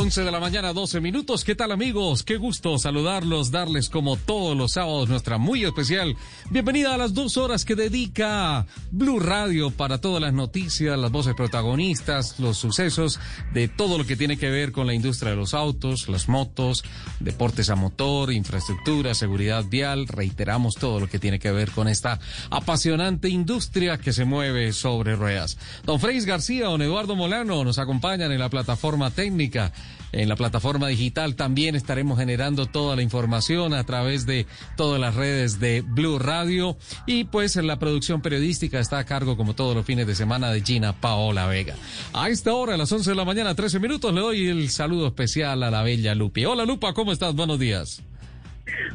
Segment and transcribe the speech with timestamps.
[0.00, 1.42] 11 de la mañana, 12 minutos.
[1.42, 2.22] ¿Qué tal amigos?
[2.22, 6.14] Qué gusto saludarlos, darles como todos los sábados nuestra muy especial
[6.50, 11.34] bienvenida a las dos horas que dedica Blue Radio para todas las noticias, las voces
[11.34, 13.18] protagonistas, los sucesos
[13.52, 16.84] de todo lo que tiene que ver con la industria de los autos, las motos,
[17.18, 20.06] deportes a motor, infraestructura, seguridad vial.
[20.06, 25.16] Reiteramos todo lo que tiene que ver con esta apasionante industria que se mueve sobre
[25.16, 25.58] ruedas.
[25.82, 29.72] Don Freis García, don Eduardo Molano nos acompañan en la plataforma técnica.
[30.12, 35.14] En la plataforma digital también estaremos generando toda la información a través de todas las
[35.14, 39.74] redes de Blue Radio y pues en la producción periodística está a cargo como todos
[39.74, 41.74] los fines de semana de Gina Paola Vega.
[42.12, 45.06] A esta hora, a las 11 de la mañana, 13 minutos, le doy el saludo
[45.08, 46.44] especial a la bella Lupi.
[46.44, 47.34] Hola Lupa, ¿cómo estás?
[47.34, 48.02] Buenos días.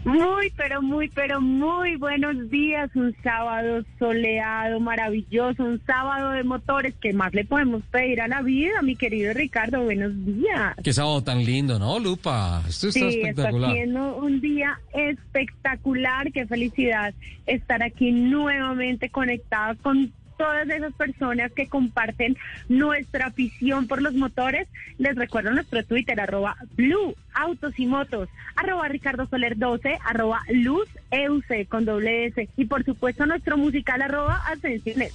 [0.04, 2.90] Muy, pero muy, pero muy buenos días.
[2.96, 6.94] Un sábado soleado, maravilloso, un sábado de motores.
[7.02, 9.84] ¿Qué más le podemos pedir a la vida, mi querido Ricardo?
[9.84, 10.76] Buenos días.
[10.84, 12.64] Qué sábado tan lindo, ¿no, Lupa?
[12.68, 13.70] Esto está sí, espectacular.
[13.70, 16.32] está siendo un día espectacular.
[16.32, 17.14] Qué felicidad
[17.46, 20.12] estar aquí nuevamente conectada con
[20.44, 22.36] todas esas personas que comparten
[22.68, 24.68] nuestra afición por los motores.
[24.98, 28.28] Les recuerdo nuestro Twitter, arroba Blue Autos y Motos,
[28.58, 34.02] arroba Ricardo Soler 12, arroba Luz EUC con doble S y por supuesto nuestro musical
[34.02, 35.14] arroba Ascensiones.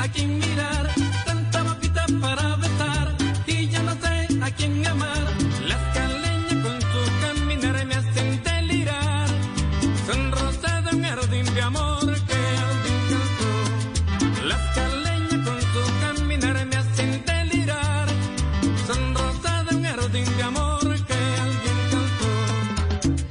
[0.00, 0.88] A quién mirar.
[1.24, 3.14] Tanta boquita para besar
[3.46, 5.21] y ya no sé a quién amar.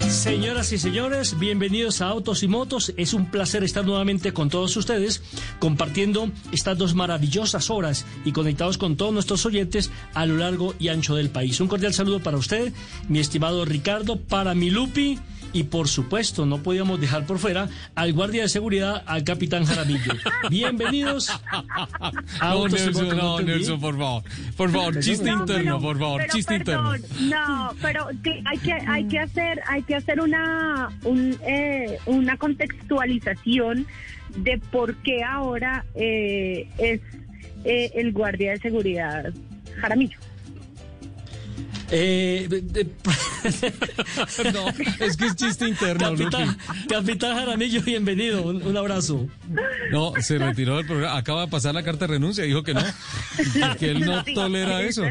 [0.09, 2.93] Señoras y señores, bienvenidos a Autos y Motos.
[2.95, 5.21] Es un placer estar nuevamente con todos ustedes,
[5.59, 10.89] compartiendo estas dos maravillosas horas y conectados con todos nuestros oyentes a lo largo y
[10.89, 11.59] ancho del país.
[11.59, 12.71] Un cordial saludo para usted,
[13.09, 15.19] mi estimado Ricardo, para mi Lupi.
[15.53, 20.13] Y por supuesto, no podíamos dejar por fuera al guardia de seguridad, al capitán Jaramillo.
[20.49, 21.29] Bienvenidos
[22.39, 23.39] a No, Nelson, no?
[23.41, 24.23] Nelson, por favor.
[24.55, 26.93] Por favor, chiste No, interno, pero- por favor, pero chiste interno.
[27.19, 32.37] No, pero que hay que hay que hacer hay que hacer una un, eh, una
[32.37, 33.85] contextualización
[34.37, 37.01] de por qué ahora eh, es
[37.65, 39.33] eh, el guardia de seguridad
[39.81, 40.17] Jaramillo.
[41.93, 42.83] Eh, de-
[44.53, 44.67] No,
[45.05, 46.57] es que es chiste interno, capitán,
[46.87, 48.43] capitán Jaramillo, bienvenido.
[48.43, 49.27] Un, un abrazo.
[49.91, 51.17] No, se retiró del programa.
[51.17, 52.43] Acaba de pasar la carta de renuncia.
[52.45, 52.81] Dijo que no.
[53.77, 55.03] Que él no tolera eso.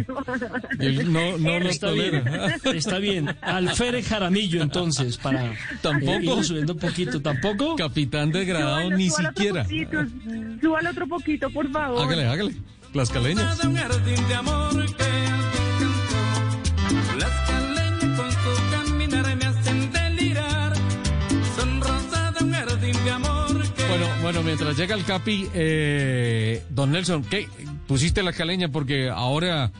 [0.79, 2.57] Él no, no lo Está bien, tolera.
[2.75, 3.37] está bien.
[3.43, 5.53] Alférez Jaramillo, entonces, para
[5.83, 6.13] Tampoco.
[6.13, 7.21] eh, irlo subiendo un poquito.
[7.21, 7.77] ¿Tampoco?
[7.77, 9.67] Capitán degradado, Súbalo, ni siquiera.
[10.61, 12.03] súbalo otro poquito, por favor.
[12.07, 12.55] Hágale, hágale.
[12.95, 13.63] Las caleñas.
[13.65, 15.05] un jardín de amor que
[24.31, 27.49] Bueno, mientras llega el Capi, eh, don Nelson, ¿qué?
[27.89, 29.73] ¿Pusiste la caleña porque ahora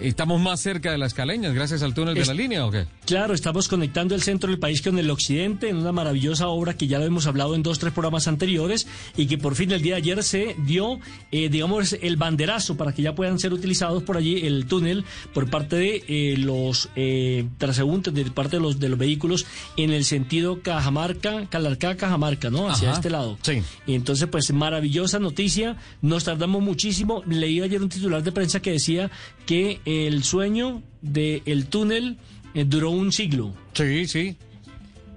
[0.00, 2.86] estamos más cerca de las caleñas gracias al túnel de la línea o qué?
[3.08, 6.88] Claro, estamos conectando el centro del país con el occidente en una maravillosa obra que
[6.88, 9.94] ya lo hemos hablado en dos, tres programas anteriores y que por fin el día
[9.94, 11.00] de ayer se dio,
[11.32, 15.48] eh, digamos, el banderazo para que ya puedan ser utilizados por allí el túnel por
[15.48, 19.46] parte de eh, los eh, transeúntes, de parte de los, de los vehículos
[19.78, 22.68] en el sentido Cajamarca, Calarcá, Cajamarca, ¿no?
[22.68, 23.38] Hacia Ajá, este lado.
[23.40, 23.62] sí.
[23.86, 27.22] Y entonces, pues maravillosa noticia, nos tardamos muchísimo.
[27.24, 29.10] Leí ayer un titular de prensa que decía
[29.46, 32.18] que el sueño del túnel eh,
[32.54, 33.52] duró un siglo.
[33.74, 34.36] Sí, sí.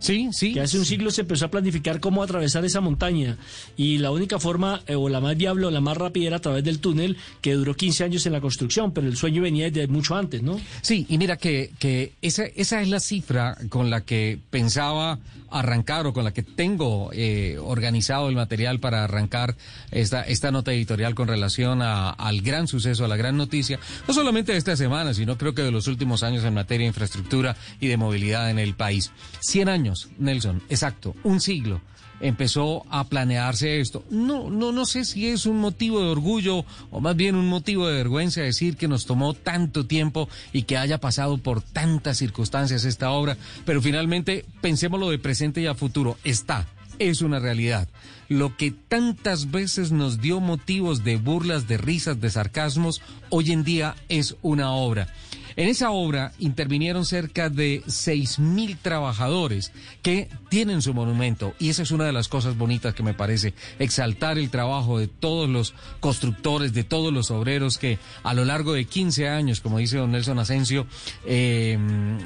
[0.02, 0.52] Sí, sí.
[0.54, 3.38] Que hace un siglo se empezó a planificar cómo atravesar esa montaña
[3.78, 6.42] y la única forma, eh, o la más viable o la más rápida era a
[6.42, 9.88] través del túnel que duró 15 años en la construcción, pero el sueño venía desde
[9.88, 10.60] mucho antes, ¿no?
[10.82, 15.20] Sí, y mira que, que esa, esa es la cifra con la que pensaba
[15.52, 19.56] arrancar o con la que tengo eh, organizado el material para arrancar
[19.92, 23.78] esta, esta nota editorial con relación a- al gran suceso, a la gran noticia,
[24.08, 26.88] no solamente de esta semana, sino creo que de los últimos años en materia de
[26.88, 29.12] infraestructura y de movilidad en el país.
[29.42, 31.82] 100 años, Nelson, exacto, un siglo
[32.22, 34.04] empezó a planearse esto.
[34.10, 37.88] No, no, no sé si es un motivo de orgullo o más bien un motivo
[37.88, 42.86] de vergüenza decir que nos tomó tanto tiempo y que haya pasado por tantas circunstancias
[42.86, 46.18] esta obra, pero finalmente pensémoslo de presente y a futuro.
[46.24, 46.68] Está,
[47.00, 47.88] es una realidad.
[48.30, 53.64] Lo que tantas veces nos dio motivos de burlas, de risas, de sarcasmos, hoy en
[53.64, 55.08] día es una obra.
[55.56, 59.72] En esa obra intervinieron cerca de 6.000 trabajadores
[60.02, 63.54] que tienen su monumento y esa es una de las cosas bonitas que me parece,
[63.80, 68.74] exaltar el trabajo de todos los constructores, de todos los obreros que a lo largo
[68.74, 70.88] de 15 años, como dice don Nelson Asensio,
[71.26, 71.78] eh,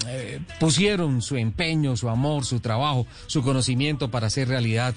[0.08, 4.96] eh, pusieron su empeño, su amor, su trabajo, su conocimiento para hacer realidad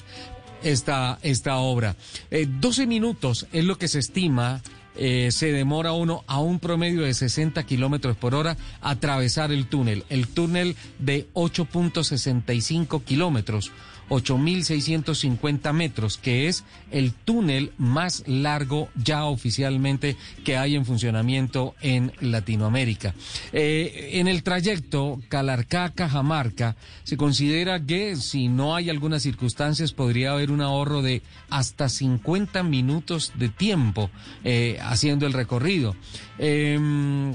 [0.62, 1.96] esta, esta obra.
[2.30, 4.62] Eh, 12 minutos es lo que se estima
[4.98, 10.04] eh, se demora uno a un promedio de 60 kilómetros por hora atravesar el túnel.
[10.08, 13.70] El túnel de 8.65 kilómetros.
[14.08, 22.12] 8.650 metros, que es el túnel más largo ya oficialmente que hay en funcionamiento en
[22.20, 23.14] Latinoamérica.
[23.52, 30.50] Eh, en el trayecto Calarcá-Cajamarca se considera que si no hay algunas circunstancias podría haber
[30.50, 34.10] un ahorro de hasta 50 minutos de tiempo
[34.44, 35.96] eh, haciendo el recorrido.
[36.38, 37.34] Em,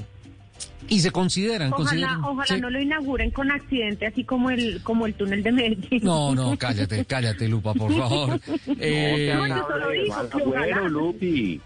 [0.88, 2.60] y se consideran, Ojalá, consideran- ojalá sí.
[2.60, 6.00] no lo inauguren con accidente, así como el como el túnel de Medellín.
[6.02, 8.40] No, no, cállate, cállate, Lupa, por favor.
[8.78, 10.66] Eh, No, yo solo digo que ojalá.
[10.80, 11.60] Bueno, Lupi.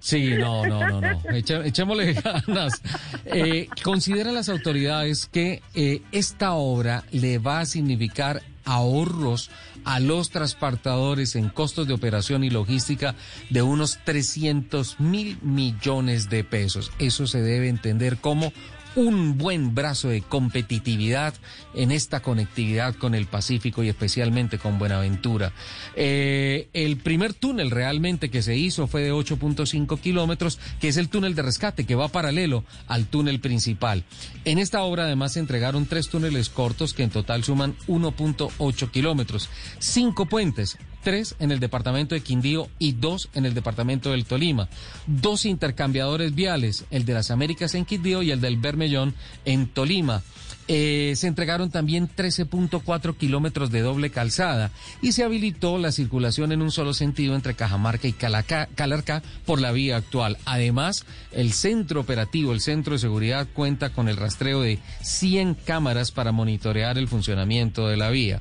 [0.00, 1.20] sí, no, no, no, no.
[1.30, 2.12] Eche- echémosle
[2.46, 2.82] ganas.
[3.24, 9.50] Eh, consideran las autoridades que eh, esta obra le va a significar ahorros
[9.84, 13.14] a los transportadores en costos de operación y logística
[13.50, 16.92] de unos 300 mil millones de pesos.
[16.98, 18.52] Eso se debe entender como
[18.96, 21.34] un buen brazo de competitividad
[21.74, 25.52] en esta conectividad con el Pacífico y especialmente con Buenaventura.
[25.96, 31.08] Eh, el primer túnel realmente que se hizo fue de 8.5 kilómetros, que es el
[31.08, 34.04] túnel de rescate que va paralelo al túnel principal.
[34.44, 39.48] En esta obra además se entregaron tres túneles cortos que en total suman 1.8 kilómetros,
[39.78, 44.68] cinco puentes, tres en el departamento de Quindío y dos en el departamento del Tolima.
[45.06, 49.14] Dos intercambiadores viales, el de las Américas en Quindío y el del Bermellón
[49.44, 50.22] en Tolima.
[50.72, 54.70] Eh, se entregaron también 13.4 kilómetros de doble calzada
[55.02, 59.60] y se habilitó la circulación en un solo sentido entre Cajamarca y Calacá- Calarcá por
[59.60, 60.38] la vía actual.
[60.44, 66.12] Además, el centro operativo, el centro de seguridad, cuenta con el rastreo de 100 cámaras
[66.12, 68.40] para monitorear el funcionamiento de la vía.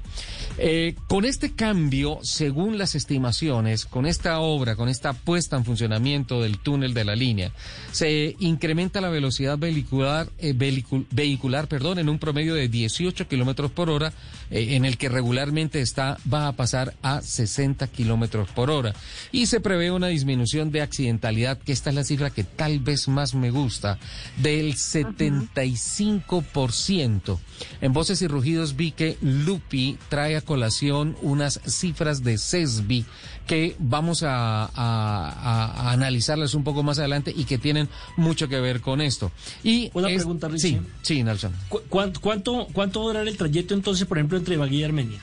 [0.59, 6.41] Eh, con este cambio, según las estimaciones, con esta obra, con esta puesta en funcionamiento
[6.43, 7.51] del túnel de la línea,
[7.91, 13.71] se incrementa la velocidad vehicular, eh, vehicu- vehicular perdón, en un promedio de 18 kilómetros
[13.71, 14.13] por hora,
[14.51, 18.93] eh, en el que regularmente está, va a pasar a 60 kilómetros por hora.
[19.31, 23.07] Y se prevé una disminución de accidentalidad, que esta es la cifra que tal vez
[23.07, 23.97] más me gusta,
[24.37, 27.39] del 75%.
[27.81, 33.05] En Voces y Rugidos vi que Lupi trae a colación unas cifras de CESBI
[33.49, 38.79] que vamos a, a- analizarlas un poco más adelante y que tienen mucho que ver
[38.79, 39.31] con esto.
[39.63, 40.69] Y Una es- pregunta, Richie.
[40.69, 41.51] Sí, sí, Nelson.
[41.67, 44.83] ¿Cu- cuánto, cuánto, ¿Cuánto va a durar el trayecto entonces, por ejemplo, entre Ibagué y
[44.83, 45.19] Armenia?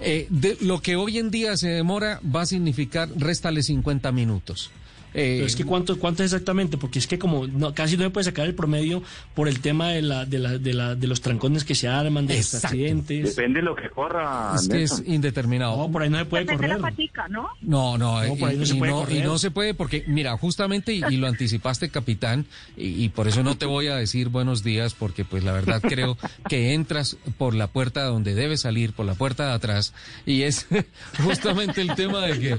[0.00, 4.70] Eh, de lo que hoy en día se demora va a significar réstale 50 minutos.
[5.18, 6.78] Eh, Pero es que ¿cuánto, cuánto es exactamente?
[6.78, 9.02] Porque es que como no, casi no se puede sacar el promedio
[9.34, 12.26] por el tema de, la, de, la, de, la, de los trancones que se arman,
[12.26, 13.34] de los accidentes.
[13.36, 14.52] Depende de lo que corra.
[14.54, 15.76] es que es indeterminado.
[15.76, 16.80] No, por ahí no se puede Depende de correr.
[16.82, 17.48] la patica, ¿no?
[17.62, 19.16] No, no, No, y, por ahí no se y puede no, correr.
[19.16, 22.46] y no se puede porque, mira, justamente, y, y lo anticipaste, capitán,
[22.76, 25.80] y, y por eso no te voy a decir buenos días, porque pues la verdad
[25.82, 26.16] creo
[26.48, 29.92] que entras por la puerta donde debes salir, por la puerta de atrás,
[30.26, 30.66] y es
[31.24, 32.56] justamente el tema de que,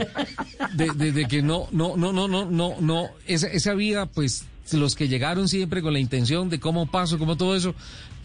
[0.74, 4.46] de, de- de que no, no, no, no, no, no, no, esa, esa vía, pues,
[4.72, 7.74] los que llegaron siempre con la intención de cómo paso, cómo todo eso,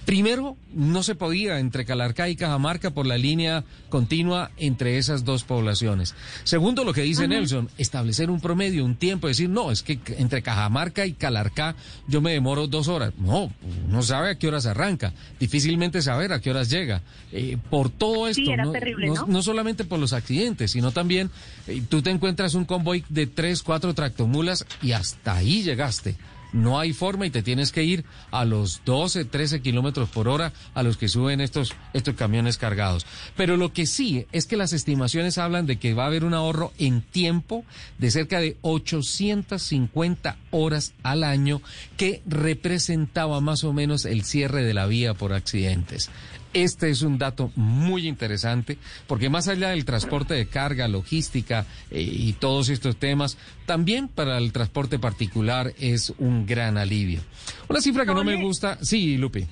[0.07, 5.45] Primero, no se podía entre Calarcá y Cajamarca por la línea continua entre esas dos
[5.45, 6.15] poblaciones.
[6.45, 10.43] Segundo, lo que dice Nelson, establecer un promedio, un tiempo, decir, no, es que entre
[10.43, 11.75] Cajamarca y Calarcá
[12.07, 13.13] yo me demoro dos horas.
[13.19, 13.51] No,
[13.89, 17.01] no sabe a qué horas arranca, difícilmente saber a qué horas llega.
[17.33, 19.27] Eh, por todo esto, Sí, no, terrible, no- ¿no?
[19.27, 21.31] no solamente por los accidentes, sino también
[21.67, 26.17] eh, tú te encuentras un convoy de tres, cuatro tractomulas y hasta ahí llegaste.
[26.55, 30.53] No hay forma y te tienes que ir a los 12, 13 kilómetros por hora
[30.73, 33.07] a los que suben estos, estos camiones cargados.
[33.37, 36.33] Pero lo que sí es que las estimaciones hablan de que va a haber un
[36.33, 37.65] ahorro en tiempo
[37.99, 41.61] de cerca de 850 horas al año
[41.97, 46.09] que representaba más o menos el cierre de la vía por accidentes.
[46.55, 52.01] Este es un dato muy interesante porque más allá del transporte de carga, logística eh,
[52.01, 57.21] y todos estos temas, también para el transporte particular es un gran alivio.
[57.69, 59.47] Una cifra que no me gusta, sí, Lupi.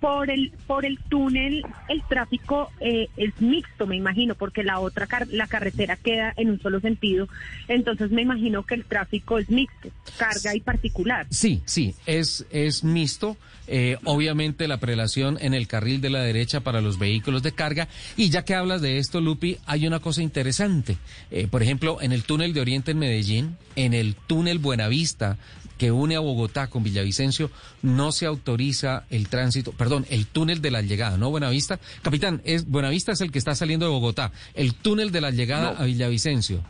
[0.00, 5.06] Por el por el túnel el tráfico eh, es mixto, me imagino, porque la otra
[5.06, 7.28] car- la carretera queda en un solo sentido.
[7.66, 9.88] Entonces me imagino que el tráfico es mixto,
[10.18, 11.26] carga y particular.
[11.30, 13.36] Sí, sí, es, es mixto.
[13.68, 17.88] Eh, obviamente la prelación en el carril de la derecha para los vehículos de carga.
[18.16, 20.98] Y ya que hablas de esto, Lupi, hay una cosa interesante.
[21.32, 25.36] Eh, por ejemplo, en el túnel de Oriente en Medellín, en el túnel Buenavista
[25.78, 27.50] que une a Bogotá con Villavicencio,
[27.82, 31.30] no se autoriza el tránsito, perdón, el túnel de la llegada, ¿no?
[31.30, 31.78] Buenavista.
[32.02, 34.32] Capitán, es, Buenavista es el que está saliendo de Bogotá.
[34.54, 35.78] El túnel de la llegada No.
[35.80, 36.62] a Villavicencio.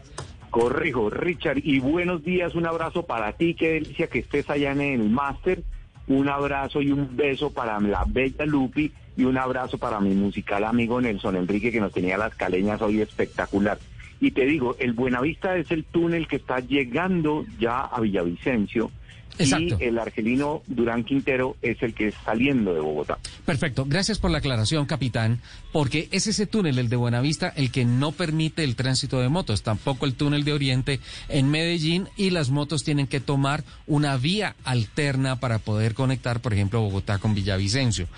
[0.50, 4.80] Corrijo, Richard, y buenos días, un abrazo para ti, qué delicia que estés allá en
[4.80, 5.62] el máster,
[6.06, 10.64] un abrazo y un beso para la bella Lupi y un abrazo para mi musical
[10.64, 13.78] amigo Nelson Enrique que nos tenía las caleñas hoy espectacular.
[14.20, 18.90] Y te digo, el Buenavista es el túnel que está llegando ya a Villavicencio
[19.38, 19.76] Exacto.
[19.80, 23.18] y el argelino Durán Quintero es el que es saliendo de Bogotá.
[23.44, 25.40] Perfecto, gracias por la aclaración, capitán,
[25.72, 29.62] porque es ese túnel, el de Buenavista, el que no permite el tránsito de motos,
[29.62, 34.56] tampoco el túnel de Oriente en Medellín y las motos tienen que tomar una vía
[34.64, 38.08] alterna para poder conectar, por ejemplo, Bogotá con Villavicencio.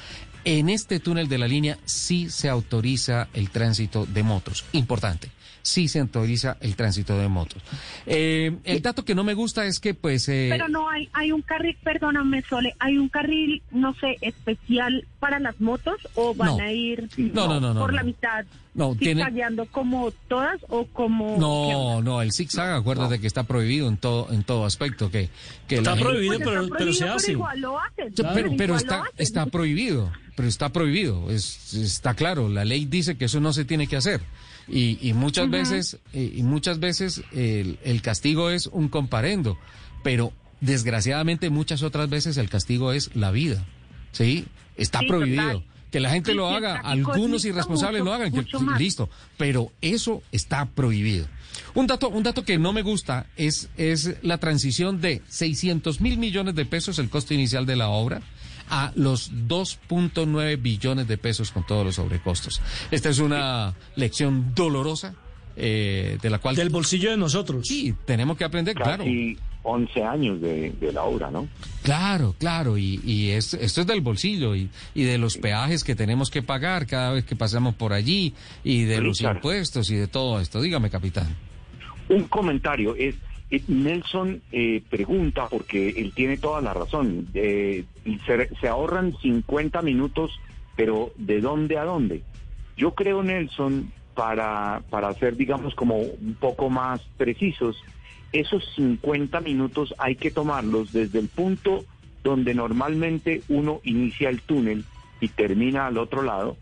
[0.44, 5.30] En este túnel de la línea sí se autoriza el tránsito de motos, importante.
[5.62, 7.62] Sí se autoriza el tránsito de motos.
[8.06, 11.32] Eh, el dato que no me gusta es que, pues, eh, Pero no hay hay
[11.32, 16.56] un carril, perdóname Sole, hay un carril, no sé, especial para las motos o van
[16.56, 16.58] No.
[16.64, 18.06] a ir No, no, no, no, por la no.
[18.06, 19.24] mitad, No, tiene-
[19.70, 24.32] como todas o como ¿qué No, no, el zigzag, acuérdate que está prohibido en todo,
[24.32, 25.28] en todo aspecto, que,
[25.66, 27.32] que Está la gente- prohibido, Pues pero, está pero se hace.
[27.32, 28.08] igual lo hacen.
[28.16, 29.14] Sí, pero, pero igual está, lo hacen.
[29.18, 33.64] está prohibido, pero está prohibido, es, está claro, la ley dice que eso no se
[33.64, 34.20] tiene que hacer.
[34.68, 39.56] Y, y muchas veces, y muchas veces el, el castigo es un comparendo,
[40.04, 43.64] pero desgraciadamente muchas otras veces el castigo es la vida.
[44.12, 44.46] ¿Sí?
[44.76, 45.42] Está Sí, prohibido.
[45.52, 45.64] total.
[45.90, 48.44] Que la gente lo haga, algunos irresponsables mucho- lo hagan, que-
[48.78, 49.08] listo,
[49.38, 51.26] pero eso está prohibido.
[51.74, 56.18] Un dato, un dato que no me gusta es, es la transición de 600 mil
[56.18, 58.20] millones de pesos, el costo inicial de la obra,
[58.70, 62.60] a los 2.9 billones de pesos con todos los sobrecostos.
[62.90, 65.14] Esta es una lección dolorosa
[65.56, 67.66] eh, de la cual Del bolsillo de nosotros.
[67.66, 69.04] sí tenemos que aprender, claro.
[69.04, 71.48] Casi 11 años de, de la obra, ¿no?
[71.82, 75.94] Claro, claro, y, y es- esto es del bolsillo y, y de los peajes que
[75.96, 80.06] tenemos que pagar cada vez que pasamos por allí y de los impuestos y de
[80.06, 80.60] todo esto.
[80.62, 81.34] Dígame, capitán.
[82.08, 83.16] Un comentario es,
[83.68, 87.84] Nelson eh, pregunta, porque él tiene toda la razón, eh,
[88.26, 90.38] se, se ahorran 50 minutos,
[90.76, 92.22] pero ¿de dónde a dónde?
[92.76, 97.82] Yo creo, Nelson, para, para ser, digamos, como un poco más precisos,
[98.32, 101.84] esos 50 minutos hay que tomarlos desde el punto
[102.22, 104.84] donde normalmente uno inicia el túnel
[105.20, 106.56] y termina al otro lado,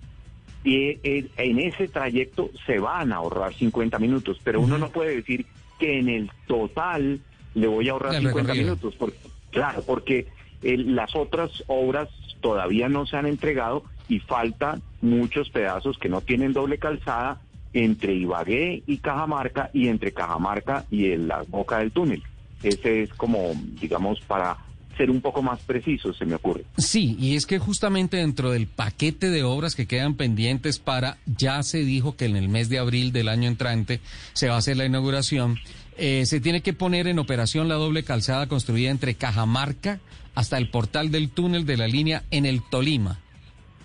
[0.62, 5.16] y eh, en ese trayecto se van a ahorrar 50 minutos, pero uno no puede
[5.16, 5.46] decir
[5.78, 7.20] que en el total
[7.54, 8.64] le voy a ahorrar El 50 recorrido.
[8.66, 9.18] minutos, porque,
[9.50, 10.26] claro, porque
[10.62, 12.08] eh, las otras obras
[12.40, 17.40] todavía no se han entregado y faltan muchos pedazos que no tienen doble calzada
[17.72, 22.22] entre Ibagué y Cajamarca y entre Cajamarca y el- la boca del túnel.
[22.62, 24.56] Ese es como, digamos, para
[24.96, 26.64] ser un poco más preciso, se me ocurre.
[26.78, 31.62] Sí, y es que justamente dentro del paquete de obras que quedan pendientes para, ya
[31.62, 34.00] se dijo que en el mes de abril del año entrante
[34.32, 35.58] se va a hacer la inauguración,
[35.98, 40.00] eh, se tiene que poner en operación la doble calzada construida entre Cajamarca
[40.34, 43.20] hasta el portal del túnel de la línea en el Tolima.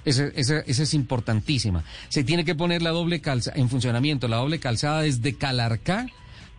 [0.03, 1.83] Esa, esa, esa es importantísima.
[2.09, 6.07] Se tiene que poner la doble calzada en funcionamiento, la doble calzada desde Calarcá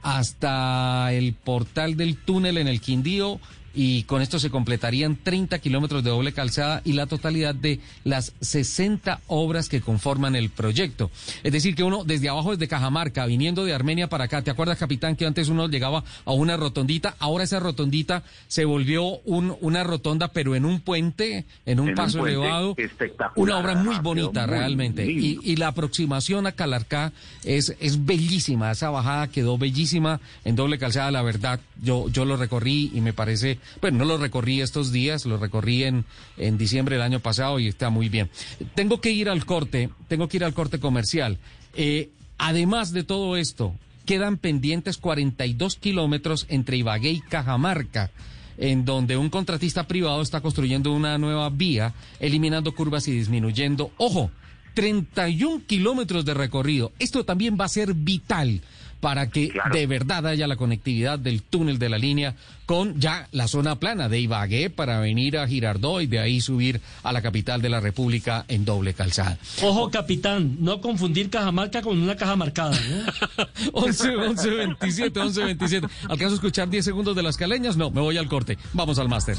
[0.03, 3.41] hasta el portal del túnel en el Quindío
[3.75, 8.33] y con esto se completarían 30 kilómetros de doble calzada y la totalidad de las
[8.41, 11.11] 60 obras que conforman el proyecto.
[11.43, 14.79] Es decir, que uno desde abajo, desde Cajamarca, viniendo de Armenia para acá, ¿te acuerdas,
[14.79, 17.17] capitán, que antes uno llegaba a una rotondita?
[17.19, 21.95] Ahora esa rotondita se volvió un, una rotonda, pero en un puente, en un En
[21.95, 22.75] paso un elevado.
[22.77, 25.05] espectacular, Una obra muy bonita, muy realmente.
[25.11, 27.13] Y, y la aproximación a Calarcá
[27.45, 28.71] es, es bellísima.
[28.71, 31.61] Esa bajada quedó bellísima en doble calzada, la verdad.
[31.83, 35.85] Yo, yo lo recorrí y me parece, bueno, no lo recorrí estos días, lo recorrí
[35.85, 36.05] en,
[36.37, 38.31] en diciembre del año pasado y está muy bien.
[38.75, 41.39] Tengo que ir al corte, tengo que ir al corte comercial.
[41.75, 48.11] Eh, además de todo esto, quedan pendientes 42 kilómetros entre Ibagué y Cajamarca
[48.59, 54.31] en donde un contratista privado está construyendo una nueva vía, eliminando curvas y disminuyendo, ojo,
[54.75, 56.93] 31 kilómetros de recorrido.
[56.99, 58.61] Esto también va a ser vital
[59.03, 59.75] para que Claro.
[59.75, 64.09] de verdad haya la conectividad del túnel de la línea con ya la zona plana
[64.09, 67.81] de Ibagué para venir a Girardot y de ahí subir a la capital de la
[67.81, 69.37] República en doble calzada.
[69.61, 72.79] Ojo, capitán, no confundir Cajamarca con una caja marcada.
[72.89, 73.49] ¿no?
[73.73, 75.87] 11, 11, 27, 11, 27.
[76.09, 77.77] ¿Alcanzo a escuchar 10 segundos de las caleñas?
[77.77, 78.57] No, me voy al corte.
[78.73, 79.37] Vamos al máster.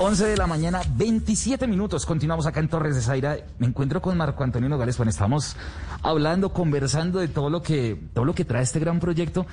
[0.00, 2.06] 11 de la mañana, 27 minutos.
[2.06, 3.38] Continuamos acá en Torres de Zaira.
[3.58, 4.96] Me encuentro con Marco Antonio Nogales.
[4.96, 5.56] Bueno, estamos
[6.02, 9.44] hablando, conversando de todo lo que, todo lo que trae este gran proyecto.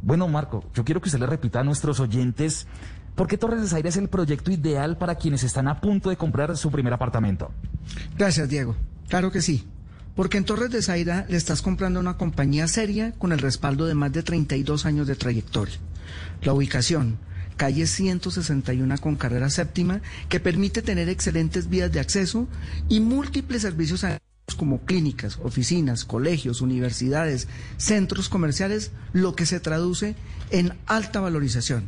[0.00, 2.66] Bueno, Marco, yo quiero que usted le repita a nuestros oyentes
[3.14, 6.16] por qué Torres de Zaira es el proyecto ideal para quienes están a punto de
[6.16, 7.50] comprar su primer apartamento.
[8.16, 8.74] Gracias, Diego.
[9.08, 9.68] Claro que sí.
[10.16, 13.94] Porque en Torres de Zaira le estás comprando una compañía seria con el respaldo de
[13.94, 15.74] más de 32 años de trayectoria.
[16.40, 17.18] La ubicación,
[17.62, 22.48] calle 161 con carrera séptima, que permite tener excelentes vías de acceso
[22.88, 24.04] y múltiples servicios
[24.58, 30.16] como clínicas, oficinas, colegios, universidades, centros comerciales, lo que se traduce
[30.50, 31.84] en alta valorización.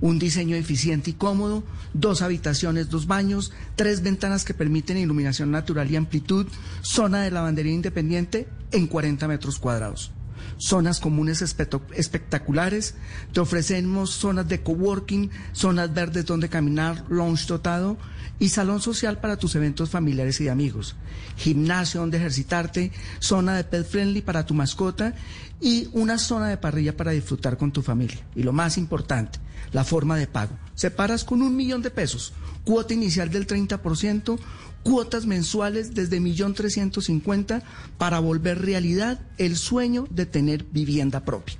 [0.00, 5.90] Un diseño eficiente y cómodo, dos habitaciones, dos baños, tres ventanas que permiten iluminación natural
[5.90, 6.46] y amplitud,
[6.82, 10.12] zona de lavandería independiente en 40 metros cuadrados.
[10.58, 12.94] Zonas comunes espectaculares,
[13.32, 17.98] te ofrecemos zonas de coworking, zonas verdes donde caminar, lounge dotado
[18.38, 20.96] y salón social para tus eventos familiares y de amigos,
[21.36, 25.14] gimnasio donde ejercitarte, zona de pet friendly para tu mascota
[25.60, 28.18] y una zona de parrilla para disfrutar con tu familia.
[28.34, 29.38] Y lo más importante,
[29.72, 30.56] la forma de pago.
[30.74, 32.32] Separas con un millón de pesos,
[32.64, 34.38] cuota inicial del 30%,
[34.86, 37.64] cuotas mensuales desde millón trescientos cincuenta
[37.98, 41.56] para volver realidad el sueño de tener vivienda propia.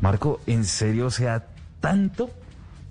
[0.00, 1.48] Marco, ¿en serio, o sea,
[1.80, 2.30] tanto,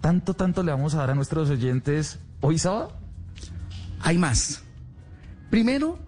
[0.01, 2.91] tanto, tanto le vamos a dar a nuestros oyentes hoy sábado?
[4.01, 4.61] Hay más.
[5.49, 5.99] Primero,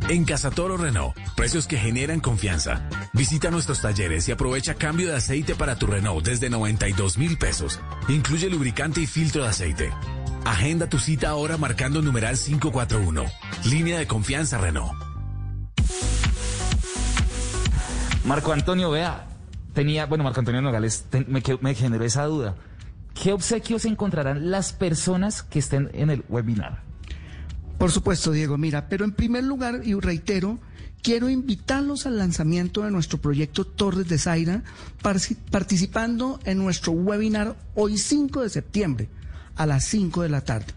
[0.08, 2.86] En Casa Toro Renault, precios que generan confianza.
[3.14, 7.80] Visita nuestros talleres y aprovecha cambio de aceite para tu Renault desde 92 mil pesos.
[8.08, 9.90] Incluye lubricante y filtro de aceite.
[10.44, 13.24] Agenda tu cita ahora marcando numeral 541.
[13.70, 14.92] Línea de confianza Renault.
[18.26, 19.26] Marco Antonio, vea,
[19.74, 22.56] tenía, bueno, Marco Antonio Nogales, te- me, que- me generó esa duda.
[23.20, 26.82] ¿Qué obsequios encontrarán las personas que estén en el webinar?
[27.78, 30.58] Por supuesto, Diego, mira, pero en primer lugar, y reitero,
[31.02, 34.62] quiero invitarlos al lanzamiento de nuestro proyecto Torres de Zaira,
[35.50, 39.08] participando en nuestro webinar hoy 5 de septiembre
[39.56, 40.72] a las 5 de la tarde,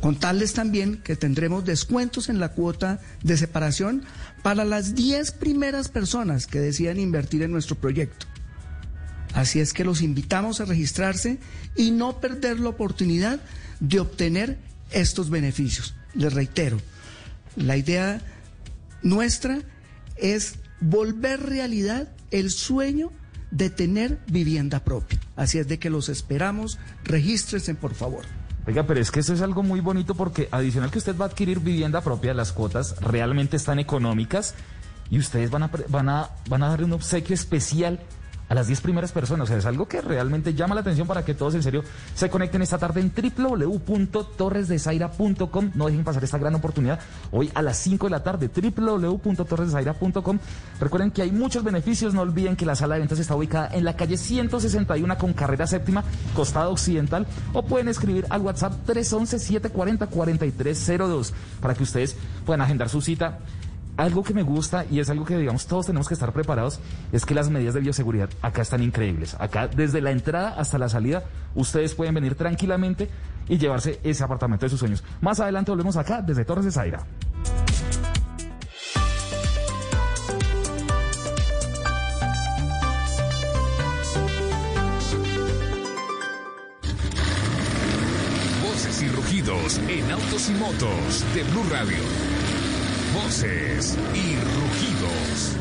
[0.00, 4.04] Contarles también que tendremos descuentos en la cuota de separación
[4.42, 8.26] para las 10 primeras personas que decidan invertir en nuestro proyecto.
[9.36, 11.38] Así es que los invitamos a registrarse
[11.76, 13.38] y no perder la oportunidad
[13.80, 14.56] de obtener
[14.92, 15.94] estos beneficios.
[16.14, 16.78] Les reitero,
[17.54, 18.22] la idea
[19.02, 19.58] nuestra
[20.16, 23.12] es volver realidad el sueño
[23.50, 25.20] de tener vivienda propia.
[25.36, 28.24] Así es de que los esperamos, regístrense por favor.
[28.66, 31.28] Oiga, pero es que eso es algo muy bonito porque adicional que usted va a
[31.28, 34.54] adquirir vivienda propia, las cuotas realmente están económicas
[35.10, 38.00] y ustedes van a, van a, van a darle un obsequio especial
[38.48, 39.44] a las 10 primeras personas.
[39.44, 42.30] O sea, es algo que realmente llama la atención para que todos en serio se
[42.30, 45.70] conecten esta tarde en www.torresdesaira.com.
[45.74, 47.00] No dejen pasar esta gran oportunidad
[47.32, 50.38] hoy a las 5 de la tarde, www.torresdesaira.com.
[50.80, 52.14] Recuerden que hay muchos beneficios.
[52.14, 55.66] No olviden que la sala de ventas está ubicada en la calle 161 con carrera
[55.66, 56.04] séptima,
[56.34, 57.26] costado occidental.
[57.52, 63.40] O pueden escribir al WhatsApp 311-740-4302 para que ustedes puedan agendar su cita
[63.96, 66.80] algo que me gusta y es algo que digamos todos tenemos que estar preparados
[67.12, 69.36] es que las medidas de bioseguridad acá están increíbles.
[69.38, 73.08] Acá desde la entrada hasta la salida ustedes pueden venir tranquilamente
[73.48, 75.04] y llevarse ese apartamento de sus sueños.
[75.20, 77.04] Más adelante volvemos acá desde Torres de Zaira.
[88.62, 92.35] Voces y rugidos en autos y motos de Blue Radio.
[93.16, 95.56] Voces y rugidos.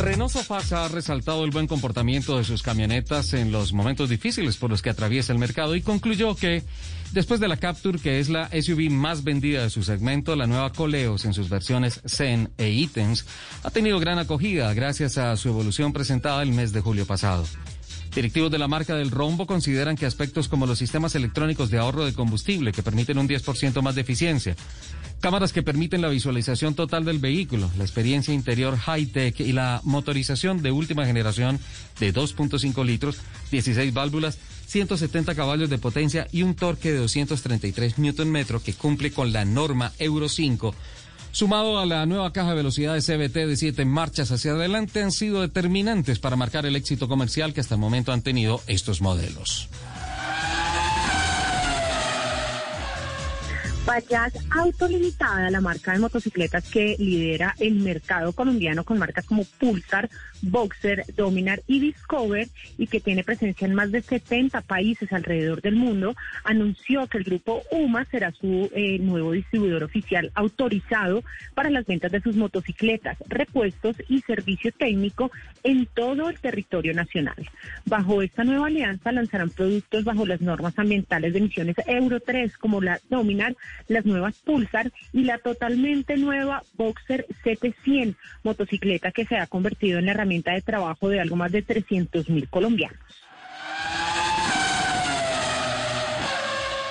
[0.00, 4.70] Renault Sofasa ha resaltado el buen comportamiento de sus camionetas en los momentos difíciles por
[4.70, 6.62] los que atraviesa el mercado y concluyó que
[7.10, 10.72] después de la Capture, que es la SUV más vendida de su segmento, la nueva
[10.72, 13.26] Coleos en sus versiones Zen e Items
[13.64, 17.44] ha tenido gran acogida gracias a su evolución presentada el mes de julio pasado.
[18.16, 22.06] Directivos de la marca del Rombo consideran que aspectos como los sistemas electrónicos de ahorro
[22.06, 24.56] de combustible que permiten un 10% más de eficiencia,
[25.20, 30.62] cámaras que permiten la visualización total del vehículo, la experiencia interior high-tech y la motorización
[30.62, 31.60] de última generación
[32.00, 33.18] de 2.5 litros,
[33.50, 39.34] 16 válvulas, 170 caballos de potencia y un torque de 233 Nm que cumple con
[39.34, 40.74] la norma Euro 5
[41.36, 45.42] sumado a la nueva caja de velocidades CBT de siete marchas hacia adelante, han sido
[45.42, 49.68] determinantes para marcar el éxito comercial que hasta el momento han tenido estos modelos.
[53.86, 60.10] Bajaj Autolimitada, la marca de motocicletas que lidera el mercado colombiano con marcas como Pulsar,
[60.42, 65.76] Boxer, Dominar y Discover y que tiene presencia en más de 70 países alrededor del
[65.76, 71.22] mundo, anunció que el grupo UMA será su eh, nuevo distribuidor oficial autorizado
[71.54, 75.30] para las ventas de sus motocicletas, repuestos y servicio técnico
[75.62, 77.36] en todo el territorio nacional.
[77.84, 82.80] Bajo esta nueva alianza lanzarán productos bajo las normas ambientales de emisiones Euro 3 como
[82.80, 83.54] la Dominar,
[83.88, 90.06] las nuevas Pulsar y la totalmente nueva Boxer 700, motocicleta que se ha convertido en
[90.06, 92.98] la herramienta de trabajo de algo más de 300 mil colombianos.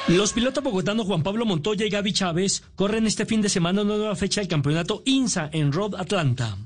[0.07, 3.97] Los pilotos bogotanos Juan Pablo Montoya y Gaby Chávez corren este fin de semana una
[3.97, 6.59] nueva fecha del campeonato INSA en Road Atlanta.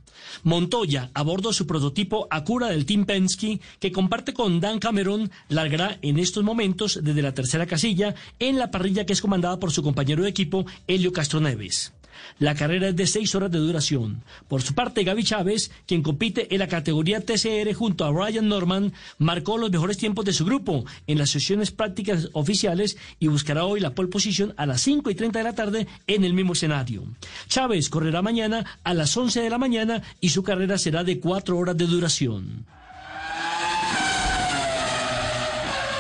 [0.44, 5.32] Montoya, a bordo de su prototipo Acura del Team Penske, que comparte con Dan Cameron,
[5.48, 9.72] largará en estos momentos desde la tercera casilla en la parrilla que es comandada por
[9.72, 11.94] su compañero de equipo, Helio Castroneves.
[12.40, 14.24] La carrera es de seis horas de duración.
[14.48, 18.94] Por su parte, Gaby Chávez, quien compite en la categoría TCR junto a Ryan Norman,
[19.18, 23.80] marcó los mejores tiempos de su grupo en las sesiones prácticas oficiales y buscará hoy
[23.80, 27.04] la pole position a las 5 y 30 de la tarde en el mismo escenario.
[27.48, 31.58] Chávez correrá mañana a las 11 de la mañana y su carrera será de cuatro
[31.58, 32.66] horas de duración.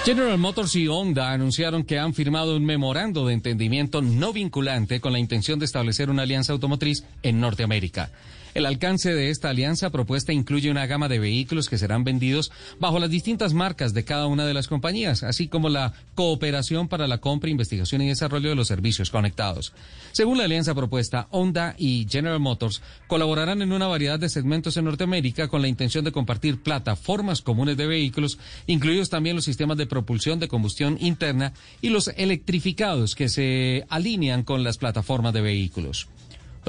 [0.05, 5.13] General Motors y Honda anunciaron que han firmado un memorando de entendimiento no vinculante con
[5.13, 8.09] la intención de establecer una alianza automotriz en Norteamérica.
[8.55, 12.99] El alcance de esta alianza propuesta incluye una gama de vehículos que serán vendidos bajo
[12.99, 17.19] las distintas marcas de cada una de las compañías, así como la cooperación para la
[17.19, 19.73] compra, investigación y desarrollo de los servicios conectados.
[20.11, 24.85] Según la alianza propuesta, Honda y General Motors colaborarán en una variedad de segmentos en
[24.85, 29.85] Norteamérica con la intención de compartir plataformas comunes de vehículos, incluidos también los sistemas de
[29.85, 36.07] propulsión de combustión interna y los electrificados que se alinean con las plataformas de vehículos.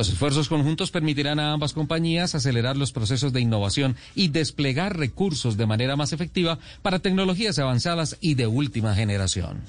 [0.00, 5.58] Los esfuerzos conjuntos permitirán a ambas compañías acelerar los procesos de innovación y desplegar recursos
[5.58, 9.60] de manera más efectiva para tecnologías avanzadas y de última generación.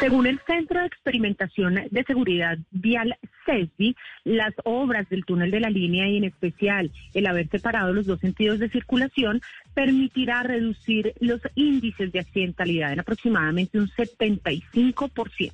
[0.00, 5.70] Según el Centro de Experimentación de Seguridad Vial CESBI, las obras del túnel de la
[5.70, 9.40] línea y en especial el haber separado los dos sentidos de circulación
[9.78, 15.52] permitirá reducir los índices de accidentalidad en aproximadamente un 75%.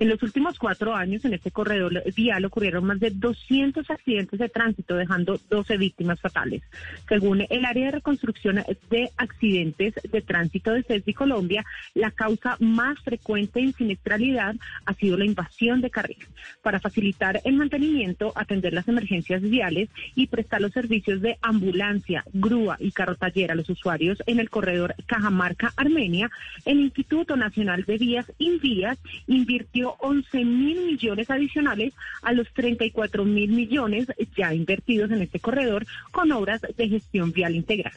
[0.00, 4.48] En los últimos cuatro años en este corredor vial ocurrieron más de 200 accidentes de
[4.48, 6.62] tránsito, dejando 12 víctimas fatales.
[7.08, 8.56] Según el área de reconstrucción
[8.90, 15.16] de accidentes de tránsito de CESBI Colombia, la causa más frecuente en siniestralidad ha sido
[15.16, 16.26] la invasión de carril.
[16.60, 22.76] Para facilitar el mantenimiento, atender las emergencias viales y prestar los servicios de ambulancia, grúa
[22.80, 26.30] y carro taller los usuarios en el corredor Cajamarca-Armenia,
[26.64, 31.92] el Instituto Nacional de Vías Invías invirtió 11 mil millones adicionales
[32.22, 37.54] a los 34 mil millones ya invertidos en este corredor con obras de gestión vial
[37.54, 37.92] integral.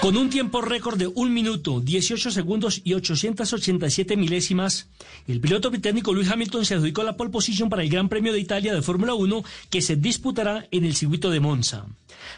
[0.00, 4.88] Con un tiempo récord de 1 minuto, 18 segundos y 887 milésimas,
[5.28, 8.40] el piloto británico Lewis Hamilton se adjudicó la pole position para el Gran Premio de
[8.40, 11.84] Italia de Fórmula 1 que se disputará en el circuito de Monza.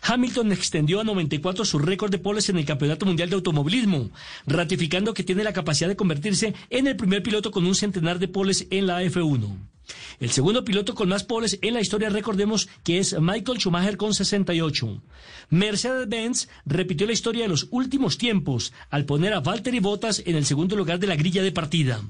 [0.02, 4.10] Hamilton extendió a 94 su récord de poles en el Campeonato Mundial de Automovilismo,
[4.44, 8.26] ratificando que tiene la capacidad de convertirse en el primer piloto con un centenar de
[8.26, 9.71] poles en la F1.
[10.20, 14.14] El segundo piloto con más poles en la historia recordemos que es Michael Schumacher con
[14.14, 15.02] 68.
[15.50, 20.46] Mercedes-Benz repitió la historia de los últimos tiempos al poner a Valtteri Bottas en el
[20.46, 22.02] segundo lugar de la grilla de partida.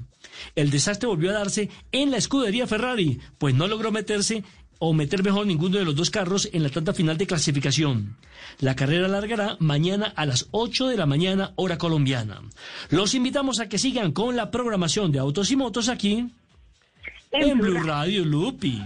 [0.55, 4.43] El desastre volvió a darse en la escudería Ferrari, pues no logró meterse
[4.79, 8.17] o meter mejor ninguno de los dos carros en la tanda final de clasificación.
[8.59, 12.41] La carrera largará mañana a las 8 de la mañana hora colombiana.
[12.89, 16.27] Los invitamos a que sigan con la programación de Autos y Motos aquí
[17.33, 18.83] en Blue Radio Lupi.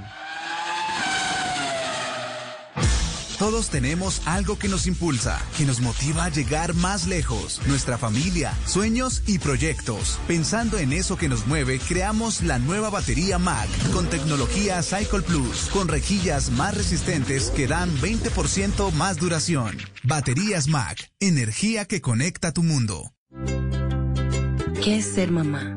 [3.38, 7.62] Todos tenemos algo que nos impulsa, que nos motiva a llegar más lejos.
[7.68, 10.20] Nuestra familia, sueños y proyectos.
[10.28, 15.70] Pensando en eso que nos mueve, creamos la nueva batería Mac con tecnología Cycle Plus,
[15.72, 19.78] con rejillas más resistentes que dan 20% más duración.
[20.04, 23.14] Baterías Mac, energía que conecta tu mundo.
[24.84, 25.77] ¿Qué es ser mamá?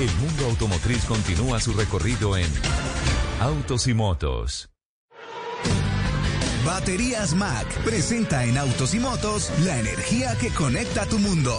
[0.00, 2.46] el mundo automotriz continúa su recorrido en
[3.40, 4.70] Autos y Motos.
[6.64, 11.58] Baterías Mac presenta en Autos y Motos la energía que conecta tu mundo.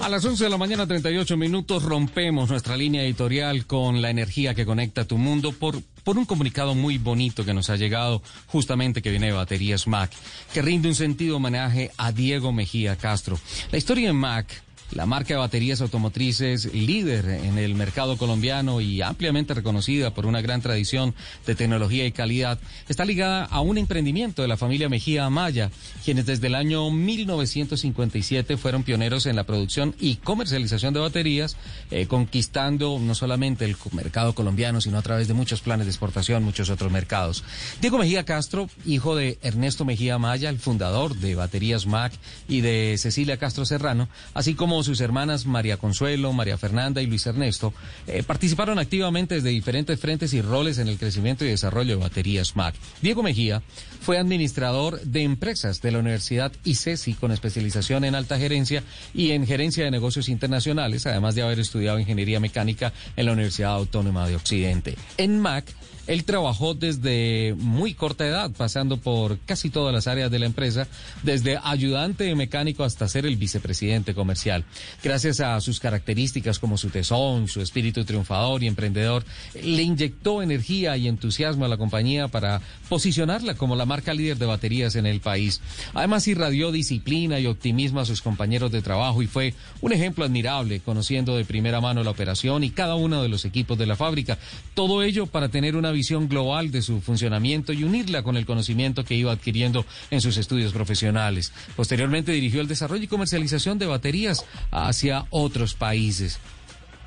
[0.00, 4.54] A las 11 de la mañana, 38 minutos, rompemos nuestra línea editorial con la energía
[4.54, 9.02] que conecta tu mundo por, por un comunicado muy bonito que nos ha llegado justamente
[9.02, 10.10] que viene de Baterías Mac,
[10.52, 13.38] que rinde un sentido homenaje a Diego Mejía Castro.
[13.70, 19.02] La historia de Mac la marca de baterías automotrices líder en el mercado colombiano y
[19.02, 21.14] ampliamente reconocida por una gran tradición
[21.46, 25.70] de tecnología y calidad, está ligada a un emprendimiento de la familia Mejía Amaya,
[26.04, 31.56] quienes desde el año 1957 fueron pioneros en la producción y comercialización de baterías,
[31.90, 36.42] eh, conquistando no solamente el mercado colombiano, sino a través de muchos planes de exportación,
[36.42, 37.44] muchos otros mercados.
[37.80, 42.12] Diego Mejía Castro, hijo de Ernesto Mejía Amaya, el fundador de Baterías Mac
[42.48, 47.26] y de Cecilia Castro Serrano, así como sus hermanas María Consuelo, María Fernanda y Luis
[47.26, 47.72] Ernesto,
[48.06, 52.56] eh, participaron activamente desde diferentes frentes y roles en el crecimiento y desarrollo de baterías
[52.56, 52.74] Mac.
[53.02, 53.62] Diego Mejía
[54.00, 58.82] fue administrador de empresas de la Universidad ICESI con especialización en alta gerencia
[59.14, 63.72] y en gerencia de negocios internacionales, además de haber estudiado ingeniería mecánica en la Universidad
[63.72, 64.96] Autónoma de Occidente.
[65.16, 65.64] En Mac,
[66.08, 70.88] él trabajó desde muy corta edad, pasando por casi todas las áreas de la empresa,
[71.22, 74.64] desde ayudante de mecánico hasta ser el vicepresidente comercial.
[75.04, 79.22] Gracias a sus características como su tesón, su espíritu triunfador y emprendedor,
[79.62, 84.46] le inyectó energía y entusiasmo a la compañía para posicionarla como la marca líder de
[84.46, 85.60] baterías en el país.
[85.92, 90.80] Además, irradió disciplina y optimismo a sus compañeros de trabajo y fue un ejemplo admirable,
[90.80, 94.38] conociendo de primera mano la operación y cada uno de los equipos de la fábrica.
[94.72, 99.04] Todo ello para tener una visión global de su funcionamiento y unirla con el conocimiento
[99.04, 101.52] que iba adquiriendo en sus estudios profesionales.
[101.74, 106.38] Posteriormente dirigió el desarrollo y comercialización de baterías hacia otros países.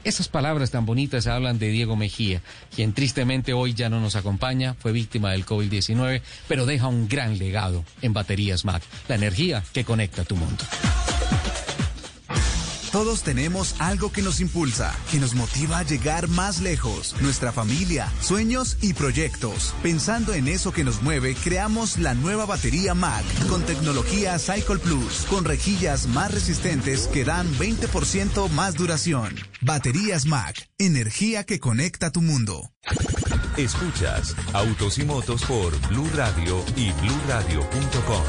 [0.03, 2.41] Esas palabras tan bonitas hablan de Diego Mejía,
[2.75, 7.37] quien tristemente hoy ya no nos acompaña, fue víctima del COVID-19, pero deja un gran
[7.37, 10.65] legado en Baterías Mac, la energía que conecta tu mundo.
[12.91, 17.15] Todos tenemos algo que nos impulsa, que nos motiva a llegar más lejos.
[17.21, 19.73] Nuestra familia, sueños y proyectos.
[19.81, 25.25] Pensando en eso que nos mueve, creamos la nueva batería Mac con tecnología Cycle Plus,
[25.29, 29.35] con rejillas más resistentes que dan 20% más duración.
[29.61, 32.73] Baterías Mac, energía que conecta tu mundo.
[33.55, 38.23] Escuchas Autos y Motos por Blue Radio y bluradio.com.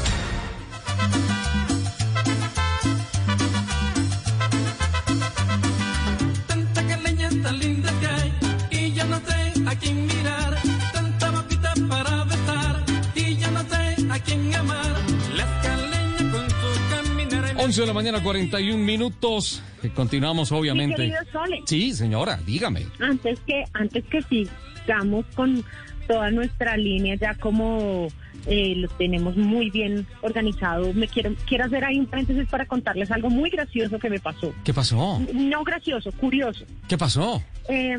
[17.73, 19.63] 11 de la mañana, 41 minutos.
[19.95, 21.11] Continuamos, obviamente.
[21.31, 21.63] Sole.
[21.65, 22.85] Sí, señora, dígame.
[22.99, 25.65] Antes que, antes que sigamos con
[26.07, 28.09] toda nuestra línea ya como
[28.45, 33.09] eh, lo tenemos muy bien organizado, me quiero, quiero hacer ahí un paréntesis para contarles
[33.09, 34.53] algo muy gracioso que me pasó.
[34.63, 35.19] ¿Qué pasó?
[35.33, 36.65] No gracioso, curioso.
[36.87, 37.41] ¿Qué pasó?
[37.69, 37.97] Eh,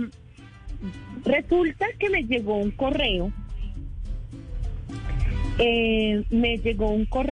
[1.24, 3.32] resulta que me llegó un correo.
[5.58, 7.33] Eh, me llegó un correo.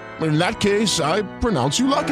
[0.21, 2.07] In that case, I pronounce you lucky.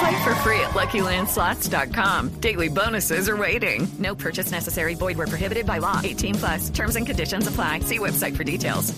[0.00, 2.30] Play for free at LuckyLandSlots.com.
[2.40, 3.86] Daily bonuses are waiting.
[3.98, 4.94] No purchase necessary.
[4.94, 6.00] Void were prohibited by law.
[6.02, 6.70] 18 plus.
[6.70, 7.80] Terms and conditions apply.
[7.80, 8.92] See website for details.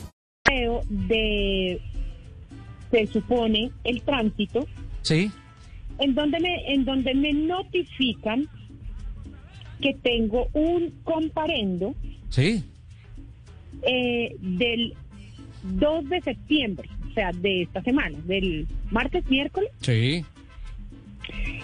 [0.88, 1.80] de
[2.90, 4.66] se supone el tránsito
[5.02, 5.32] Sí.
[5.98, 8.46] en donde me en donde me notifican
[9.80, 11.94] que tengo un comparendo
[12.30, 12.62] Sí.
[13.82, 14.94] eh, del
[15.64, 19.70] 2 de septiembre, o sea, de esta semana, del martes, miércoles.
[19.80, 20.24] Sí.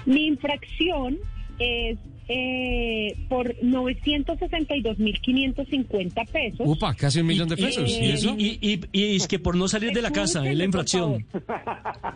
[0.06, 1.18] Mi infracción
[1.58, 1.98] es
[2.32, 6.60] eh, por 962.550 pesos.
[6.64, 7.90] Upa, casi un millón de pesos.
[7.90, 8.34] ¿Y, eso?
[8.38, 11.26] Y, y- y es que por no salir de la casa, es la infracción.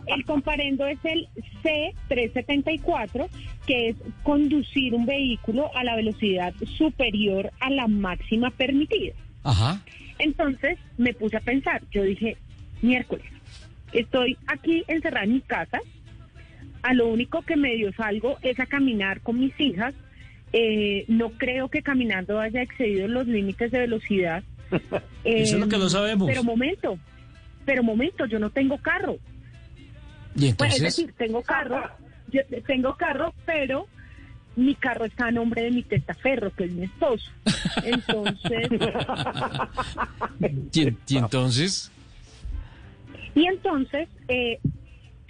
[0.07, 1.27] El comparendo es el
[1.63, 3.27] C374,
[3.67, 9.13] que es conducir un vehículo a la velocidad superior a la máxima permitida.
[9.43, 9.81] Ajá.
[10.17, 12.37] Entonces me puse a pensar, yo dije,
[12.85, 13.25] miércoles,
[13.93, 15.79] estoy aquí encerrada en mi casa,
[16.83, 19.93] a lo único que medio salgo es a caminar con mis hijas,
[20.53, 24.43] eh, no creo que caminando haya excedido los límites de velocidad.
[25.23, 26.27] Eso es lo que no Eh, sabemos.
[26.27, 26.97] Pero momento,
[27.65, 29.17] pero momento, yo no tengo carro.
[30.35, 30.81] ¿Y Bueno, es entonces?
[30.81, 31.81] decir, tengo carro,
[32.31, 33.87] yo tengo carro, pero
[34.55, 37.29] mi carro está a nombre de mi testaferro, que es mi esposo.
[37.83, 38.69] Entonces,
[40.71, 41.91] ¿Y, en- y entonces?
[43.35, 44.59] Y entonces eh,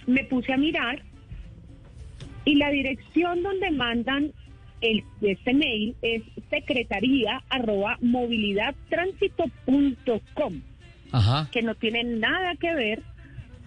[0.06, 1.02] me puse a mirar
[2.44, 4.32] y la dirección donde mandan
[4.80, 10.60] el, este mail es secretaría arroba movilidadtránsito.com,
[11.12, 11.48] Ajá.
[11.50, 13.02] que no tiene nada que ver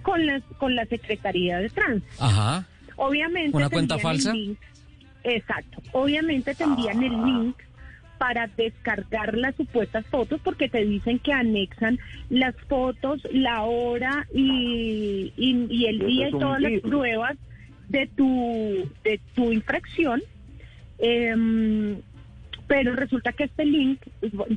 [0.01, 2.23] con las con la Secretaría de Tránsito.
[2.23, 2.65] Ajá.
[2.95, 3.55] Obviamente.
[3.55, 4.33] ¿Una cuenta falsa?
[4.33, 4.57] link.
[5.23, 5.81] Exacto.
[5.91, 7.55] Obviamente te envían el link
[8.19, 11.97] para descargar las supuestas fotos porque te dicen que anexan
[12.29, 17.37] las fotos, la hora y, y, y el día y todas las pruebas
[17.87, 20.21] de tu, de tu infracción.
[20.99, 21.97] Em,
[22.67, 23.99] pero resulta que este link,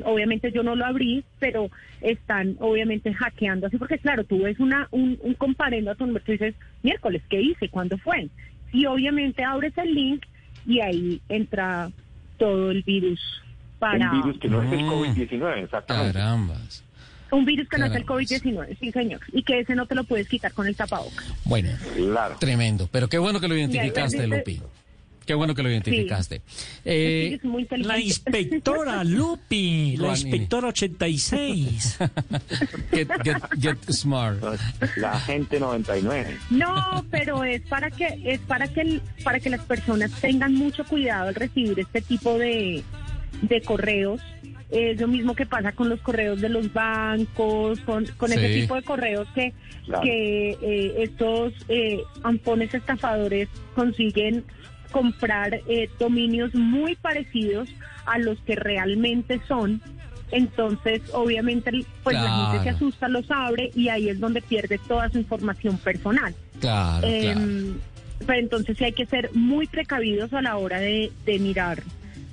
[0.05, 1.71] obviamente yo no lo abrí, pero
[2.03, 6.25] están obviamente hackeando así, porque claro, tú ves una, un, un comparendo a tu número,
[6.25, 7.71] tú dices, miércoles, ¿qué hice?
[7.71, 8.29] ¿Cuándo fue?
[8.73, 10.27] Y obviamente abres el link
[10.67, 11.91] y ahí entra
[12.39, 13.42] todo el virus
[13.83, 14.13] para...
[14.13, 14.89] Un virus que no es el Mm.
[14.91, 16.13] COVID-19, exactamente.
[16.13, 16.85] Carambas.
[17.33, 18.31] Un virus que no es el Carambas.
[18.31, 21.27] COVID-19, sí señor, y que ese no te lo puedes quitar con el tapabocas.
[21.45, 22.37] Bueno, Claro.
[22.39, 22.89] tremendo.
[22.93, 24.61] Pero qué bueno que lo identificaste, Lupi.
[25.27, 26.43] Qué bueno que lo identificaste.
[26.85, 31.97] Eh, muy La inspectora Lupi, la inspectora 86.
[32.91, 34.43] get, get, get smart.
[34.97, 36.39] La gente 99.
[36.51, 40.85] No, pero es para que es para que el- para que las personas tengan mucho
[40.85, 42.83] cuidado al recibir este tipo de,
[43.41, 44.21] de correos.
[44.71, 48.39] Es lo mismo que pasa con los correos de los bancos, con, con Sí.
[48.39, 49.53] ese tipo de correos que,
[49.85, 50.03] Claro.
[50.03, 54.45] que eh, estos eh, ampones estafadores consiguen
[54.91, 57.69] comprar eh, dominios muy parecidos
[58.07, 59.81] a los que realmente son.
[60.31, 61.71] Entonces, obviamente,
[62.03, 65.77] pues la gente se asusta, los abre y ahí es donde pierde toda su información
[65.77, 66.35] personal.
[66.61, 67.47] Claro, Em, claro.
[68.27, 71.83] Pero entonces sí hay que ser muy precavidos a la hora de, de mirar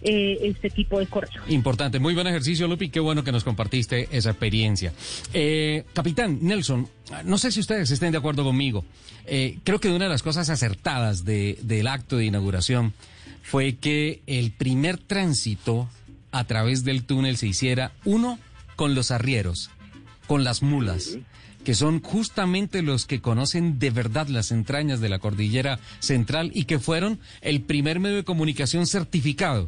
[0.02, 1.34] eh, este tipo de correos.
[1.50, 2.90] Importante, muy buen ejercicio, Lupi.
[2.90, 4.94] Qué bueno que nos compartiste esa experiencia.
[5.34, 6.88] Eh, Capitán Nelson,
[7.26, 8.86] no sé si ustedes estén de acuerdo conmigo.
[9.26, 12.94] Eh, creo que una de las cosas acertadas de- del acto de inauguración
[13.44, 15.90] fue que el primer tránsito
[16.32, 18.40] a través del túnel se hiciera, uno,
[18.76, 19.70] con los arrieros,
[20.28, 21.18] con las mulas.
[21.66, 26.64] que son justamente los que conocen de verdad las entrañas de la cordillera central y
[26.64, 29.68] que fueron el primer medio de comunicación certificado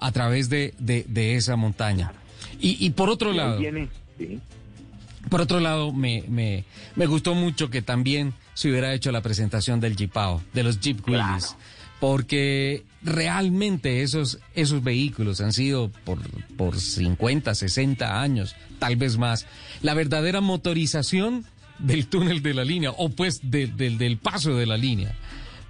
[0.00, 2.12] a través de, de- de esa montaña.
[2.60, 3.88] Y, y por otro lado, viene,
[4.18, 4.38] sí.
[5.28, 6.64] por otro lado, me, me,
[6.96, 11.06] me gustó mucho que también se hubiera hecho la presentación del Jeepao, de los Jeep
[11.08, 11.56] Willys,
[12.00, 16.18] porque realmente esos, esos vehículos han sido por,
[16.56, 19.46] por 50, 60 años, tal vez más,
[19.82, 21.44] la verdadera motorización
[21.78, 25.14] del túnel de la línea, o pues de- del- del paso de la línea.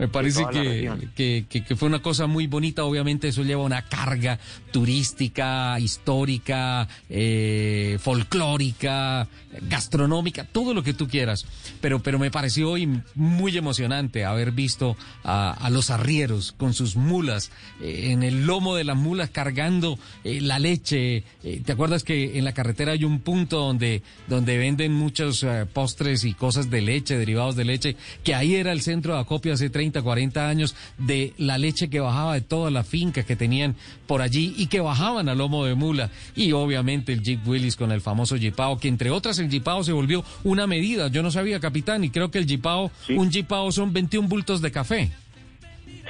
[0.01, 2.85] Me parece que, que, que- que fue una cosa muy bonita.
[2.85, 4.39] Obviamente eso lleva una carga
[4.73, 9.29] turística, histórica, eh, folclórica,
[9.69, 11.45] gastronómica, todo lo que tú quieras.
[11.81, 16.97] Pero, pero me pareció hoy muy emocionante haber visto a, a los arrieros con sus
[16.97, 17.51] mulas,
[17.83, 21.25] eh, en el lomo de las mulas cargando eh, la leche.
[21.65, 26.33] ¿Te acuerdas que en la carretera hay un punto donde, donde venden muchos postres y
[26.35, 29.90] cosas de leche, derivados de leche, que ahí era el centro de acopio hace 30,
[30.01, 33.75] 40 años de la leche que bajaba de todas las fincas que tenían
[34.07, 36.11] por allí y que bajaban a lomo de mula.
[36.37, 39.93] Y obviamente el Jeep Willis con el famoso Jeepao, que entre otras el Jeepao se
[39.93, 41.09] volvió una medida.
[41.09, 44.71] Yo no sabía, capitán, y creo que el Jeepao, un Jeepao son 21 bultos de
[44.71, 45.11] café.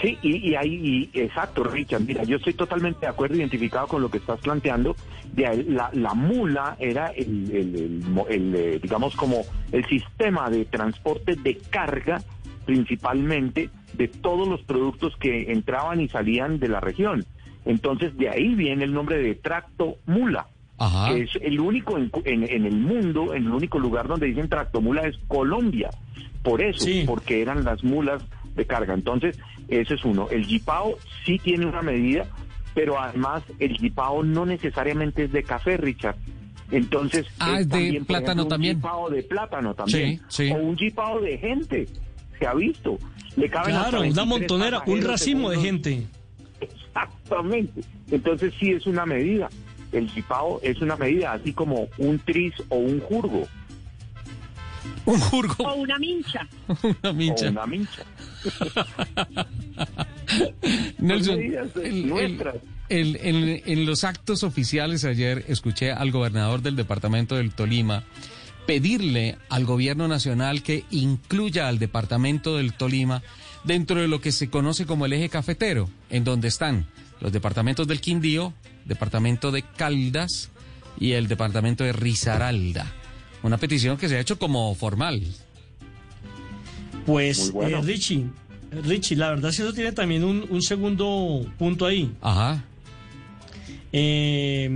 [0.02, 2.00] Sí, y, y ahí, y- exacto, Richard.
[2.02, 4.96] Mira, yo estoy totalmente de acuerdo, identificado con lo que estás planteando.
[5.34, 10.48] De la, la mula era el, el- el mo- el, eh, digamos, como el sistema
[10.48, 12.22] de transporte de carga,
[12.74, 17.24] principalmente, de todos los productos que entraban y salían de la región.
[17.64, 20.46] Entonces, de ahí viene el nombre de tracto mula.
[20.82, 21.12] Ajá.
[21.12, 24.48] que es el único en, en- en el mundo, en el único lugar donde dicen
[24.48, 25.90] tractomula es Colombia.
[26.42, 28.22] Por eso, porque eran las mulas
[28.56, 28.94] de carga.
[28.94, 30.28] Entonces, ese es uno.
[30.30, 30.96] El jipao
[31.26, 32.24] sí tiene una medida,
[32.74, 36.16] pero además el jipao no necesariamente es de café, Richard.
[36.70, 38.76] Entonces, Ah, es de también, plátano ejemplo, un también.
[38.76, 40.16] jipao de plátano también.
[40.28, 40.50] Sí, sí.
[40.50, 41.86] O un jipao de gente.
[42.40, 42.98] Se ha visto.
[43.36, 46.06] Le caben Claro, una 23 montonera, un racimo de gente.
[46.60, 47.82] Exactamente.
[48.10, 49.48] Entonces sí es una medida.
[49.92, 53.46] El jipao es una medida, así como un tris o un jurgo.
[55.06, 55.54] Un jurgo.
[55.64, 56.46] O una mincha.
[57.02, 57.46] una mincha.
[57.46, 58.02] O una mincha.
[60.98, 62.54] Nelson, eh, el- el- nuestras.
[62.88, 68.04] el- en, en los actos oficiales ayer escuché al gobernador del departamento del Tolima
[68.70, 73.20] pedirle al gobierno nacional que incluya al departamento del Tolima
[73.64, 76.86] dentro de lo que se conoce como el eje cafetero, en donde están
[77.20, 78.54] los departamentos del Quindío,
[78.84, 80.50] departamento de Caldas
[81.00, 82.86] y el departamento de Risaralda.
[83.42, 85.20] Una petición que se ha hecho como formal.
[87.06, 87.78] Pues, bueno.
[87.78, 88.26] eh, Richie,
[88.84, 92.12] Richie, la verdad es que eso tiene también un, un segundo punto ahí.
[92.20, 92.62] Ajá.
[93.92, 94.70] Eh,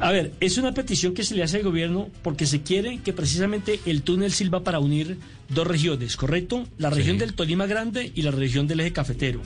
[0.00, 3.12] a ver, es una petición que se le hace al gobierno porque se quiere que
[3.12, 5.18] precisamente el túnel sirva para unir
[5.48, 6.66] dos regiones, ¿correcto?
[6.78, 7.20] La región Sí.
[7.20, 9.40] del Tolima Grande y la región del eje cafetero.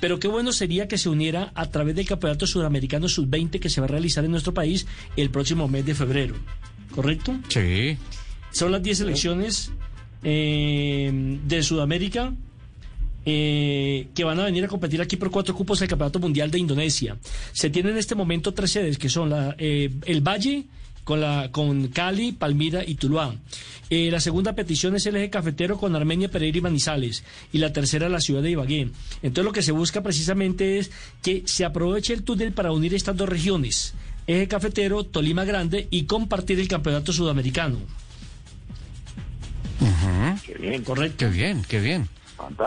[0.00, 3.80] Pero qué bueno sería que se uniera a través del Campeonato Sudamericano Sub-20 que se
[3.80, 4.86] va a realizar en nuestro país
[5.16, 6.34] el próximo mes de febrero,
[6.94, 7.34] ¿correcto?
[7.48, 7.96] Sí.
[8.50, 9.70] Son las 10 selecciones
[10.24, 12.32] eh, de Sudamérica
[13.26, 16.60] eh, que van a venir a competir aquí por cuatro cupos del Campeonato Mundial de
[16.60, 17.18] Indonesia.
[17.52, 20.64] Se tienen en este momento tres sedes, que son la, eh, el Valle,
[21.02, 23.34] con, la, con Cali, Palmira y Tuluá.
[23.90, 27.24] Eh, la segunda petición es el eje cafetero con Armenia, Pereira y Manizales.
[27.52, 28.90] Y la tercera la ciudad de Ibagué.
[29.22, 30.90] Entonces lo que se busca precisamente es
[31.22, 33.94] que se aproveche el túnel para unir estas dos regiones.
[34.26, 37.78] Eje cafetero, Tolima Grande y compartir el campeonato sudamericano.
[40.44, 40.82] Qué bien.
[40.82, 41.16] Correcto.
[41.18, 42.08] Qué bien, qué bien.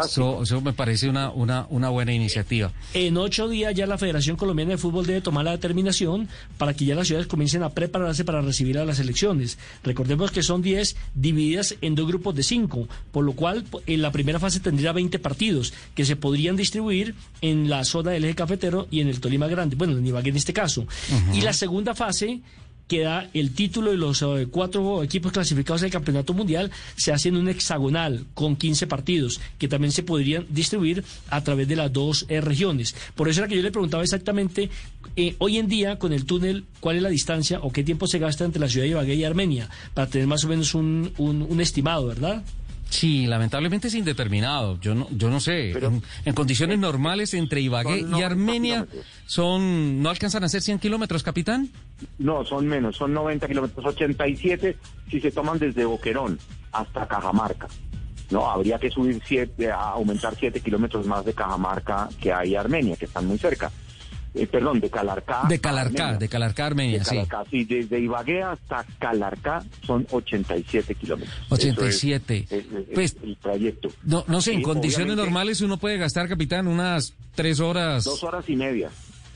[0.03, 2.71] Eso, eso me parece una, una, una buena iniciativa.
[2.93, 6.85] En ocho días ya la Federación Colombiana de Fútbol debe tomar la determinación para que
[6.85, 9.57] ya las ciudades comiencen a prepararse para recibir a las elecciones.
[9.83, 14.11] Recordemos que son 10 divididas en dos grupos de cinco, por lo cual en la
[14.11, 18.87] primera fase tendría 20 partidos que se podrían distribuir en la zona del eje cafetero
[18.91, 20.85] y en el Tolima Grande, bueno, en Ibagué en este caso.
[21.33, 22.41] Y la segunda fase
[22.89, 27.29] que da el título de los eh, cuatro equipos clasificados del Campeonato Mundial se hace
[27.29, 31.93] en un hexagonal con 15 partidos que también se podrían distribuir a través de las
[31.93, 32.95] dos eh, regiones.
[33.15, 34.69] Por eso era que yo le preguntaba exactamente,
[35.15, 38.17] eh, hoy en día con el túnel, ¿cuál es la distancia o qué tiempo se
[38.17, 39.69] gasta entre la ciudad de Ibagué y Armenia?
[39.93, 42.43] Para tener más o menos un, un, un estimado, ¿verdad?
[42.89, 44.79] Sí, lamentablemente es indeterminado.
[44.81, 45.71] Yo no, yo no sé.
[45.71, 48.87] en, en condiciones normales entre Ibagué y 90 Armenia
[49.25, 51.69] son no alcanzan a ser 100 kilómetros, capitán.
[52.17, 54.77] No, son menos, son 90 kilómetros, 87
[55.09, 56.39] si se toman desde Boquerón
[56.71, 57.67] hasta Cajamarca.
[58.31, 62.95] No, habría que subir siete, a aumentar 7 kilómetros más de Cajamarca que hay Armenia,
[62.95, 63.71] que están muy cerca.
[64.35, 65.41] Eh, perdón, de Calarcá.
[65.49, 66.19] De Calarcá, Armenia.
[66.19, 67.09] de Calarcá, Armenia, De sí.
[67.11, 71.35] Calarcá, sí, desde Ibagué hasta Calarcá son 87 kilómetros.
[71.47, 72.45] Eso es- 87.
[72.49, 73.89] es- es- Pues, el trayecto.
[74.03, 78.03] No, no sé, en condiciones normales uno puede gastar, capitán, unas tres horas.
[78.03, 78.89] Dos horas y media,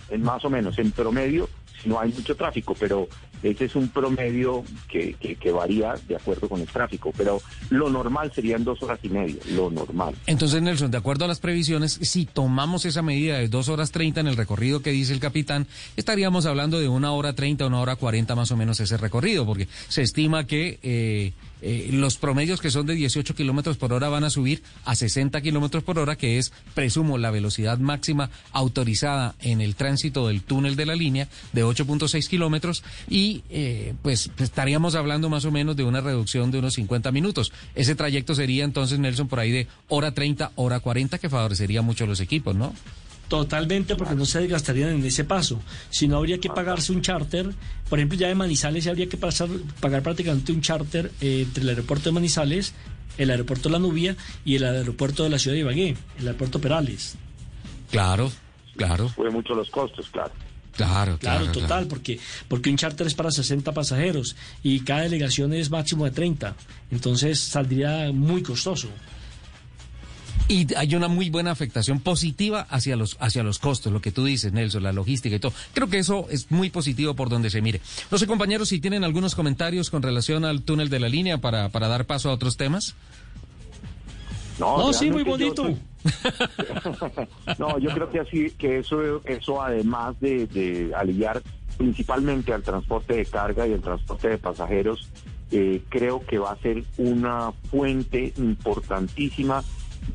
[0.10, 1.50] en más o menos, en promedio,
[1.82, 3.08] si no hay mucho tráfico, pero
[3.44, 7.90] ese es un promedio que, que, que varía de acuerdo con el tráfico, pero lo
[7.90, 10.16] normal serían dos horas y media, lo normal.
[10.26, 14.22] Entonces, Nelson, de acuerdo a las previsiones, si tomamos esa medida de dos horas 30
[14.22, 15.68] en el recorrido que dice el capitán,
[15.98, 19.68] estaríamos hablando de una hora 30, una hora 40 más o menos ese recorrido, porque
[19.88, 24.26] se estima que eh, eh, los promedios que son de 18 kilómetros por hora van
[24.26, 29.62] a subir a 60 kilómetros por hora, que es, presumo, la velocidad máxima autorizada en
[29.62, 35.30] el tránsito del túnel de la línea de 8.6 kilómetros y eh, pues estaríamos hablando
[35.30, 37.52] más o menos de una reducción de unos 50 minutos.
[37.74, 42.04] Ese trayecto sería entonces, Nelson, por ahí de hora 30, hora 40, que favorecería mucho
[42.04, 42.74] a los equipos, ¿no?
[43.28, 45.60] Totalmente, porque no se desgastarían en ese paso.
[45.90, 47.50] Si no, habría que pagarse un charter.
[47.90, 51.64] Por ejemplo, ya de Manizales ya habría que pasar, pagar prácticamente un charter eh, entre
[51.64, 52.74] el aeropuerto de Manizales,
[53.18, 54.16] el aeropuerto de La Nubia
[54.46, 57.16] y el aeropuerto de la ciudad de Ibagué, el aeropuerto Perales.
[57.90, 58.32] Claro,
[58.76, 59.10] claro.
[59.10, 60.32] Fue mucho los costos, claro.
[60.76, 65.70] Claro, Claro, total, porque porque un charter es para 60 pasajeros y cada delegación es
[65.70, 66.56] máximo de 30.
[66.92, 68.90] Entonces saldría muy costoso.
[70.48, 74.26] Y hay una muy buena afectación positiva hacia los, hacia los costos, lo que tú
[74.26, 75.54] dices, Nelson, la logística y todo.
[75.74, 77.80] Creo que eso es muy positivo por donde se mire.
[78.12, 81.70] No sé, compañeros, si tienen algunos comentarios con relación al túnel de la línea para,
[81.70, 82.96] para dar paso a otros temas.
[84.60, 85.80] No, No, sí, muy realmente yo bonito.
[87.60, 91.42] No, yo creo que así que eso eso además de, de aliviar
[91.78, 95.10] principalmente al transporte de carga y al transporte de pasajeros,
[95.52, 99.64] eh, creo que va a ser una fuente importantísima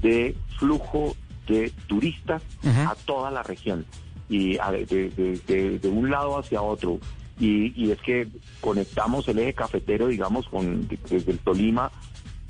[0.02, 1.16] de flujo
[1.46, 2.42] de turistas
[2.86, 3.86] a toda la región
[4.28, 6.98] y a- de, de- de- de un lado hacia otro.
[7.40, 8.26] Y, y es que
[8.60, 11.90] conectamos el eje cafetero, digamos, con desde el Tolima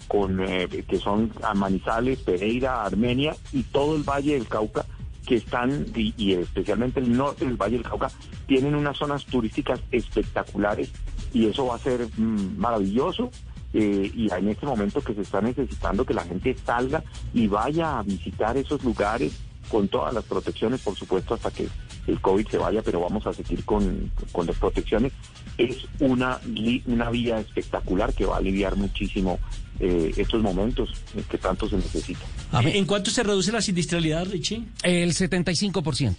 [0.09, 4.85] con eh, que son Manizales, Pereira, Armenia y todo el Valle del Cauca
[5.27, 8.11] que están y, especialmente el norte del Valle del Cauca
[8.47, 10.91] tienen unas zonas turísticas espectaculares
[11.35, 13.31] y eso va a ser mm, maravilloso
[13.75, 17.05] eh, y en este momento que se está necesitando que la gente salga
[17.35, 19.39] y vaya a visitar esos lugares
[19.69, 21.69] con todas las protecciones, por supuesto, hasta que
[22.07, 25.13] el COVID se vaya, pero vamos a seguir con, con las protecciones.
[25.59, 26.41] Es una,
[26.87, 29.39] una vía espectacular que va a aliviar muchísimo
[29.81, 32.21] eh, estos momentos en que tanto se necesita.
[32.65, 34.63] ¿En cuánto se reduce la sinistralidad, Richie?
[34.83, 36.17] El 75%.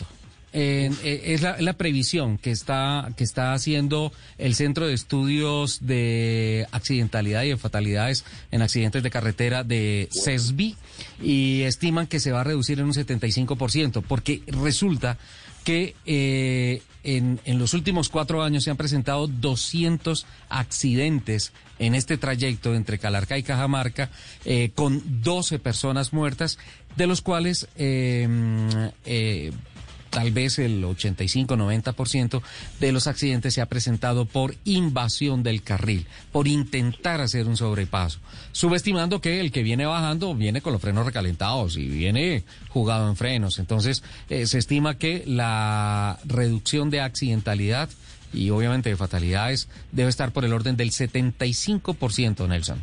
[0.52, 5.78] En- eh, es la, la previsión que está que está haciendo el Centro de Estudios
[5.86, 10.76] de Accidentalidad y de Fatalidades en Accidentes de Carretera de CESBI
[11.22, 15.20] y estiman que se va a reducir en un 75% porque resulta
[15.64, 16.82] que eh,
[17.18, 23.00] en, en los últimos cuatro años se han presentado 200 accidentes en este trayecto entre
[23.00, 24.10] Calarca y Cajamarca
[24.46, 26.60] eh, con 12 personas muertas,
[26.96, 28.28] de los cuales eh,
[29.06, 29.52] eh,
[30.10, 32.42] tal vez el 85-90%
[32.80, 38.20] de los accidentes se ha presentado por invasión del carril, por intentar hacer un sobrepaso,
[38.52, 43.16] subestimando que el que viene bajando viene con los frenos recalentados y viene jugado en
[43.16, 43.60] frenos.
[43.60, 47.90] Entonces, eh, se estima que la reducción de accidentalidad
[48.34, 52.80] y obviamente de fatalidades debe estar por el orden del 75%, Nelson.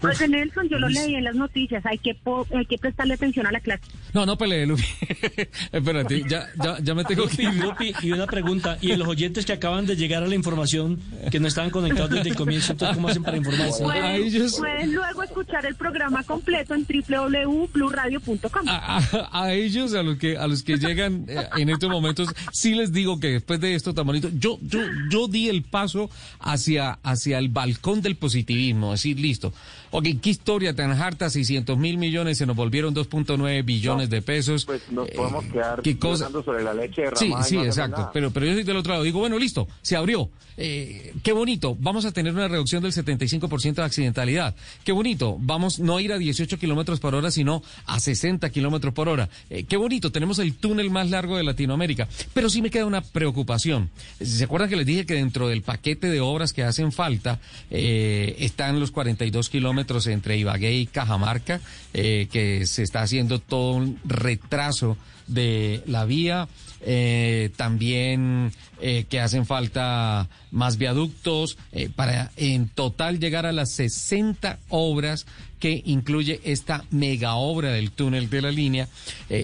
[0.00, 3.46] Pues Nelson, yo lo leí en las noticias, hay que, po- hay que prestarle atención
[3.46, 3.82] a la clase.
[4.14, 4.84] No, no peleé, Lupi.
[5.72, 7.54] Espérate, ya, ya, ya me tengo que ir.
[7.54, 11.40] Lupi, y una pregunta, y los oyentes que acaban de llegar a la información, que
[11.40, 13.82] no estaban conectados desde el comienzo, entonces ¿cómo hacen para informarse?
[13.82, 18.68] Pueden, pueden luego escuchar el programa completo en www.bluradio.com.
[18.68, 22.74] a, a ellos, a los que a los que llegan eh, en estos momentos, sí
[22.74, 24.80] les digo que después de esto tan bonito, yo yo
[25.10, 29.52] yo di el paso hacia hacia el balcón del positivismo, decir listo.
[29.90, 34.66] Ok, qué historia tan harta, 600 mil millones, se nos volvieron 2.9 billones de pesos.
[34.66, 36.30] Pues nos podemos quedar ¿qué cosa?
[36.30, 38.10] sobre la leche Sí, y sí, no hacemos exacto.
[38.12, 39.04] Pero, pero yo soy del otro lado.
[39.04, 40.28] Digo, bueno, listo, se abrió.
[40.56, 41.76] Eh, qué bonito.
[41.80, 44.54] Vamos a tener una reducción del 75% de accidentalidad.
[44.84, 45.36] Qué bonito.
[45.40, 49.28] Vamos no a ir a 18 kilómetros por hora, sino a 60 kilómetros por hora.
[49.48, 50.12] Eh, qué bonito.
[50.12, 52.08] Tenemos el túnel más largo de Latinoamérica.
[52.34, 53.90] Pero sí me queda una preocupación.
[54.20, 58.36] ¿Se acuerdan que les dije que dentro del paquete de obras que hacen falta eh,
[58.40, 59.77] están los 42 kilómetros
[60.12, 61.60] entre Ibagué y Cajamarca,
[61.94, 66.48] eh, que se está haciendo todo un retraso de la vía?
[66.80, 73.72] Eh, también eh, que hacen falta más viaductos eh, para en total llegar a las
[73.72, 75.26] 60 obras
[75.58, 78.88] que incluye esta mega obra del túnel de la línea.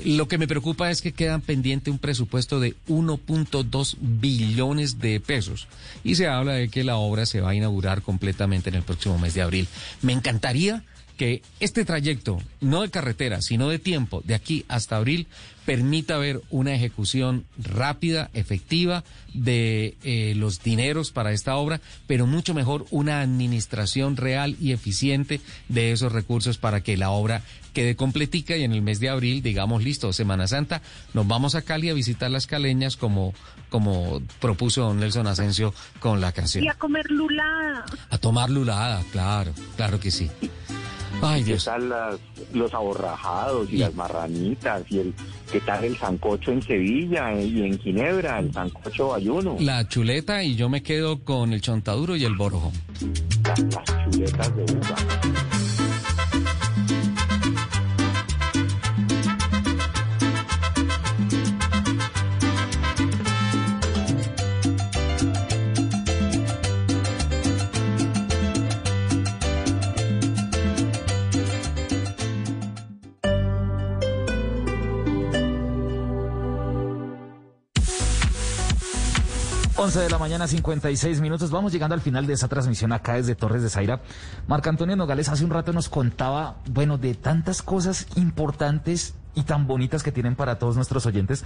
[0.05, 5.67] Lo que me preocupa es que quedan pendiente un presupuesto de 1.2 billones de pesos
[6.05, 9.19] y se habla de que la obra se va a inaugurar completamente en el próximo
[9.19, 9.67] mes de abril.
[10.03, 10.85] Me encantaría
[11.17, 15.27] que este trayecto, no de carretera, sino de tiempo, de aquí hasta abril,
[15.65, 19.03] permita ver una ejecución rápida, efectiva
[19.33, 25.41] de eh, los dineros para esta obra, pero mucho mejor una administración real y eficiente
[25.69, 27.43] de esos recursos para que la obra
[27.73, 31.63] quede completica y en el mes de abril, digamos, listo, Semana Santa, nos vamos a
[31.63, 33.35] Cali a visitar las caleñas como,
[33.71, 36.63] como propuso don Nelson Asensio con la canción.
[36.63, 37.85] Y a comer lulada.
[38.11, 40.31] A tomar lulada, claro, claro que sí.
[41.23, 41.67] Ay, ¿Qué Dios.
[41.67, 42.19] las-
[42.53, 45.15] los aborrajados y las marranitas y el
[45.51, 49.57] qué tal el sancocho en Sevilla y en Ginebra, el sancocho ayuno?
[49.61, 52.73] La chuleta y yo me quedo con el chontaduro y el borojo.
[53.45, 55.64] Las, las chuletas de uva.
[79.85, 81.51] Once de la mañana, 56 minutos.
[81.51, 84.01] Vamos llegando al final de esa transmisión acá desde Torres de Zaira.
[84.49, 89.67] Marco Antonio Nogales hace un rato nos contaba, bueno, de tantas cosas importantes y tan
[89.67, 91.45] bonitas que tienen para todos nuestros oyentes.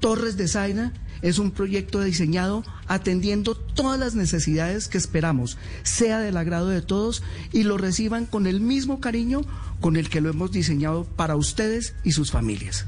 [0.00, 0.92] Torres de Zaina
[1.22, 7.22] es un proyecto diseñado atendiendo todas las necesidades que esperamos, sea del agrado de todos
[7.52, 9.42] y lo reciban con el mismo cariño
[9.80, 12.86] con el que lo hemos diseñado para ustedes y sus familias.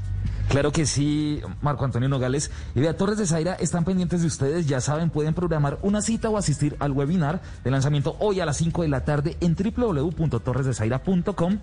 [0.49, 2.49] Claro que sí, Marco Antonio Nogales.
[2.73, 6.31] Y vea, Torres de Zaira están pendientes de ustedes, ya saben, pueden programar una cita
[6.31, 11.59] o asistir al webinar de lanzamiento hoy a las 5 de la tarde en www.torresdezaira.com.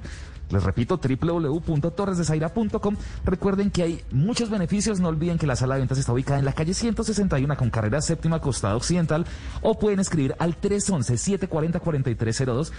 [0.51, 2.97] Les repito, www.torresdezaira.com.
[3.24, 6.45] Recuerden que hay muchos beneficios, no olviden que la sala de ventas está ubicada en
[6.45, 9.26] la calle 161 con carrera séptima, costado occidental,
[9.62, 12.70] o pueden escribir al 311-740-4302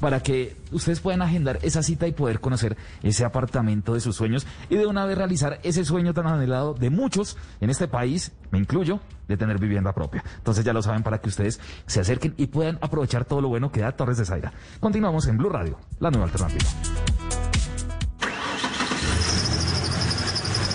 [0.00, 4.46] para que ustedes puedan agendar esa cita y poder conocer ese apartamento de sus sueños
[4.70, 8.58] y de una vez realizar ese sueño tan anhelado de muchos en este país, me
[8.58, 10.24] incluyo, de tener vivienda propia.
[10.36, 13.70] Entonces ya lo saben para que ustedes se acerquen y puedan aprovechar todo lo bueno
[13.70, 14.52] que da Torres de Zaira.
[14.80, 16.64] Continuamos en Blue Radio, la nueva alternativa.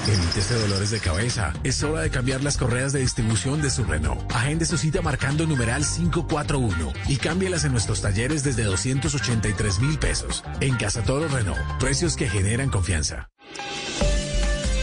[0.07, 1.53] Evítese dolores de cabeza.
[1.63, 4.29] Es hora de cambiar las correas de distribución de su Renault.
[4.33, 10.43] Agende su cita marcando numeral 541 y cámbielas en nuestros talleres desde 283 mil pesos.
[10.59, 11.59] En Casa Toro Renault.
[11.79, 13.29] Precios que generan confianza.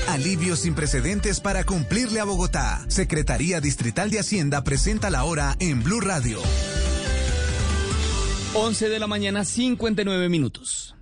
[0.08, 2.84] Alivio sin precedentes para cumplirle a Bogotá.
[2.88, 6.40] Secretaría Distrital de Hacienda presenta la hora en Blue Radio.
[8.54, 10.96] 11 de la mañana, 59 minutos.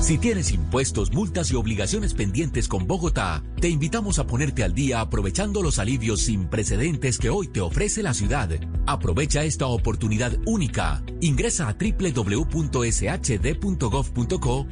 [0.00, 5.00] Si tienes impuestos, multas y obligaciones pendientes con Bogotá, te invitamos a ponerte al día
[5.00, 8.50] aprovechando los alivios sin precedentes que hoy te ofrece la ciudad.
[8.86, 11.04] Aprovecha esta oportunidad única.
[11.20, 12.26] Ingresa a www.shd.gov.co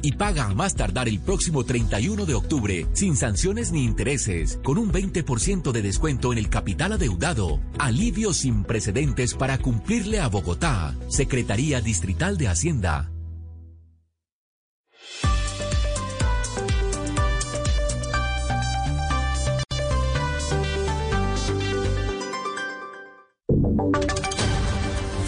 [0.01, 4.77] y paga a más tardar el próximo 31 de octubre, sin sanciones ni intereses, con
[4.77, 7.61] un 20% de descuento en el capital adeudado.
[7.79, 10.93] Alivios sin precedentes para cumplirle a Bogotá.
[11.07, 13.11] Secretaría Distrital de Hacienda.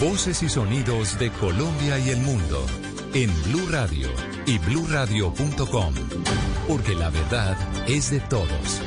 [0.04, 2.66] Voces y sonidos de Colombia y el mundo
[3.14, 4.06] en Blue Radio
[4.44, 5.94] y bluradio.com,
[6.68, 7.56] porque la verdad
[7.88, 8.82] es de todos.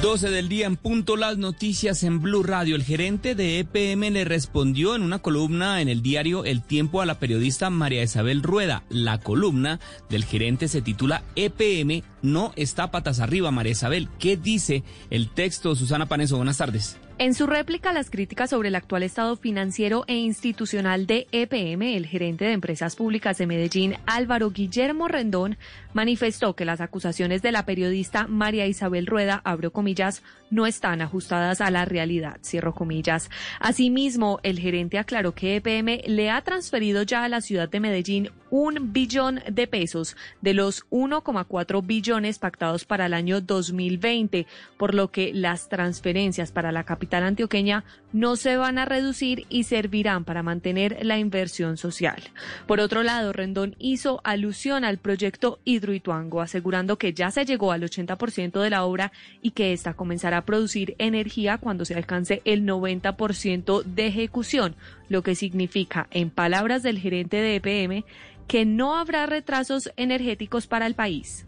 [0.00, 2.76] 12 del día en punto las noticias en Blue Radio.
[2.76, 7.06] El gerente de EPM le respondió en una columna en el diario El Tiempo a
[7.06, 8.84] la periodista María Isabel Rueda.
[8.90, 14.08] La columna del gerente se titula EPM no está patas arriba, María Isabel.
[14.20, 15.74] ¿Qué dice el texto?
[15.74, 16.96] Susana Paneso, buenas tardes.
[17.20, 21.96] En su réplica a las críticas sobre el actual estado financiero e institucional de EPM,
[21.96, 25.58] el gerente de Empresas Públicas de Medellín, Álvaro Guillermo Rendón,
[25.94, 31.60] manifestó que las acusaciones de la periodista María Isabel Rueda, abro comillas, no están ajustadas
[31.60, 33.30] a la realidad, cierro comillas.
[33.60, 38.30] Asimismo, el gerente aclaró que EPM le ha transferido ya a la ciudad de Medellín
[38.50, 44.46] un billón de pesos de los 1,4 billones pactados para el año 2020,
[44.76, 49.64] por lo que las transferencias para la capital antioqueña no se van a reducir y
[49.64, 52.22] servirán para mantener la inversión social.
[52.66, 57.82] Por otro lado, Rendón hizo alusión al proyecto Hidroituango, asegurando que ya se llegó al
[57.82, 62.64] 80% de la obra y que esta comenzará a producir energía cuando se alcance el
[62.64, 64.74] 90% de ejecución,
[65.08, 68.04] lo que significa, en palabras del gerente de EPM,
[68.46, 71.47] que no habrá retrasos energéticos para el país.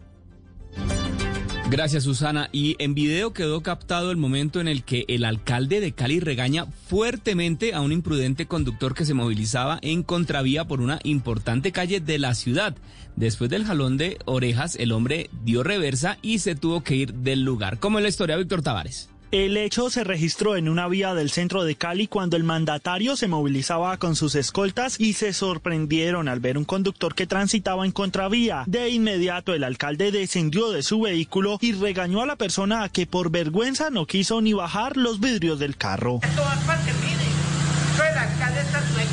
[1.71, 2.49] Gracias, Susana.
[2.51, 6.65] Y en video quedó captado el momento en el que el alcalde de Cali regaña
[6.65, 12.19] fuertemente a un imprudente conductor que se movilizaba en contravía por una importante calle de
[12.19, 12.75] la ciudad.
[13.15, 17.43] Después del jalón de orejas, el hombre dio reversa y se tuvo que ir del
[17.43, 17.79] lugar.
[17.79, 19.10] Como en la historia, Víctor Tavares.
[19.31, 23.29] El hecho se registró en una vía del centro de Cali cuando el mandatario se
[23.29, 28.65] movilizaba con sus escoltas y se sorprendieron al ver un conductor que transitaba en contravía.
[28.67, 33.31] De inmediato el alcalde descendió de su vehículo y regañó a la persona que por
[33.31, 36.19] vergüenza no quiso ni bajar los vidrios del carro.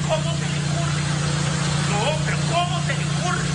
[0.08, 1.02] ¿cómo se le ocurre?
[1.90, 3.46] No, pero ¿cómo se le ocurre?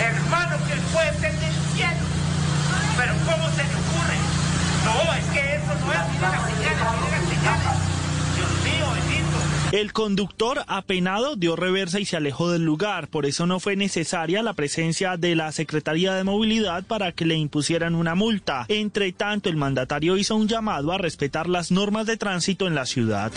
[0.00, 2.04] Hermano, que él puede ser del cielo,
[2.96, 3.97] pero ¿cómo se le ocurre?
[9.70, 14.42] El conductor apenado dio reversa y se alejó del lugar, por eso no fue necesaria
[14.42, 18.64] la presencia de la Secretaría de Movilidad para que le impusieran una multa.
[18.68, 22.86] Entre tanto, el mandatario hizo un llamado a respetar las normas de tránsito en la
[22.86, 23.30] ciudad.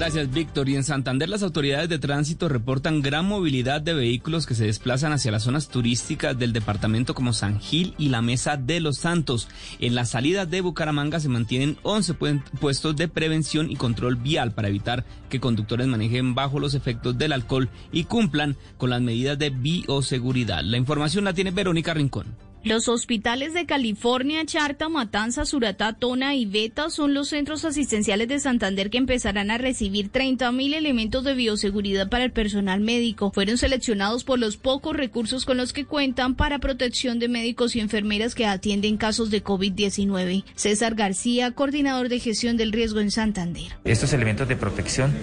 [0.00, 0.70] Gracias, Víctor.
[0.70, 5.12] Y en Santander las autoridades de tránsito reportan gran movilidad de vehículos que se desplazan
[5.12, 9.46] hacia las zonas turísticas del departamento como San Gil y la Mesa de los Santos.
[9.78, 12.14] En la salida de Bucaramanga se mantienen 11
[12.58, 17.32] puestos de prevención y control vial para evitar que conductores manejen bajo los efectos del
[17.32, 20.64] alcohol y cumplan con las medidas de bioseguridad.
[20.64, 22.49] La información la tiene Verónica Rincón.
[22.62, 28.38] Los hospitales de California, Charta, Matanza, Suratá, Tona y Beta son los centros asistenciales de
[28.38, 33.32] Santander que empezarán a recibir 30.000 elementos de bioseguridad para el personal médico.
[33.32, 37.80] Fueron seleccionados por los pocos recursos con los que cuentan para protección de médicos y
[37.80, 40.44] enfermeras que atienden casos de COVID-19.
[40.54, 43.72] César García, coordinador de gestión del riesgo en Santander.
[43.84, 45.14] Estos elementos de protección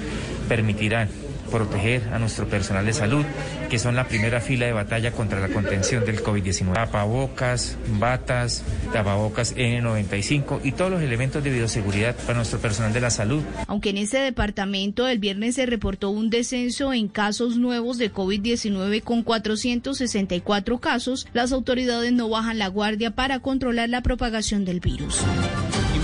[0.49, 1.09] permitirán
[1.47, 3.25] proteger a nuestro personal de salud,
[3.69, 6.73] que son la primera fila de batalla contra la contención del COVID-19.
[6.73, 13.09] Tapabocas, batas, tapabocas N95 y todos los elementos de bioseguridad para nuestro personal de la
[13.09, 13.43] salud.
[13.67, 19.03] Aunque en este departamento el viernes se reportó un descenso en casos nuevos de COVID-19
[19.03, 25.23] con 464 casos, las autoridades no bajan la guardia para controlar la propagación del virus.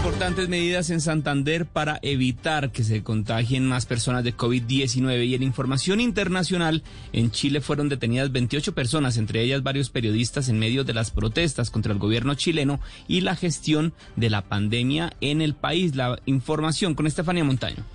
[0.04, 5.44] Importantes medidas en Santander para evitar que se contagien más personas de COVID-19 y en
[5.44, 6.84] información internacional,
[7.14, 11.70] en Chile fueron detenidas 28 personas, entre ellas varios periodistas en medio de las protestas
[11.70, 15.96] contra el gobierno chileno y la gestión de la pandemia en el país.
[15.96, 17.86] La información con Estefanía Montaño.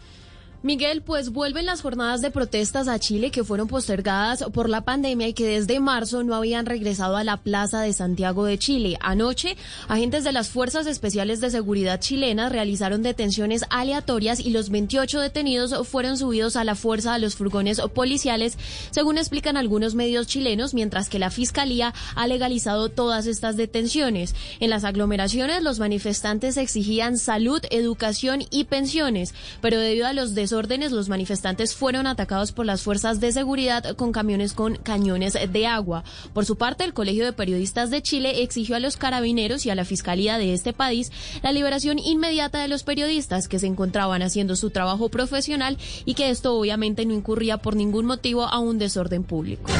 [0.60, 5.28] Miguel, pues vuelven las jornadas de protestas a Chile que fueron postergadas por la pandemia
[5.28, 8.98] y que desde marzo no habían regresado a la Plaza de Santiago de Chile.
[9.00, 9.56] Anoche,
[9.86, 15.86] agentes de las Fuerzas Especiales de Seguridad chilenas realizaron detenciones aleatorias y los 28 detenidos
[15.86, 18.58] fueron subidos a la fuerza de los furgones policiales,
[18.90, 24.34] según explican algunos medios chilenos, mientras que la Fiscalía ha legalizado todas estas detenciones.
[24.58, 30.92] En las aglomeraciones, los manifestantes exigían salud, educación y pensiones, pero debido a los órdenes,
[30.92, 36.04] los manifestantes fueron atacados por las fuerzas de seguridad con camiones con cañones de agua.
[36.32, 39.74] Por su parte, el Colegio de Periodistas de Chile exigió a los carabineros y a
[39.74, 44.56] la Fiscalía de este país la liberación inmediata de los periodistas que se encontraban haciendo
[44.56, 49.24] su trabajo profesional y que esto obviamente no incurría por ningún motivo a un desorden
[49.24, 49.70] público.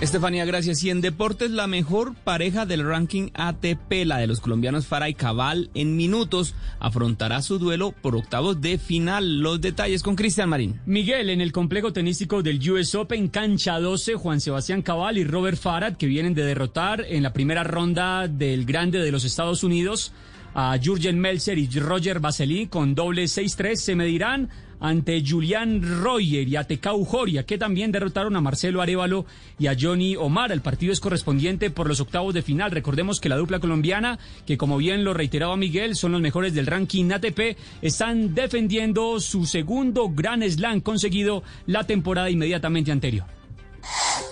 [0.00, 0.84] Estefanía, gracias.
[0.84, 5.14] Y en deportes, la mejor pareja del ranking ATP, la de los colombianos Fara y
[5.14, 9.40] Cabal, en minutos afrontará su duelo por octavos de final.
[9.40, 10.80] Los detalles con Cristian Marín.
[10.86, 15.58] Miguel, en el complejo tenístico del US Open, cancha 12, Juan Sebastián Cabal y Robert
[15.58, 20.12] Farad, que vienen de derrotar en la primera ronda del Grande de los Estados Unidos
[20.54, 24.48] a Jurgen Melzer y Roger Vasely con doble 6-3, se medirán
[24.80, 29.26] ante Julián Royer y a Tecau Joria, que también derrotaron a Marcelo Arevalo
[29.58, 30.52] y a Johnny Omar.
[30.52, 32.70] El partido es correspondiente por los octavos de final.
[32.70, 36.66] Recordemos que la dupla colombiana, que como bien lo reiteraba Miguel, son los mejores del
[36.66, 43.26] ranking ATP, están defendiendo su segundo gran slam conseguido la temporada inmediatamente anterior.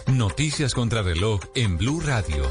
[0.07, 2.45] Noticias contra reloj en Blue Radio.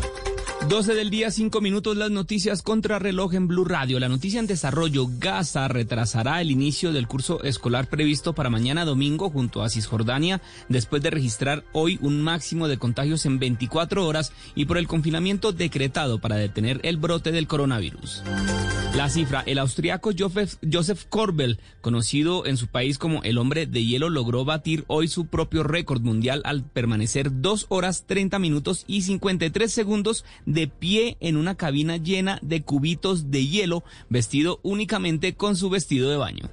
[0.70, 4.00] 12 del día, 5 minutos, las noticias contra reloj en Blue Radio.
[4.00, 9.30] La noticia en desarrollo, Gaza retrasará el inicio del curso escolar previsto para mañana domingo
[9.30, 14.66] junto a Cisjordania después de registrar hoy un máximo de contagios en 24 horas y
[14.66, 18.24] por el confinamiento decretado para detener el brote del coronavirus.
[18.96, 23.84] La cifra, el austriaco Joseph, Joseph Korbel, conocido en su país como el hombre de
[23.84, 29.02] hielo, logró batir hoy su propio récord mundial al permanecer 2 horas 30 minutos y
[29.02, 35.56] 53 segundos de pie en una cabina llena de cubitos de hielo, vestido únicamente con
[35.56, 36.50] su vestido de baño.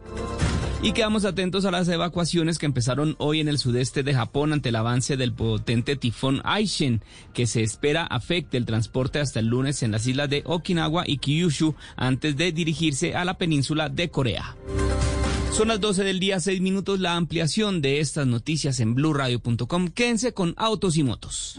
[0.84, 4.70] Y quedamos atentos a las evacuaciones que empezaron hoy en el sudeste de Japón ante
[4.70, 9.84] el avance del potente tifón Aishin, que se espera afecte el transporte hasta el lunes
[9.84, 14.56] en las islas de Okinawa y Kyushu antes de dirigirse a la península de Corea.
[15.52, 19.88] Son las 12 del día, 6 minutos, la ampliación de estas noticias en blurradio.com.
[19.88, 21.56] Quédense con autos y motos.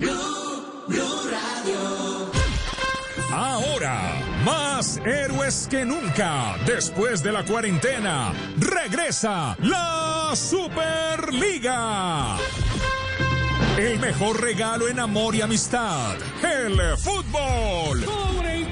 [3.35, 4.13] Ahora,
[4.45, 6.55] más héroes que nunca.
[6.67, 12.37] Después de la cuarentena, regresa la Superliga.
[13.75, 18.05] El mejor regalo en amor y amistad, el fútbol.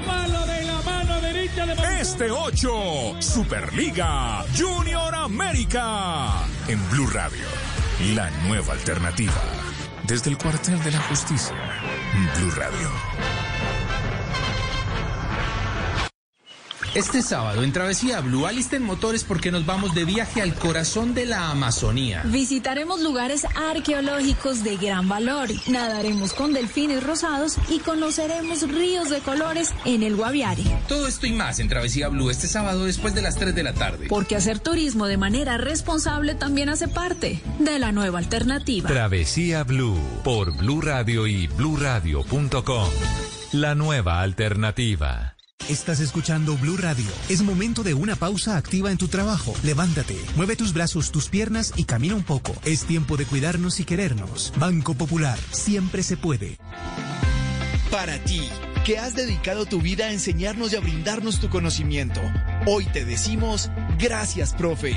[0.06, 6.44] palo de la mano derecha de Este 8, Superliga Junior América.
[6.68, 7.46] En Blue Radio,
[8.14, 9.42] la nueva alternativa.
[10.06, 11.56] Desde el cuartel de la justicia,
[12.36, 12.88] Blue Radio.
[16.94, 21.24] Este sábado en Travesía Blue alisten motores porque nos vamos de viaje al corazón de
[21.24, 22.22] la Amazonía.
[22.26, 29.72] Visitaremos lugares arqueológicos de gran valor, nadaremos con delfines rosados y conoceremos ríos de colores
[29.86, 30.64] en el Guaviare.
[30.86, 33.72] Todo esto y más en Travesía Blue este sábado después de las 3 de la
[33.72, 34.08] tarde.
[34.10, 38.86] Porque hacer turismo de manera responsable también hace parte de la nueva alternativa.
[38.86, 42.90] Travesía Blue por Blue Radio y bluradio.com.
[43.52, 45.36] La nueva alternativa.
[45.68, 47.06] Estás escuchando Blue Radio.
[47.28, 49.54] Es momento de una pausa activa en tu trabajo.
[49.62, 52.52] Levántate, mueve tus brazos, tus piernas y camina un poco.
[52.64, 54.52] Es tiempo de cuidarnos y querernos.
[54.58, 56.58] Banco Popular, siempre se puede.
[57.92, 58.42] Para ti,
[58.84, 62.20] que has dedicado tu vida a enseñarnos y a brindarnos tu conocimiento,
[62.66, 64.96] hoy te decimos gracias, profe.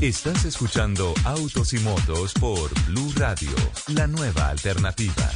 [0.00, 3.50] Estás escuchando Autos y Motos por Blue Radio,
[3.88, 5.28] la nueva alternativa.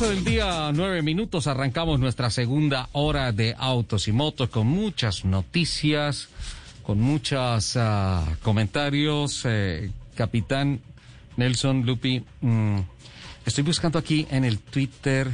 [0.00, 6.28] del día, nueve minutos, arrancamos nuestra segunda hora de autos y motos con muchas noticias,
[6.84, 9.42] con muchos ah, comentarios.
[9.44, 10.80] Eh, Capitán
[11.36, 12.78] Nelson Lupi, mm,
[13.48, 15.28] estoy buscando aquí en el Twitter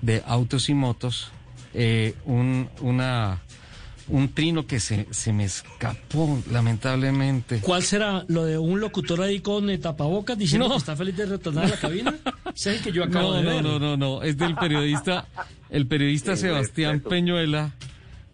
[0.00, 1.30] de Autos y Motos
[1.74, 3.42] eh, un, una,
[4.08, 7.60] un trino que se, se me escapó, lamentablemente.
[7.60, 8.24] ¿Cuál será?
[8.28, 10.74] ¿Lo de un locutor ahí con eh, tapabocas diciendo No.
[10.74, 12.14] que está feliz de retornar a la cabina?
[12.54, 13.62] ¿Ese es el que yo acabo no, de no, ver?
[13.62, 15.26] no, no, no, es del periodista,
[15.68, 17.10] el periodista Sebastián respeto.
[17.10, 17.74] Peñuela,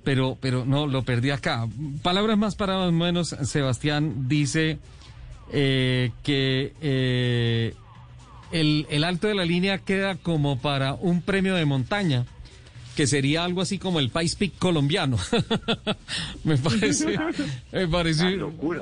[0.05, 1.66] pero, pero no, lo perdí acá.
[2.03, 4.78] Palabras más para menos, Sebastián dice
[5.53, 7.74] eh, que eh,
[8.53, 12.26] el, el alto de la línea queda como para un premio de montaña,
[12.97, 15.18] que sería algo así como el Pais Peak colombiano.
[16.45, 17.18] me parece,
[17.72, 18.36] me parece,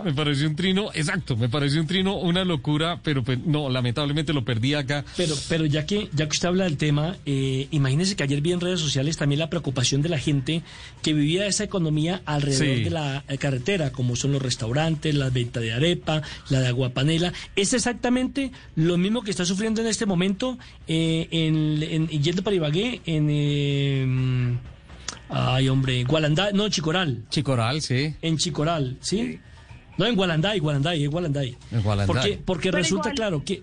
[0.04, 4.32] me pareció un trino, exacto, me pareció un trino, una locura, pero pues, no, lamentablemente
[4.32, 5.04] lo perdí acá.
[5.16, 8.52] Pero, pero ya que ya que usted habla del tema, eh, imagínese que ayer vi
[8.52, 10.62] en redes sociales también la preocupación de la gente
[11.02, 12.84] que vivía esa economía alrededor Sí.
[12.84, 17.32] de la eh, carretera, como son los restaurantes, la venta de arepa, la de aguapanela.
[17.56, 20.58] Es exactamente lo mismo que está sufriendo en este momento
[20.88, 23.28] eh, en, en- yendo para Ibagué, en...
[23.30, 23.99] eh,
[25.28, 27.24] ay, hombre, Gualanday, no, Chicoral.
[27.30, 28.14] Chicoral, sí.
[28.22, 29.38] En Chicoral, ¿sí?
[29.98, 31.56] No, en Gualanday, Gualanday, es Gualanday.
[31.72, 32.06] En Gualanday.
[32.14, 33.62] Porque, porque Pero resulta igual- claro que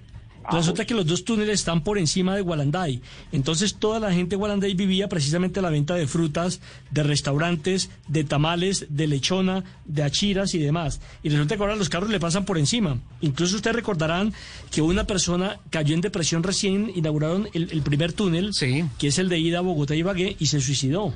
[0.52, 3.02] resulta que los dos túneles están por encima de Gualanday.
[3.32, 7.89] Entonces toda la gente de Gualanday vivía precisamente a la venta de frutas, de restaurantes,
[8.08, 11.02] de tamales, de lechona, de achiras y demás.
[11.24, 13.00] Y resulta que ahora los carros le pasan por encima.
[13.22, 14.34] Incluso ustedes recordarán
[14.72, 18.52] que una persona cayó en depresión recién, inauguraron el, el primer túnel,
[18.98, 21.14] que es el de ida a Bogotá y Ibagué, y se suicidó.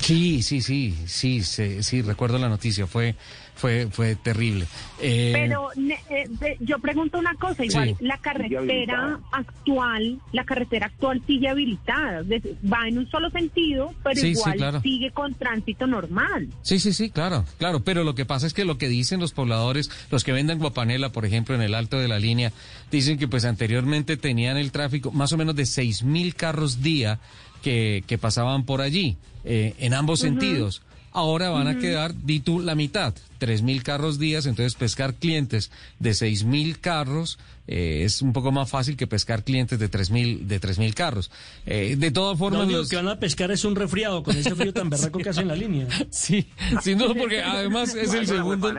[0.00, 3.14] Sí, sí, sí, sí, sí, sí, recuerdo la noticia, fue,
[3.58, 4.66] fue, fue terrible.
[5.02, 8.04] Eh, Pero ne- eh, yo pregunto una cosa, igual Sí.
[8.04, 14.20] la carretera actual, la carretera actual sigue habilitada, va en un solo sentido, pero Sí,
[14.34, 14.80] sí, igual claro.
[14.80, 16.48] sigue con tránsito normal.
[16.62, 19.32] Sí, sí, sí, claro, claro, pero lo que pasa es que lo que dicen los
[19.32, 22.52] pobladores, los que venden guapanela, por ejemplo, en el alto de la línea,
[22.90, 27.18] dicen que pues anteriormente tenían el tráfico más o menos de seis mil carros día
[27.62, 30.82] que, que pasaban por allí, eh, en ambos sentidos.
[31.12, 35.70] Ahora van a quedar, di tú, la mitad, tres mil carros días, entonces pescar clientes
[35.98, 40.10] de seis mil carros eh, es un poco más fácil que pescar clientes de tres
[40.10, 41.30] mil, de tres mil carros.
[41.66, 44.54] Eh, de todas formas, único los- que van a pescar es un resfriado con ese
[44.54, 45.86] frío tan berraco que hace en la línea.
[46.10, 46.46] Sí,
[46.82, 48.72] sí, no, porque además es el segundo,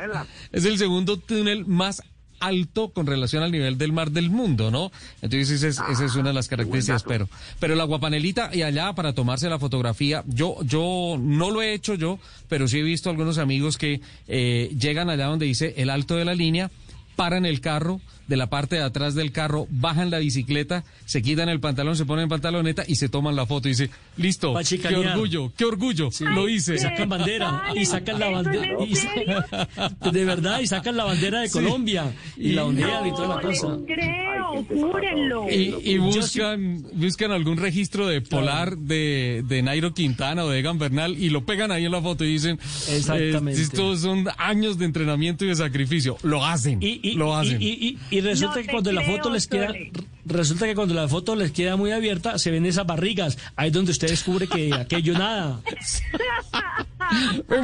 [0.52, 2.02] es el segundo túnel más
[2.40, 4.92] alto con relación al nivel del mar del mundo, ¿no?
[5.22, 7.30] Entonces esa es, esa es una de las características, pero,
[7.60, 11.96] pero la guapanelita y allá para tomarse la fotografía, yo, yo no lo he hecho
[11.96, 16.16] yo, pero sí he visto algunos amigos que eh, llegan allá donde dice el alto
[16.16, 16.72] de la línea,
[17.16, 21.50] paran el carro, de la parte de atrás del carro, bajan la bicicleta, se quitan
[21.50, 25.52] el pantalón, se ponen pantaloneta y se toman la foto y dice, listo, qué orgullo,
[25.58, 26.78] qué orgullo, lo hice.
[26.78, 28.70] Sacan bandera y sacan la bandera.
[30.12, 31.54] De verdad, y sacan la bandera de Sí.
[31.54, 33.78] Colombia y la ondean y toda la cosa.
[33.88, 35.50] Creo, júrenlo.
[35.50, 40.78] Y, y buscan, buscan algún registro de Polar de, de Nairo Quintana o de Egan
[40.78, 42.60] Bernal y lo pegan ahí en la foto y dicen,
[42.90, 43.60] Exactamente.
[43.60, 46.18] eh, estos son años de entrenamiento y de sacrificio.
[46.22, 46.80] Lo hacen,
[47.16, 47.58] lo hacen.
[47.62, 49.92] Y, y- resulta No que cuando la foto les queda, Sole.
[50.26, 53.38] resulta que cuando la foto les queda muy abierta, se ven esas barrigas.
[53.56, 55.60] Ahí es donde usted descubre que aquello nada.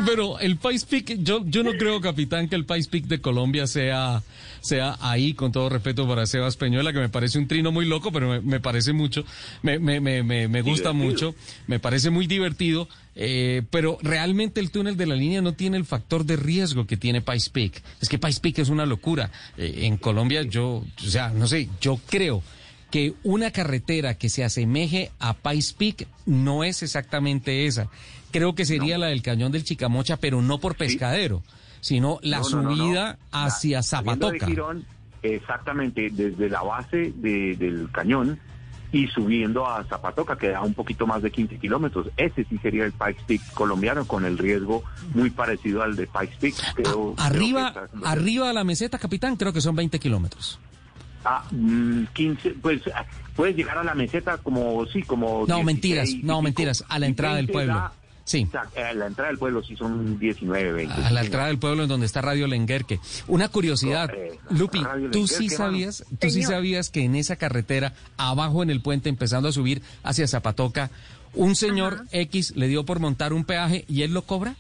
[0.05, 3.67] Pero el Pais Peak, yo, yo no creo, capitán, que el Pais Peak de Colombia
[3.67, 4.23] sea,
[4.65, 8.11] sea ahí, con todo respeto para Sebas Peñuela, que me parece un trino muy loco,
[8.11, 9.23] pero me, me parece mucho,
[9.61, 10.93] me, me, me, me, me gusta Divertido.
[10.93, 11.35] mucho,
[11.67, 15.85] me parece muy divertido, eh, pero realmente el túnel de la línea no tiene el
[15.85, 17.81] factor de riesgo que tiene Pais Peak.
[18.01, 19.31] Es que Pais Peak es una locura.
[19.57, 22.41] Eh, en Colombia yo, o sea, no sé, yo creo
[22.91, 27.87] que una carretera que se asemeje a Pais Peak no es exactamente esa.
[28.31, 31.41] Creo que sería la del Cañón del Chicamocha, pero no por pescadero,
[31.85, 32.75] sino la No, no, no, no.
[32.75, 34.47] subida hacia Saliendo de Zapatoca.
[34.47, 34.85] Girón,
[35.21, 38.39] exactamente, desde la base de- del cañón
[38.91, 42.07] y subiendo a Zapatoca, que da un poquito más de 15 kilómetros.
[42.17, 44.83] Ese sí sería el Pikes Peak colombiano, con el riesgo
[45.13, 46.55] muy parecido al de Pikes Peak.
[46.73, 50.59] Creo- Arriba, está- arriba a la meseta, capitán, creo que son 20 kilómetros.
[51.23, 53.05] Ah, mm, 15, pues ah,
[53.35, 55.45] puedes llegar a la meseta como, sí, como...
[55.47, 57.73] No, 16 mentiras, no, mentiras, a la entrada del 20 pueblo.
[57.75, 57.93] da-
[58.25, 58.47] Sí.
[58.47, 60.93] o sea, a la entrada del pueblo sí son 19, 20.
[61.03, 62.99] A la entrada del pueblo en donde está Radio Lenguerque.
[63.27, 64.11] Una curiosidad,
[64.49, 65.57] Lupi, Radio tú sí mano.
[65.57, 69.83] sabías, tú sí sabías que en esa carretera, abajo en el puente, empezando a subir
[70.03, 70.89] hacia Zapatoca,
[71.35, 74.55] un señor X le dio por montar un peaje y él lo cobra.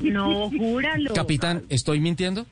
[0.00, 1.12] No, júralo.
[1.12, 2.46] Capitán, ¿estoy mintiendo?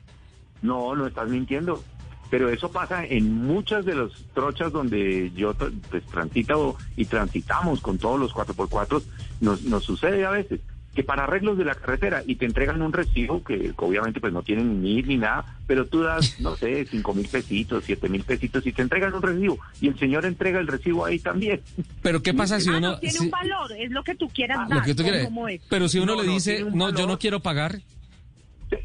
[0.61, 1.83] No, no estás mintiendo.
[2.29, 7.97] Pero eso pasa en muchas de las trochas donde yo pues, transito y transitamos con
[7.97, 9.01] todos los 4x4,
[9.41, 10.59] nos, nos sucede a veces
[10.95, 14.41] que para arreglos de la carretera y te entregan un recibo que obviamente pues no
[14.41, 18.65] tienen ni ni nada, pero tú das, no sé, cinco mil pesitos, siete mil pesitos
[18.65, 21.61] y te entregan un recibo y el señor entrega el recibo ahí también.
[22.01, 22.91] Pero ¿qué pasa si Ah, uno...
[22.93, 24.79] no tiene si- un valor, es lo que tú quieras Ah, dar.
[24.79, 25.25] lo que tú quieres.
[25.25, 25.61] como es.
[25.69, 27.79] Pero si uno No, le no, dice, no, yo no quiero pagar,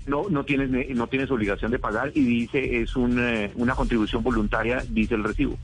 [0.06, 4.22] No, no tienes no tienes obligación de pagar y dice es un, eh, una contribución
[4.22, 5.58] voluntaria, dice el recibo.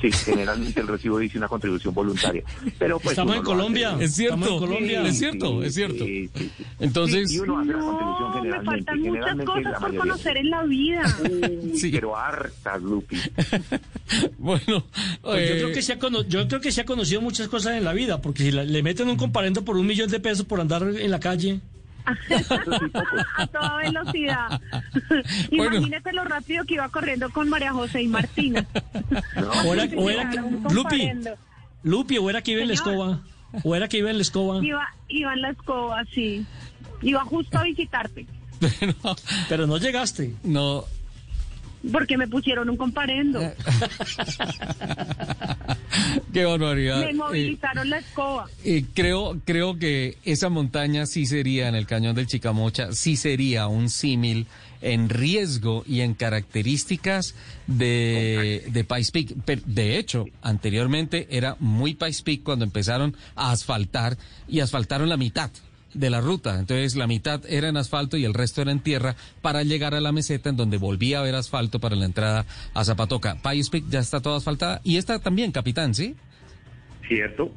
[0.00, 2.42] Sí, generalmente el recibo dice una contribución voluntaria.
[2.78, 3.90] Pero pues Estamos en lo Colombia.
[3.94, 4.04] hace.
[4.04, 5.02] Es cierto, Estamos en Colombia.
[5.06, 6.04] es cierto, es cierto.
[6.06, 6.64] Sí, sí, sí.
[6.78, 8.84] Entonces- Sí, y uno hace la contribución No, me generalmente.
[8.86, 11.16] faltan muchas cosas por conocer en la vida.
[11.30, 11.90] Uy, Sí.
[11.92, 13.16] Pero hartas, Lupi.
[14.38, 14.84] bueno,
[15.20, 17.48] Pues yo, eh, creo que se ha cono- yo creo que se ha conocido muchas
[17.48, 20.18] cosas en la vida, porque si la- le meten un comparendo por un millón de
[20.20, 21.60] pesos por andar en la calle.
[22.06, 24.60] A toda velocidad.
[25.50, 25.76] Bueno.
[25.76, 28.64] Imagínate lo rápido que iba corriendo con María José y Martina.
[29.64, 30.30] O era, o era-
[30.70, 31.10] Lupi.
[31.82, 33.20] Lupi, o era que iba en la escoba.
[33.64, 34.64] O era que iba en la escoba.
[34.64, 36.46] Iba, iba en la escoba, sí.
[37.02, 38.26] Iba justo a visitarte.
[39.48, 40.34] Pero no llegaste.
[40.44, 40.84] no,
[41.92, 43.40] Porque me pusieron un comparendo.
[43.40, 43.54] Eh,
[46.32, 47.00] qué barbaridad.
[47.00, 48.46] Me Eh, movilizaron la escoba.
[48.64, 53.66] Eh, creo, creo que esa montaña sí sería en el cañón del Chicamocha, sí sería
[53.66, 54.46] un símil
[54.82, 57.34] en riesgo y en características
[57.66, 59.28] de, de Pikes Peak.
[59.66, 64.16] De hecho, anteriormente era muy Pikes Peak cuando empezaron a asfaltar
[64.48, 65.50] y asfaltaron la mitad
[65.94, 66.58] de la ruta.
[66.58, 70.00] Entonces la mitad era en asfalto y el resto era en tierra para llegar a
[70.00, 73.36] la meseta en donde volvía a haber asfalto para la entrada a Zapatoca.
[73.42, 76.16] Pikes Peak ya está toda asfaltada y esta también, capitán, ¿sí?
[77.10, 77.50] cierto.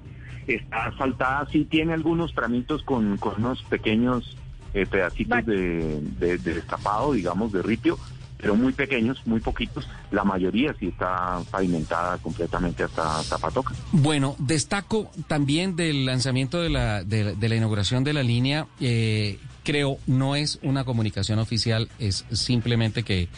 [0.47, 4.35] Está asfaltada, sí tiene algunos tramitos con, con unos pequeños
[4.73, 7.97] eh, pedacitos de, de, de destapado, digamos, de ripio,
[8.43, 9.87] pero muy pequeños, muy poquitos.
[10.11, 13.73] La mayoría sí está pavimentada completamente hasta Zapatoca.
[13.93, 19.39] Bueno, destaco también del lanzamiento de la, de, de la inauguración de la línea, eh,
[19.63, 23.29] creo no es una comunicación oficial, es simplemente que,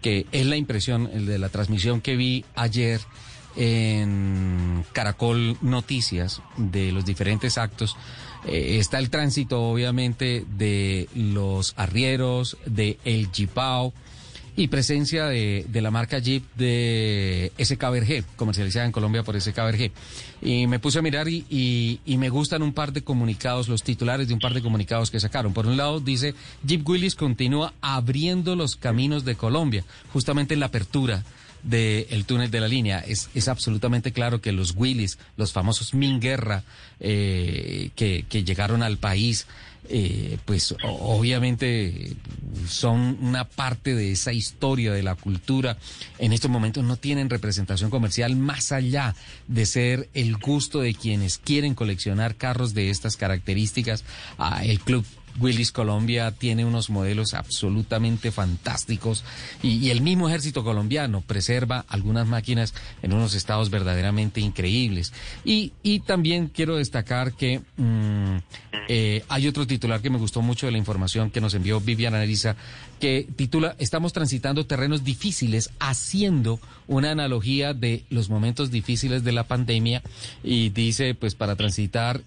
[0.00, 3.02] que es la impresión de la transmisión que vi ayer
[3.56, 7.98] en Caracol Noticias de los diferentes actos.
[8.46, 13.92] Eh, está el tránsito, obviamente, de los arrieros, de El Jipao,
[14.56, 19.56] y presencia de, de la marca Jeep de SK Berger, comercializada en Colombia por SK
[19.56, 19.92] Berger.
[20.42, 23.82] Y me puse a mirar y, y, y me gustan un par de comunicados, los
[23.82, 25.52] titulares de un par de comunicados que sacaron.
[25.52, 26.34] Por un lado dice,
[26.64, 31.24] Jeep Willis continúa abriendo los caminos de Colombia, justamente en la apertura
[31.64, 33.00] del túnel de la línea.
[33.00, 36.62] Es, es absolutamente claro que los Willys, los famosos Minguerra,
[37.00, 39.46] eh, que, que llegaron al país,
[39.88, 42.16] eh, pues obviamente
[42.68, 45.76] son una parte de esa historia de la cultura.
[46.18, 49.14] En estos momentos no tienen representación comercial más allá
[49.48, 54.04] de ser el gusto de quienes quieren coleccionar carros de estas características.
[54.38, 55.04] Ah, el club
[55.40, 59.24] Willis Colombia tiene unos modelos absolutamente fantásticos
[59.62, 65.12] y, el mismo ejército colombiano preserva algunas máquinas en unos estados verdaderamente increíbles.
[65.44, 65.72] Y,
[66.06, 68.36] también quiero destacar que mm,
[68.88, 72.20] eh, hay otro titular que me gustó mucho de la información que nos envió Viviana
[72.20, 72.56] Arisa,
[73.00, 79.44] que titula Estamos transitando terrenos difíciles haciendo una analogía de los momentos difíciles de la
[79.44, 80.02] pandemia
[80.42, 82.22] y dice pues para transitar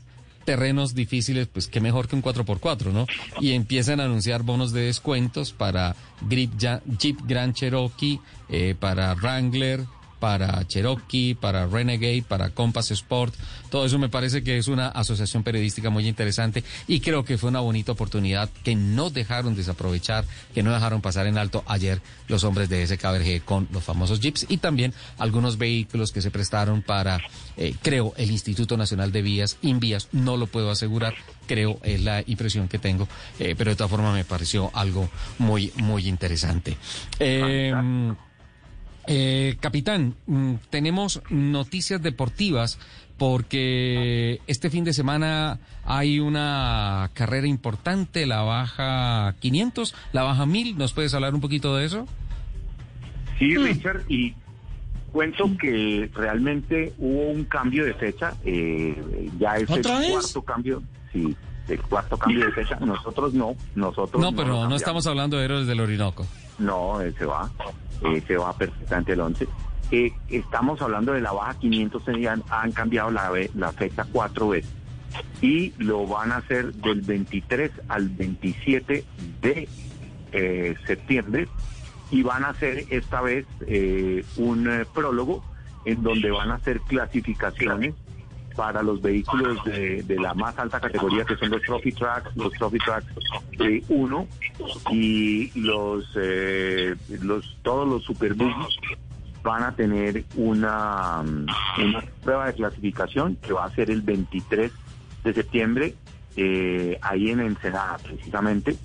[0.48, 3.06] terrenos difíciles, pues qué mejor que un 4x4, ¿no?
[3.42, 5.94] Y empiezan a anunciar bonos de descuentos para
[6.30, 9.84] Jeep, Grand Cherokee, eh, para Wrangler,
[10.20, 13.34] para Cherokee, para Renegade, para Compass Sport.
[13.70, 17.50] Todo eso me parece que es una asociación periodística muy interesante y creo que fue
[17.50, 22.44] una bonita oportunidad que no dejaron desaprovechar, que no dejaron pasar en alto ayer los
[22.44, 27.20] hombres de SKBRG con los famosos Jeeps y también algunos vehículos que se prestaron para,
[27.58, 31.16] eh, creo, el Instituto Nacional de Vías, Invías, no lo puedo asegurar,
[31.46, 33.08] creo, es la impresión que tengo,
[33.40, 35.10] eh, pero de todas formas me pareció algo
[35.40, 36.78] muy, muy interesante.
[37.20, 37.74] Eh,
[39.08, 42.78] eh, capitán, mm, tenemos noticias deportivas
[43.18, 50.78] porque este fin de semana hay una carrera importante, la baja 500, la baja 1000.
[50.78, 52.06] ¿Nos puedes hablar un poquito de eso?
[53.40, 54.36] Sí, Richard, y
[55.12, 58.36] cuento que realmente hubo un cambio de fecha.
[58.46, 60.84] eh, ya es el cuarto cambio.
[61.12, 61.36] Sí,
[61.68, 62.78] el cuarto cambio de fecha.
[62.80, 66.26] Nosotros no, nosotros No, pero no estamos hablando de héroes del Orinoco.
[66.60, 67.50] No, eh, se va,
[68.04, 69.48] eh, se va perfectamente el 11.
[69.92, 74.50] Eh, estamos hablando de la baja 500, eh, han, han cambiado la, la fecha cuatro
[74.50, 74.72] veces
[75.42, 79.06] y lo van a hacer del 23 al 27
[79.42, 79.70] de
[80.32, 81.48] eh, septiembre
[82.12, 85.44] y van a hacer esta vez eh, un eh, prólogo
[85.86, 87.94] en donde van a hacer clasificaciones
[88.58, 92.52] para los vehículos de, de, la más alta categoría que son los Trophy Tracks, los
[92.54, 93.08] Trophy Tracks
[93.88, 94.28] 1
[94.92, 98.04] y los, eh, los todos los
[99.44, 104.72] van a tener una, una prueba de clasificación que va a ser el 23
[105.24, 105.96] de septiembre
[106.36, 108.76] eh, ahí en Ensenada precisamente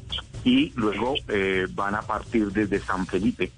[0.44, 3.50] y luego eh, van a partir desde San Felipe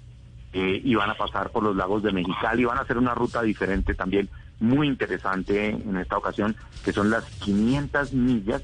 [0.52, 3.14] eh, y van a pasar por los lagos de Mexicali y van a hacer una
[3.14, 4.28] ruta diferente también
[4.60, 8.62] muy interesante en esta ocasión que son las 500 millas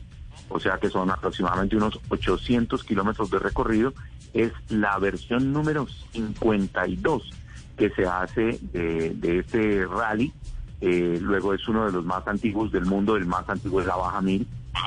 [0.48, 3.92] o sea que son aproximadamente unos 800 kilómetros de recorrido
[4.32, 7.30] es la versión número 52
[7.76, 10.32] que se hace de, de este rally
[10.80, 13.96] eh, luego es uno de los más antiguos del mundo, el más antiguo es la
[13.96, 14.46] Baja Mil,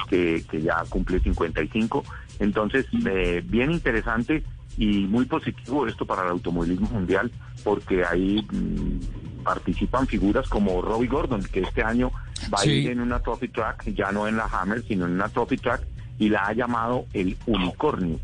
[0.10, 2.04] que, que ya cumple 55.
[2.40, 4.44] Entonces, eh, bien interesante
[4.78, 7.32] y muy positivo esto para el automovilismo mundial,
[7.64, 12.12] porque ahí mm, participan figuras como Robbie Gordon, que este año
[12.54, 15.30] va a ir en una Trophy Track, ya no en la Hammer, sino en una
[15.30, 15.82] Trophy Track,
[16.20, 18.20] y la ha llamado el Unicornio,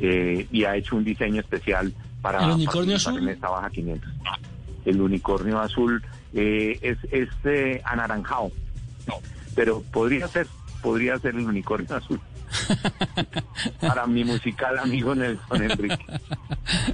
[0.00, 1.92] eh, y ha hecho un diseño especial
[2.22, 3.18] para ¿El unicornio azul?
[3.18, 4.10] en esta Baja 500.
[4.84, 6.02] El unicornio azul
[6.32, 8.50] eh, es, es eh, anaranjado,
[9.54, 10.46] pero podría ser,
[10.82, 12.20] podría ser el unicornio azul.
[13.80, 15.98] Para mi musical amigo Nelson Enrique.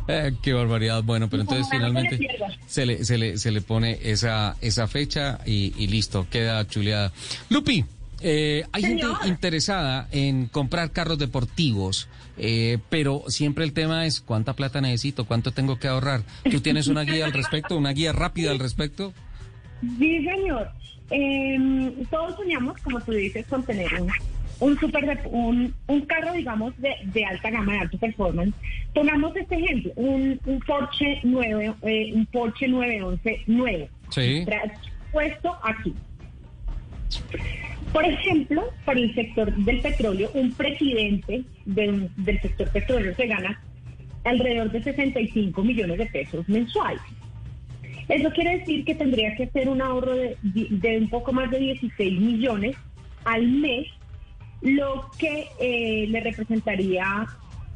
[0.08, 1.02] Eh, qué barbaridad.
[1.02, 2.18] Bueno, pero entonces finalmente
[2.66, 7.12] se le, se le, se le pone esa, esa fecha y, y listo, queda chuleada.
[7.50, 7.84] Lupi,
[8.22, 12.08] eh, hay gente interesada en comprar carros deportivos,
[12.38, 16.22] eh, pero siempre el tema es cuánta plata necesito, cuánto tengo que ahorrar.
[16.50, 19.12] ¿Tú tienes una guía al respecto, una guía rápida al respecto?
[19.98, 20.70] Sí, señor.
[21.10, 24.10] Eh, todos soñamos, como tú dices, con tener un,
[24.60, 28.54] un super un, un carro, digamos, de, de alta gama, de alto performance.
[28.94, 33.88] Tomamos este ejemplo, un, un Porsche 9, eh, un Porsche 911 nuevo.
[34.10, 34.44] Sí.
[35.12, 35.94] Puesto aquí.
[37.92, 43.26] Por ejemplo, para el sector del petróleo, un presidente de un- del sector petrolero se
[43.26, 43.60] gana
[44.24, 47.00] alrededor de 65 millones de pesos mensuales.
[48.08, 51.58] Eso quiere decir que tendría que hacer un ahorro de, de un poco más de
[51.58, 52.76] 16 millones
[53.24, 53.86] al mes,
[54.66, 57.26] lo que eh, le representaría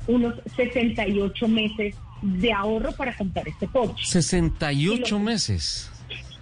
[0.07, 4.05] unos 68 meses de ahorro para comprar este Porsche.
[4.05, 5.91] 68 meses.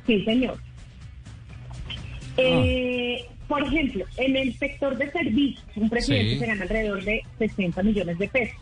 [0.07, 0.59] Sí, señor.
[2.37, 6.39] Eh, por ejemplo, en el sector de servicios, un presidente Sí.
[6.41, 8.59] se gana alrededor de 60 millones de pesos.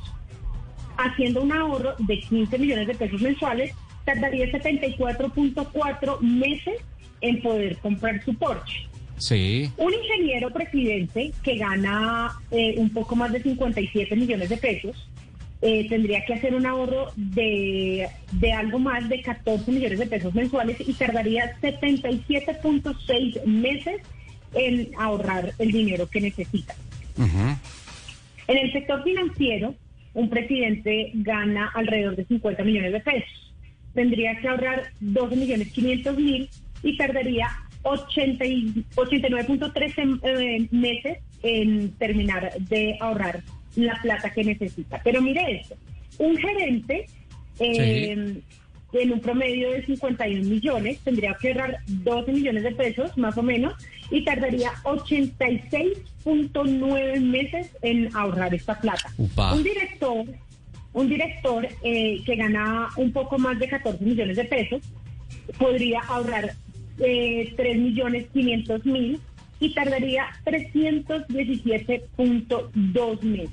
[0.97, 3.73] Haciendo un ahorro de 15 millones de pesos mensuales,
[4.05, 6.77] tardaría 74.4 meses
[7.21, 8.89] en poder comprar su Porsche.
[9.19, 9.71] Sí.
[9.79, 15.09] Un ingeniero presidente que gana eh, un poco más de 57 millones de pesos
[15.63, 20.35] eh, tendría que hacer un ahorro de, de algo más de 14 millones de pesos
[20.35, 24.01] mensuales y tardaría 77.6 meses
[24.55, 26.75] en ahorrar el dinero que necesita.
[27.19, 29.75] En el sector financiero,
[30.15, 33.53] un presidente gana alrededor de 50 millones de pesos.
[33.95, 36.49] Tendría que ahorrar 12 millones 500 mil
[36.83, 43.43] y tardaría 80 y- 89.13 eh, meses en terminar de ahorrar
[43.77, 45.01] la plata que necesita.
[45.05, 45.77] Pero mire esto,
[46.19, 47.07] un gerente
[47.59, 48.43] eh,
[48.93, 53.43] en un promedio de 51 millones tendría que ahorrar 12 millones de pesos más o
[53.43, 53.75] menos
[54.11, 59.13] y tardaría 86.9 meses en ahorrar esta plata.
[59.19, 59.53] Upa.
[59.55, 60.25] Un director,
[60.93, 64.83] un director eh, que gana un poco más de 14 millones de pesos
[65.59, 66.55] podría ahorrar
[66.99, 69.21] eh, 3 millones 500 mil
[69.61, 73.51] y tardaría 317.2 meses.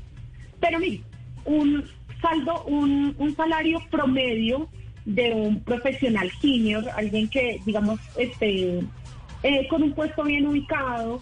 [0.60, 1.02] Pero mire,
[1.46, 1.86] un
[2.22, 4.70] saldo, un, un salario promedio
[5.06, 8.82] de un profesional senior, alguien que, digamos, este,
[9.44, 11.20] eh, con un puesto bien ubicado,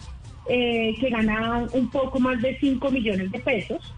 [0.48, 3.94] eh, que gana un poco más de 5 millones de pesos,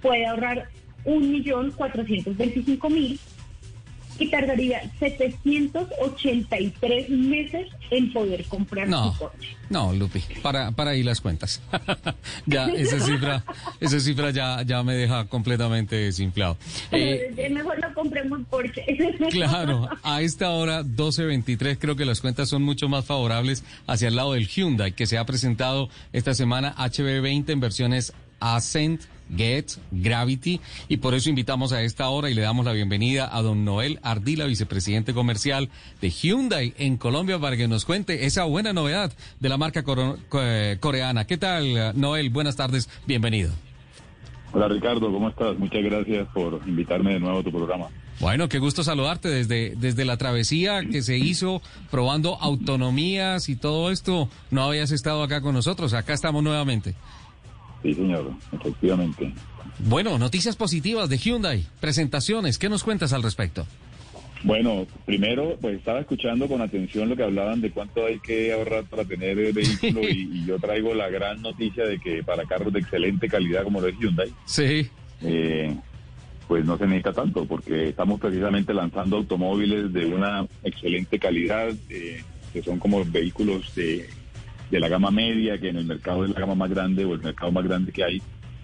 [0.00, 0.68] puede ahorrar
[1.04, 3.20] 1.425.000
[4.18, 9.56] y tardaría 783 meses en poder comprar No, su coche.
[9.70, 11.60] no, Lupi, para, para ahí las cuentas.
[12.46, 13.44] ya, esa cifra,
[13.80, 16.56] esa cifra ya, ya me deja completamente desinflado.
[16.92, 18.84] Eh, Eh, mejor lo compremos porque...
[19.30, 24.16] Claro, a esta hora 12.23 creo que las cuentas son mucho más favorables hacia el
[24.16, 29.02] lado del Hyundai que se ha presentado esta semana HB20 en versiones Ascent,
[29.34, 33.42] Get, Gravity y por eso invitamos a esta hora y le damos la bienvenida a
[33.42, 35.68] don Noel Ardila, vicepresidente comercial
[36.00, 39.84] de Hyundai en Colombia para que nos cuente esa buena novedad de la marca
[40.40, 41.26] eh, coreana.
[41.26, 42.30] ¿Qué tal, Noel?
[42.30, 43.52] Buenas tardes, bienvenido.
[44.52, 45.58] Hola Ricardo, ¿cómo estás?
[45.58, 47.88] Muchas gracias por invitarme de nuevo a tu programa.
[48.20, 53.90] Bueno, qué gusto saludarte desde, desde la travesía que se hizo probando autonomías y todo
[53.90, 54.30] esto.
[54.50, 56.94] No habías estado acá con nosotros, acá estamos nuevamente.
[57.82, 59.32] Sí, señor, efectivamente.
[59.80, 63.66] Bueno, noticias positivas de Hyundai, presentaciones, ¿qué nos cuentas al respecto?
[64.42, 68.84] Bueno, primero, pues estaba escuchando con atención lo que hablaban de cuánto hay que ahorrar
[68.84, 72.72] para tener el vehículo y, y yo traigo la gran noticia de que para carros
[72.72, 74.88] de excelente calidad como lo es Hyundai, Sí.
[75.22, 75.74] eh,
[76.48, 82.22] pues no se necesita tanto porque estamos precisamente lanzando automóviles de una excelente calidad, eh,
[82.52, 84.08] que son como vehículos de,
[84.70, 87.20] de la gama media, que en el mercado es la gama más grande o el
[87.22, 88.22] mercado más grande que hay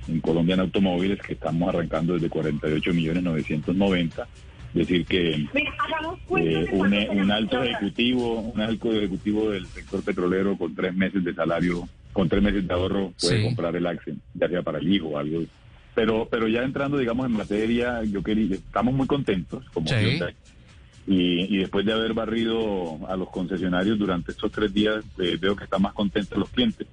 [0.08, 4.26] en Colombia en automóviles, que estamos arrancando desde 48 millones 990.
[4.74, 10.74] Es decir, que eh, un, un alto ejecutivo, un alto ejecutivo del sector petrolero con
[10.74, 13.44] tres meses de salario, con tres meses de ahorro, puede Sí.
[13.44, 15.42] comprar el Accent, ya sea para el hijo o algo.
[15.94, 19.94] Pero, pero ya entrando, digamos, en materia, yo quería, estamos muy contentos como Sí.
[19.94, 20.34] Hyundai.
[21.06, 25.56] Y, y después de haber barrido a los concesionarios durante estos tres días, eh, veo
[25.56, 26.86] que están más contentos los clientes,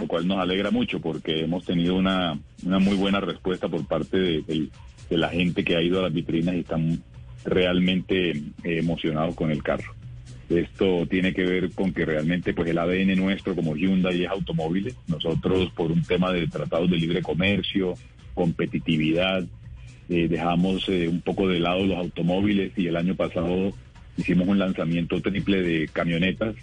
[0.00, 4.18] lo cual nos alegra mucho porque hemos tenido una, una muy buena respuesta por parte
[4.18, 4.68] de, de-
[5.08, 7.02] de la gente que ha ido a las vitrinas y están
[7.44, 9.92] realmente eh, emocionados con el carro.
[10.48, 14.96] Esto tiene que ver con que realmente pues el ADN nuestro como Hyundai es automóviles.
[15.06, 17.94] Nosotros por un tema de tratados de libre comercio,
[18.34, 19.44] competitividad,
[20.08, 23.72] eh, dejamos eh, un poco de lado los automóviles y el año pasado
[24.16, 26.54] hicimos un lanzamiento triple de camionetas.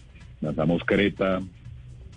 [0.41, 1.41] Lanzamos Creta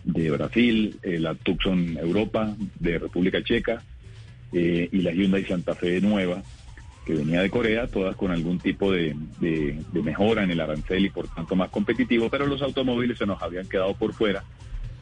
[0.04, 3.82] de Brasil, eh, la Tucson Europa de República Checa
[4.52, 6.42] eh, y la Hyundai Santa Fe nueva
[7.06, 11.04] que venía de Corea, todas con algún tipo de, de- de mejora en el arancel
[11.04, 14.42] y por tanto más competitivo, pero los automóviles se nos habían quedado por fuera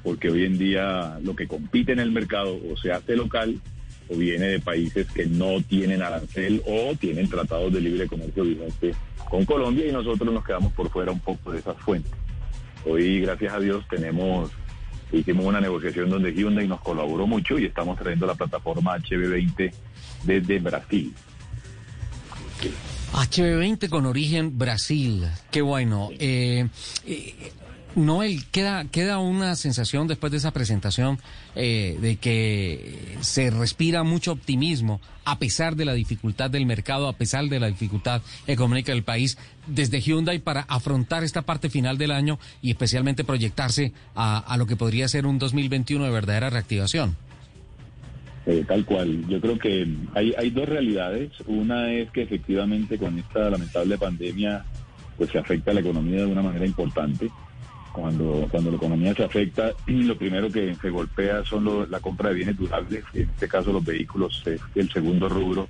[0.03, 3.55] porque hoy en día lo que compite en el mercado o se hace local
[4.12, 8.94] o viene de países que no tienen arancel o tienen tratados de libre comercio vigente
[9.30, 12.12] con Colombia y nosotros nos quedamos por fuera un poco de esas fuentes.
[12.84, 14.51] Hoy, gracias a Dios, tenemos,
[15.12, 19.72] hicimos una negociación donde Hyundai nos colaboró mucho y estamos trayendo la plataforma HB20
[20.24, 21.14] desde Brasil.
[23.12, 25.26] HB20 con origen Brasil.
[25.51, 26.10] Qué bueno.
[26.18, 26.66] Eh,
[27.06, 27.52] eh,
[27.94, 31.19] Noel, queda, queda una sensación después de esa presentación
[31.55, 37.12] eh, de que se respira mucho optimismo a pesar de la dificultad del mercado, a
[37.12, 39.36] pesar de la dificultad económica del país,
[39.66, 44.66] desde Hyundai para afrontar esta parte final del año y especialmente proyectarse a, a lo
[44.66, 47.16] que podría ser un 2021 de verdadera reactivación.
[48.44, 49.27] Eh, tal cual.
[49.28, 51.31] Yo creo que hay, hay dos realidades.
[51.47, 54.64] Una es que efectivamente con esta lamentable pandemia
[55.16, 57.31] pues se afecta a la economía de una manera importante.
[57.93, 62.31] Cuando, cuando la economía se afecta, lo primero que se golpea son lo- la compra
[62.31, 63.05] de bienes durables.
[63.14, 65.69] En este caso los vehículos es el segundo rubro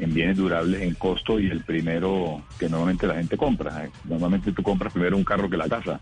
[0.00, 3.84] en bienes durables en costo y el primero que normalmente la gente compra.
[3.84, 6.00] Eh, Normalmente tú compras primero un carro que la casa.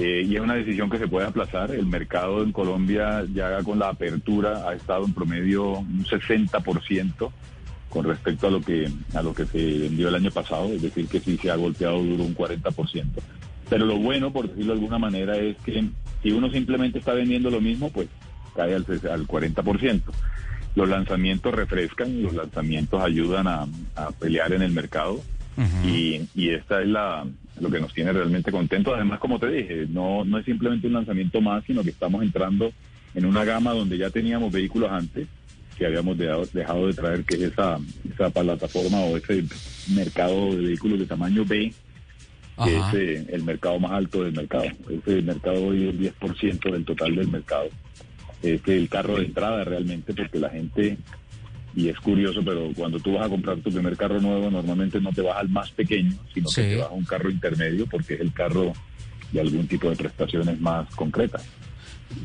[0.00, 1.70] Eh, y es una decisión que se puede aplazar.
[1.72, 7.30] El mercado en Colombia ya con la apertura ha estado en promedio un 60%
[7.90, 11.06] con respecto a lo que a lo que se vendió el año pasado, es decir,
[11.06, 13.04] que sí se ha golpeado duro un 40%.
[13.72, 15.82] Pero lo bueno, por decirlo de alguna manera, es que
[16.22, 18.06] si uno simplemente está vendiendo lo mismo, pues
[18.54, 20.02] cae al, al 40%.
[20.74, 23.66] Los lanzamientos refrescan, los lanzamientos ayudan a,
[23.96, 25.22] a pelear en el mercado
[25.86, 27.24] y, y esta es la
[27.60, 28.92] lo que nos tiene realmente contentos.
[28.94, 32.74] Además, como te dije, no, no es simplemente un lanzamiento más, sino que estamos entrando
[33.14, 35.28] en una gama donde ya teníamos vehículos antes
[35.78, 37.78] que habíamos dejado, dejado de traer, que es esa,
[38.12, 39.44] esa plataforma o ese
[39.94, 41.72] mercado de vehículos de tamaño B,
[42.64, 42.88] que Ajá.
[42.90, 44.64] es eh, el mercado más alto del mercado.
[44.88, 47.68] Ese mercado hoy es el 10% del total del mercado.
[48.42, 50.98] Este el carro de entrada realmente, porque la gente,
[51.74, 55.12] y es curioso, pero cuando tú vas a comprar tu primer carro nuevo, normalmente no
[55.12, 56.62] te vas al más pequeño, sino Sí.
[56.62, 58.72] que te vas a un carro intermedio, porque es el carro
[59.32, 61.44] de algún tipo de prestaciones más concretas.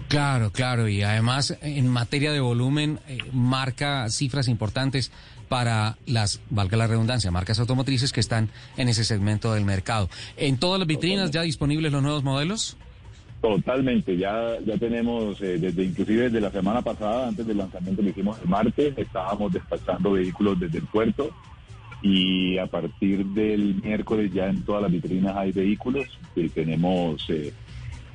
[0.10, 5.12] Claro, claro, y además en materia de volumen eh, marca cifras importantes
[5.50, 10.10] para las, valga la redundancia, marcas automotrices que están en ese segmento del mercado.
[10.36, 12.78] ¿En todas las vitrinas ya disponibles los nuevos modelos?
[13.42, 18.10] Totalmente, ya, ya tenemos, eh, desde inclusive desde la semana pasada, antes del lanzamiento que
[18.10, 21.30] hicimos el martes, estábamos despachando vehículos desde el puerto
[22.02, 27.54] y a partir del miércoles ya en todas las vitrinas hay vehículos y tenemos, eh,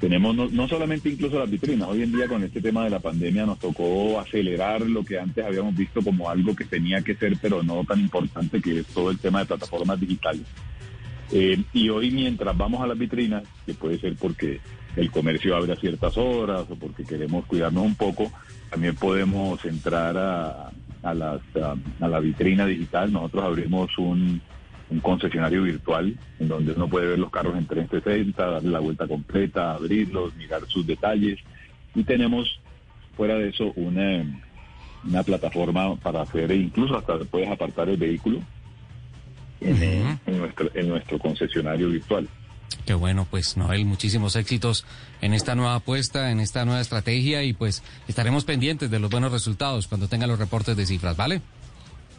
[0.02, 2.98] tenemos no, no solamente incluso las vitrinas, hoy en día con este tema de la
[2.98, 7.36] pandemia nos tocó acelerar lo que antes habíamos visto como algo que tenía que ser
[7.40, 10.42] pero no tan importante que es todo el tema de plataformas digitales.
[11.30, 14.58] Eh, y hoy mientras vamos a las vitrinas, que puede ser porque
[14.96, 18.32] el comercio abre a ciertas horas o porque queremos cuidarnos un poco,
[18.70, 20.72] también podemos entrar a,
[21.04, 23.12] a, las, a, la vitrina digital.
[23.12, 24.42] Nosotros abrimos un,
[24.92, 29.06] un, concesionario virtual en donde uno puede ver los carros en 360, darle la vuelta
[29.06, 31.38] completa, abrirlos, mirar sus detalles.
[31.94, 32.60] Y tenemos,
[33.16, 34.24] fuera de eso, una,
[35.08, 38.40] una plataforma para hacer, e incluso hasta puedes apartar el vehículo
[39.60, 42.28] en, en, nuestro, en nuestro concesionario virtual.
[42.86, 44.84] Qué bueno, pues Noel, muchísimos éxitos
[45.20, 49.30] en esta nueva apuesta, en esta nueva estrategia y pues estaremos pendientes de los buenos
[49.30, 51.42] resultados cuando tenga los reportes de cifras, ¿vale?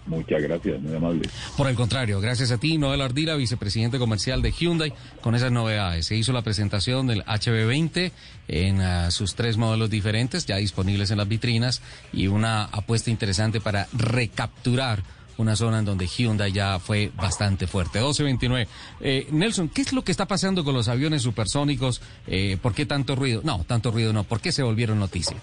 [0.05, 1.29] Muchas gracias, muy amable.
[1.55, 6.05] Por el contrario, gracias a ti, Noel Ardila, vicepresidente comercial de Hyundai, con esas novedades.
[6.05, 8.11] Se hizo la presentación del HB20
[8.47, 11.81] en ah, sus tres modelos diferentes, ya disponibles en las vitrinas,
[12.11, 15.03] y una apuesta interesante para recapturar
[15.37, 17.99] una zona en donde Hyundai ya fue bastante fuerte.
[17.99, 18.67] 1229.
[19.01, 22.01] Eh, Nelson, ¿qué es lo que está pasando con los aviones supersónicos?
[22.27, 23.41] Eh, ¿Por qué tanto ruido?
[23.43, 24.23] No, tanto ruido no.
[24.23, 25.37] ¿Por qué se volvieron noticia?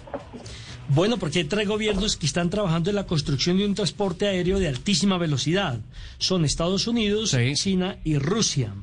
[0.93, 4.59] Bueno, porque hay tres gobiernos que están trabajando en la construcción de un transporte aéreo
[4.59, 5.79] de altísima velocidad.
[6.17, 8.73] Son Estados Unidos, China y Rusia.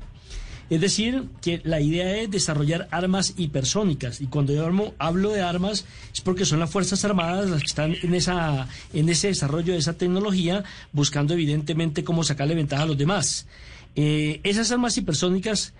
[0.70, 4.22] Es decir, que la idea es desarrollar armas hipersónicas.
[4.22, 7.94] Y cuando yo hablo de armas es porque son las Fuerzas Armadas las que están
[8.02, 12.96] en, esa, en ese desarrollo de esa tecnología, buscando evidentemente cómo sacarle ventaja a los
[12.96, 13.46] demás.
[13.96, 15.74] Eh, esas armas hipersónicas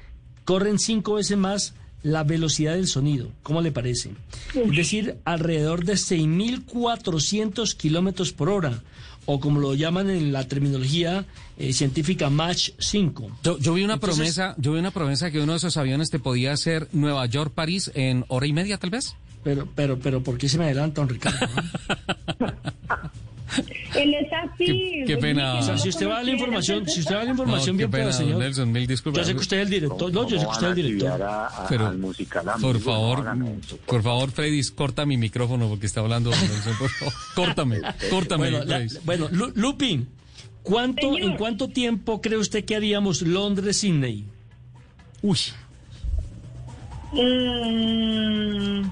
[0.45, 1.73] corren cinco veces más
[2.03, 3.29] la velocidad del sonido.
[3.43, 4.13] ¿Cómo le parece?
[4.55, 8.83] Es decir, alrededor de 6.400 kilómetros por hora
[9.31, 11.27] o como lo llaman en la terminología
[11.59, 13.31] eh, científica Mach 5.
[13.61, 16.53] Yo, vi una promesa, yo vi una promesa que uno de esos aviones te podía
[16.53, 19.17] hacer Nueva York París en hora y media tal vez.
[19.45, 21.47] Pero pero pero ¿por qué se me adelanta, don Ricardo?
[23.95, 25.05] Él es así.
[25.07, 25.55] Qué, pena.
[25.59, 27.91] O sea, si usted va a la información, si usted va a la información bien
[27.91, 28.39] pena, señor.
[28.39, 29.23] Nelson, mil disculpas.
[29.23, 30.13] Yo sé que usted es el director.
[30.13, 31.21] No, yo sé que usted es el director.
[31.69, 31.95] Pero,
[32.61, 33.25] por favor,
[33.87, 37.15] por favor, Freddy, corta mi micrófono porque está hablando Nelson, por favor.
[37.35, 37.81] Córtame,
[38.11, 38.51] córtame.
[38.51, 40.09] Bueno, la, bueno Lupin,
[40.63, 44.25] ¿cuánto, ¿en cuánto tiempo cree usted que haríamos Londres-Sydney?
[45.23, 45.39] Uy.
[47.13, 48.83] Mm,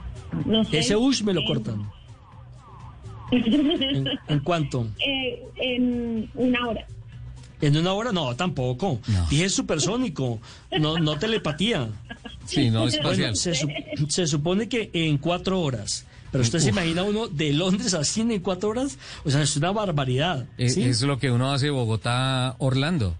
[0.47, 0.78] no sé.
[0.78, 1.95] Ese uy me lo cortan.
[3.31, 4.86] ¿En, cuánto?
[5.07, 6.86] Eh, en una hora.
[7.61, 8.12] ¿En una hora?
[8.12, 9.01] No, tampoco.
[9.31, 10.40] Dije supersónico,
[10.78, 11.89] no, no telepatía.
[12.44, 13.35] Sí, no espacial.
[13.36, 16.07] se, supone que en cuatro horas.
[16.31, 18.98] Pero usted se imagina uno de Londres a Cine en cuatro horas.
[19.24, 20.47] O sea, es una barbaridad.
[20.59, 23.16] Es, es lo que uno hace Bogotá-Orlando.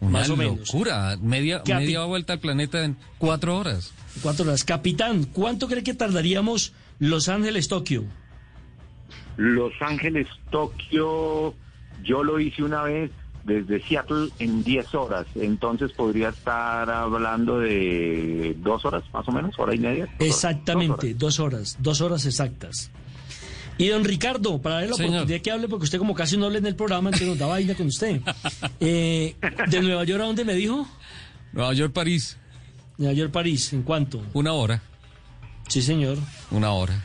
[0.00, 1.18] Una Más o locura.
[1.20, 3.92] Media, media vuelta al planeta en cuatro horas.
[4.22, 4.64] Cuatro horas.
[4.64, 8.04] Capitán, ¿cuánto cree que tardaríamos Los Ángeles-Tokio?
[9.36, 11.54] Los Ángeles, Tokio,
[12.02, 13.10] yo lo hice una vez
[13.44, 19.56] desde Seattle en 10 horas, entonces podría estar hablando de dos horas más o menos,
[19.58, 20.08] hora y media.
[20.18, 22.90] Exactamente, dos horas, dos horas, exactas.
[23.78, 26.58] Y don Ricardo, para ver la oportunidad que hable, porque usted como casi no habla
[26.58, 28.20] en el programa, entonces nos da vaina con usted.
[28.80, 29.36] Eh,
[29.68, 30.86] ¿De Nueva York a dónde me dijo?
[31.52, 32.38] Nueva York, París.
[32.98, 34.22] Nueva York, París, ¿en cuánto?
[34.32, 34.82] Una hora.
[35.68, 36.18] Sí, señor.
[36.50, 37.04] Una hora.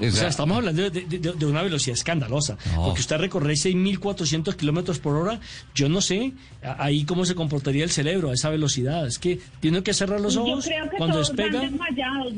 [0.00, 2.56] O sea, estamos hablando de, una velocidad escandalosa.
[2.74, 5.40] Porque usted recorre 6.400 kilómetros por hora,
[5.74, 6.32] yo no sé
[6.78, 9.06] ahí cómo se comportaría el cerebro a esa velocidad.
[9.06, 11.62] Es que tiene que cerrar los ojos cuando despega.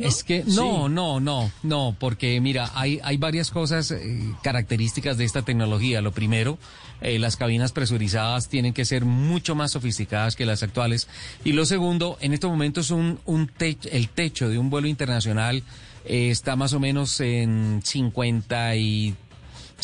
[0.00, 5.24] Es que no, no, no, no, porque mira, hay, hay varias cosas eh, características de
[5.24, 6.00] esta tecnología.
[6.00, 6.58] Lo primero,
[7.00, 11.08] eh, las cabinas presurizadas tienen que ser mucho más sofisticadas que las actuales.
[11.44, 15.62] Y lo segundo, en estos momentos un, un el techo de un vuelo internacional
[16.04, 19.14] está más o menos en 50 y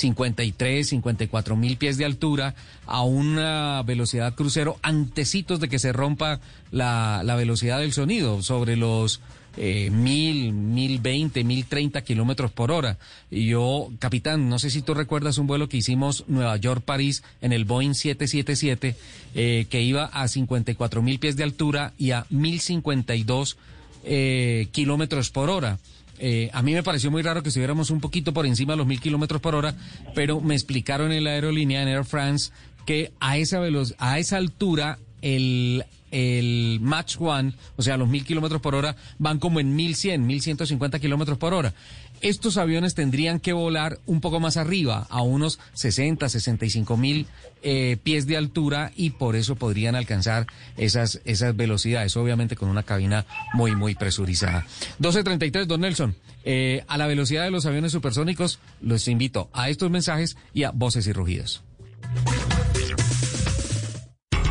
[0.00, 2.54] 53, 54 mil pies de altura
[2.86, 6.40] a una velocidad crucero antecitos de que se rompa
[6.70, 9.20] la, velocidad del sonido sobre los
[9.56, 12.98] eh, mil, mil veinte, mil treinta kilómetros por hora.
[13.30, 17.52] Y yo, capitán, no sé si tú recuerdas un vuelo que hicimos Nueva York-París en
[17.52, 18.96] el Boeing 777
[19.34, 23.58] eh, que iba a 54 mil pies de altura y a mil cincuenta y dos
[24.04, 25.78] eh, kilómetros por hora.
[26.22, 28.86] Eh, a mí me pareció muy raro que estuviéramos un poquito por encima de los
[28.86, 29.74] mil kilómetros por hora,
[30.14, 32.52] pero me explicaron en la aerolínea, en Air France,
[32.84, 33.60] que a esa,
[33.98, 39.38] a esa altura el, el Match One, o sea, los mil kilómetros por hora, van
[39.38, 41.72] como en mil cien, mil ciento cincuenta kilómetros por hora
[42.20, 47.26] estos aviones tendrían que volar un poco más arriba, a unos 60, 65 mil
[47.62, 52.82] eh, pies de altura y por eso podrían alcanzar esas, esas velocidades, obviamente con una
[52.82, 54.66] cabina muy, muy presurizada.
[55.00, 59.90] 12.33, don Nelson, eh, a la velocidad de los aviones supersónicos, los invito a estos
[59.90, 61.62] mensajes y a voces y rugidos.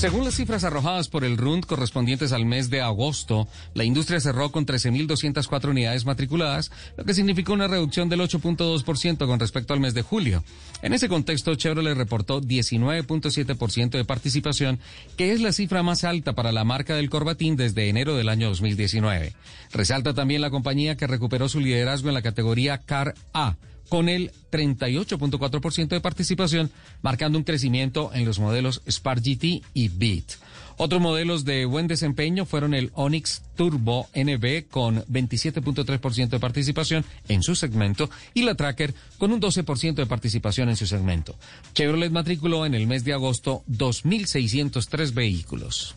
[0.00, 4.50] Según las cifras arrojadas por el RUND correspondientes al mes de agosto, la industria cerró
[4.50, 9.92] con 13.204 unidades matriculadas, lo que significó una reducción del 8.2% con respecto al mes
[9.92, 10.42] de julio.
[10.80, 14.80] En ese contexto, Chevrolet reportó 19.7% de participación,
[15.18, 18.48] que es la cifra más alta para la marca del Corbatín desde enero del año
[18.48, 19.34] 2019.
[19.70, 23.56] Resalta también la compañía que recuperó su liderazgo en la categoría Car A
[23.90, 26.70] con el 38.4% de participación,
[27.02, 30.38] marcando un crecimiento en los modelos Spark GT y Beat.
[30.78, 37.42] Otros modelos de buen desempeño fueron el Onix Turbo NB con 27.3% de participación en
[37.42, 41.36] su segmento y la Tracker con un 12% de participación en su segmento.
[41.74, 45.96] Chevrolet matriculó en el mes de agosto 2.603 vehículos.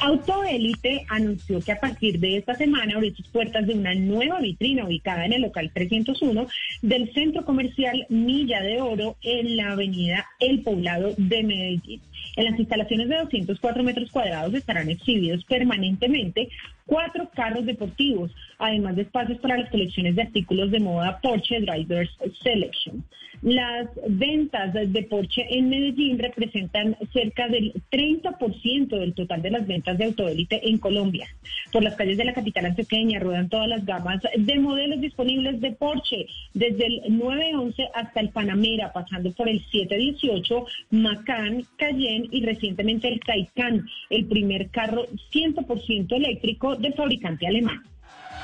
[0.00, 4.86] Autoélite anunció que a partir de esta semana abrió sus puertas de una nueva vitrina
[4.86, 6.46] ubicada en el local 301
[6.80, 12.00] del centro comercial Milla de Oro en la avenida El Poblado de Medellín.
[12.36, 16.48] En las instalaciones de 204 metros cuadrados estarán exhibidos permanentemente
[16.86, 22.10] cuatro carros deportivos, además de espacios para las colecciones de artículos de moda Porsche Drivers
[22.42, 23.04] Selection.
[23.42, 29.96] Las ventas de Porsche en Medellín representan cerca del 30% del total de las ventas
[29.96, 31.26] de autoélite en Colombia.
[31.72, 35.72] Por las calles de la capital antioqueña ruedan todas las gamas de modelos disponibles de
[35.72, 43.08] Porsche, desde el 911 hasta el Panamera, pasando por el 718, Macan, Cayenne y recientemente
[43.08, 47.82] el Taycan, el primer carro 100% eléctrico del fabricante alemán.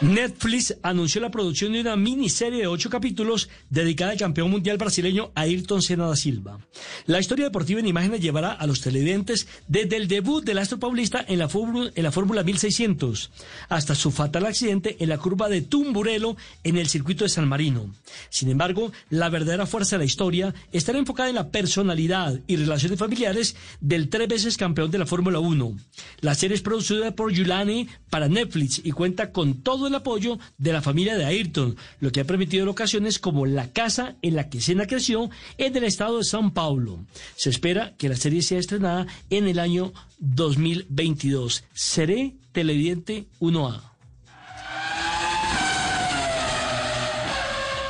[0.00, 5.32] Netflix anunció la producción de una miniserie de ocho capítulos dedicada al campeón mundial brasileño
[5.34, 6.60] Ayrton Senna da Silva.
[7.06, 11.24] La historia deportiva en imágenes llevará a los televidentes desde el debut del astro paulista
[11.26, 13.32] en la, Fórmula, en la Fórmula 1600
[13.68, 17.92] hasta su fatal accidente en la curva de Tumburelo en el circuito de San Marino.
[18.30, 23.00] Sin embargo, la verdadera fuerza de la historia estará enfocada en la personalidad y relaciones
[23.00, 25.76] familiares del tres veces campeón de la Fórmula 1.
[26.20, 30.72] La serie es producida por Yulani para Netflix y cuenta con todo el apoyo de
[30.72, 34.48] la familia de Ayrton, lo que ha permitido en ocasiones como la casa en la
[34.48, 37.00] que Senna creció en el estado de San Paulo.
[37.36, 41.64] Se espera que la serie sea estrenada en el año 2022.
[41.74, 43.88] Seré televidente 1A.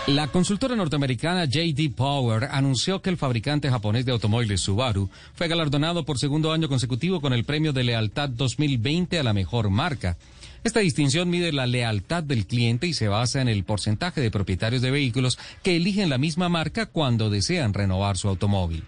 [0.09, 6.07] La consultora norteamericana JD Power anunció que el fabricante japonés de automóviles Subaru fue galardonado
[6.07, 10.17] por segundo año consecutivo con el premio de lealtad 2020 a la mejor marca.
[10.69, 14.83] Esta distinción mide la lealtad del cliente y se basa en el porcentaje de propietarios
[14.83, 18.85] de vehículos que eligen la misma marca cuando desean renovar su automóvil.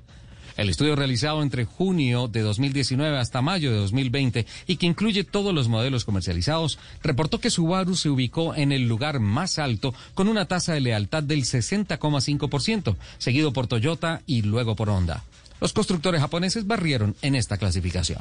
[0.59, 5.55] El estudio realizado entre junio de 2019 hasta mayo de 2020 y que incluye todos
[5.55, 10.45] los modelos comercializados, reportó que Subaru se ubicó en el lugar más alto con una
[10.45, 15.25] tasa de lealtad del 60,5%, seguido por Toyota y luego por Honda.
[15.63, 18.21] Los constructores japoneses barrieron en esta clasificación.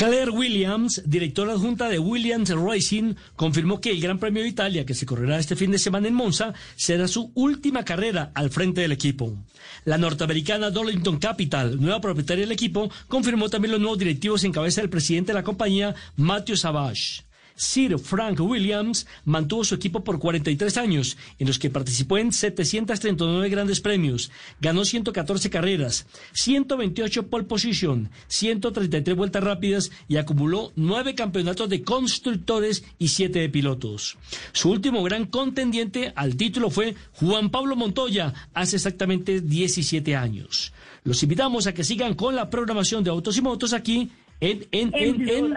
[0.00, 4.94] Claire Williams, directora adjunta de Williams Racing, confirmó que el Gran Premio de Italia, que
[4.94, 8.92] se correrá este fin de semana en Monza, será su última carrera al frente del
[8.92, 9.36] equipo.
[9.84, 14.80] La norteamericana Darlington Capital, nueva propietaria del equipo, confirmó también los nuevos directivos en cabeza
[14.80, 17.29] del presidente de la compañía, Matthew Savage.
[17.60, 23.50] Sir Frank Williams mantuvo su equipo por 43 años, en los que participó en 739
[23.50, 24.30] grandes premios,
[24.62, 32.82] ganó 114 carreras, 128 pole position, 133 vueltas rápidas y acumuló 9 campeonatos de constructores
[32.98, 34.16] y 7 de pilotos.
[34.52, 40.72] Su último gran contendiente al título fue Juan Pablo Montoya, hace exactamente 17 años.
[41.04, 44.10] Los invitamos a que sigan con la programación de Autos y Motos aquí
[44.40, 44.66] en...
[44.72, 45.54] en, en, en, en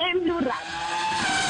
[0.00, 1.49] Blue Radio.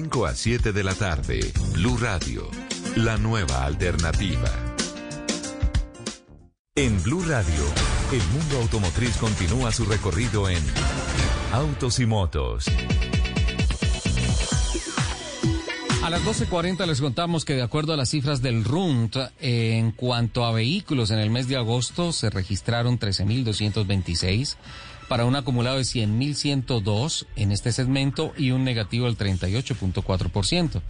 [0.00, 1.40] 5 a 7 de la tarde,
[1.72, 2.48] Blue Radio,
[2.94, 4.48] la nueva alternativa.
[6.76, 7.64] En Blue Radio,
[8.12, 10.62] el mundo automotriz continúa su recorrido en
[11.52, 12.66] Autos y Motos.
[16.04, 20.44] A las 12.40 les contamos que de acuerdo a las cifras del RUNT, en cuanto
[20.44, 24.56] a vehículos en el mes de agosto se registraron 13.226
[25.08, 30.82] para un acumulado de 100.102 en este segmento y un negativo del 38.4%.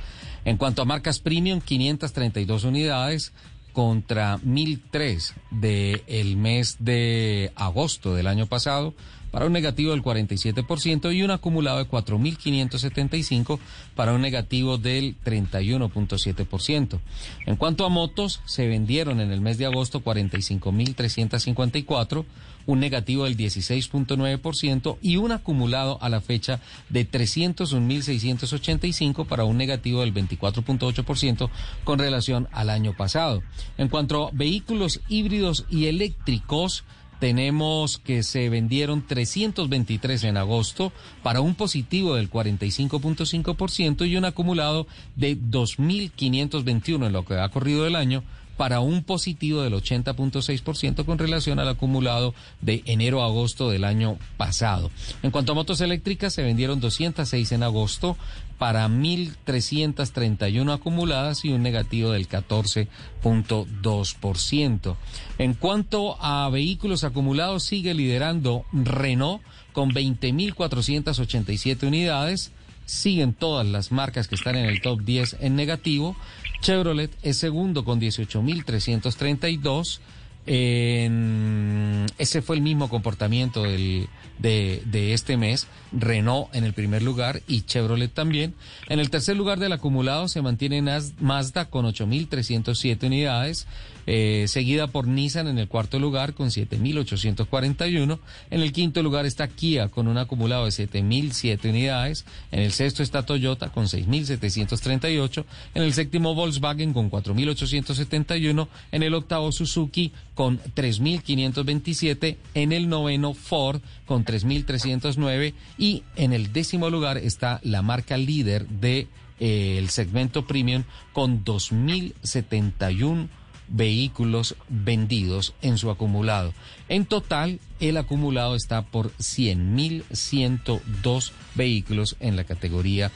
[0.45, 3.33] En cuanto a marcas premium, 532 unidades
[3.73, 8.95] contra 1.003 del mes de agosto del año pasado
[9.31, 13.61] para un negativo del 47% y un acumulado de 4.575
[13.95, 16.99] para un negativo del 31.7%.
[17.47, 22.25] En cuanto a motos, se vendieron en el mes de agosto 45.354
[22.69, 30.03] un negativo del 16.9% y un acumulado a la fecha de 301.685 para un negativo
[30.03, 31.49] del 24.8%
[31.83, 33.43] con relación al año pasado.
[33.79, 36.85] En cuanto a vehículos híbridos y eléctricos,
[37.21, 40.93] tenemos que se vendieron 323 en agosto
[41.23, 44.87] para un positivo del 45.5% y un acumulado
[45.17, 48.25] de 2.521 en lo que ha corrido el año
[48.59, 54.19] para un positivo del 80.6% con relación al acumulado de enero a agosto del año
[54.37, 54.91] pasado.
[55.23, 58.19] En cuanto a motos eléctricas, se vendieron 206 en agosto
[58.59, 64.97] para 1.331 acumuladas y un negativo del 14.2%.
[65.39, 69.41] En cuanto a vehículos acumulados, sigue liderando Renault
[69.73, 72.51] con 20.487 unidades.
[72.87, 76.17] Siguen todas las marcas que están en el top 10 en negativo.
[76.61, 80.01] Chevrolet es segundo con 18.332.
[80.47, 82.07] En...
[82.19, 84.09] Ese fue el mismo comportamiento del,
[84.39, 85.67] de, de, este mes.
[85.93, 88.55] Renault en el primer lugar y Chevrolet también.
[88.89, 90.83] En el tercer lugar del acumulado se mantiene
[91.19, 93.67] Mazda con 8.307 unidades.
[94.11, 98.19] Eh, seguida por Nissan en el cuarto lugar con 7.841.
[98.51, 102.25] En el quinto lugar está Kia con un acumulado de 7.007 unidades.
[102.51, 105.45] En el sexto está Toyota con 6.738.
[105.75, 108.69] En el séptimo Volkswagen con 4.871.
[108.93, 112.37] En el octavo Suzuki con 3.527.
[112.55, 115.55] En el noveno Ford con 3.309.
[115.77, 119.07] Y en el décimo lugar está la marca líder de
[119.39, 120.83] eh, segmento premium
[121.13, 123.29] con 2.071
[123.69, 126.55] vehículos vendidos en su acumulado.
[126.89, 133.11] En total, el acumulado está por 100.102 vehículos en la categoría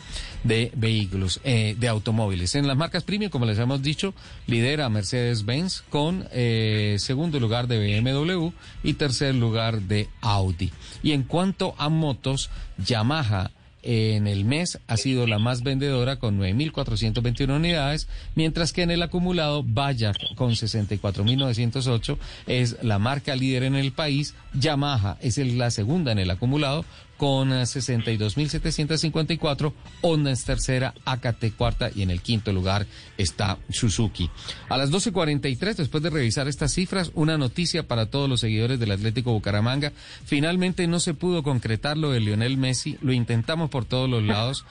[0.45, 2.55] de vehículos, eh, de automóviles.
[2.55, 4.15] En las marcas premium, como les hemos dicho,
[4.47, 8.51] lidera Mercedes-Benz con eh, segundo lugar de BMW
[8.83, 10.73] y tercer lugar de Audi.
[11.03, 13.51] Y en cuanto a motos, Yamaha
[13.83, 19.03] en el mes ha sido la más vendedora con 9.421 unidades, mientras que en el
[19.03, 25.17] acumulado Bayak con 64.908 es la marca líder en el país, Yamaha.
[25.21, 26.85] Es la segunda en el acumulado
[27.23, 32.85] con 62.754, Honda es tercera, AKT cuarta y en el quinto lugar
[33.17, 34.29] está Suzuki.
[34.69, 38.91] A las 12.43, después de revisar estas cifras, una noticia para todos los seguidores del
[38.91, 39.93] Atlético Bucaramanga.
[40.25, 44.65] Finalmente no se pudo concretar lo de Lionel Messi, lo intentamos por todos los lados,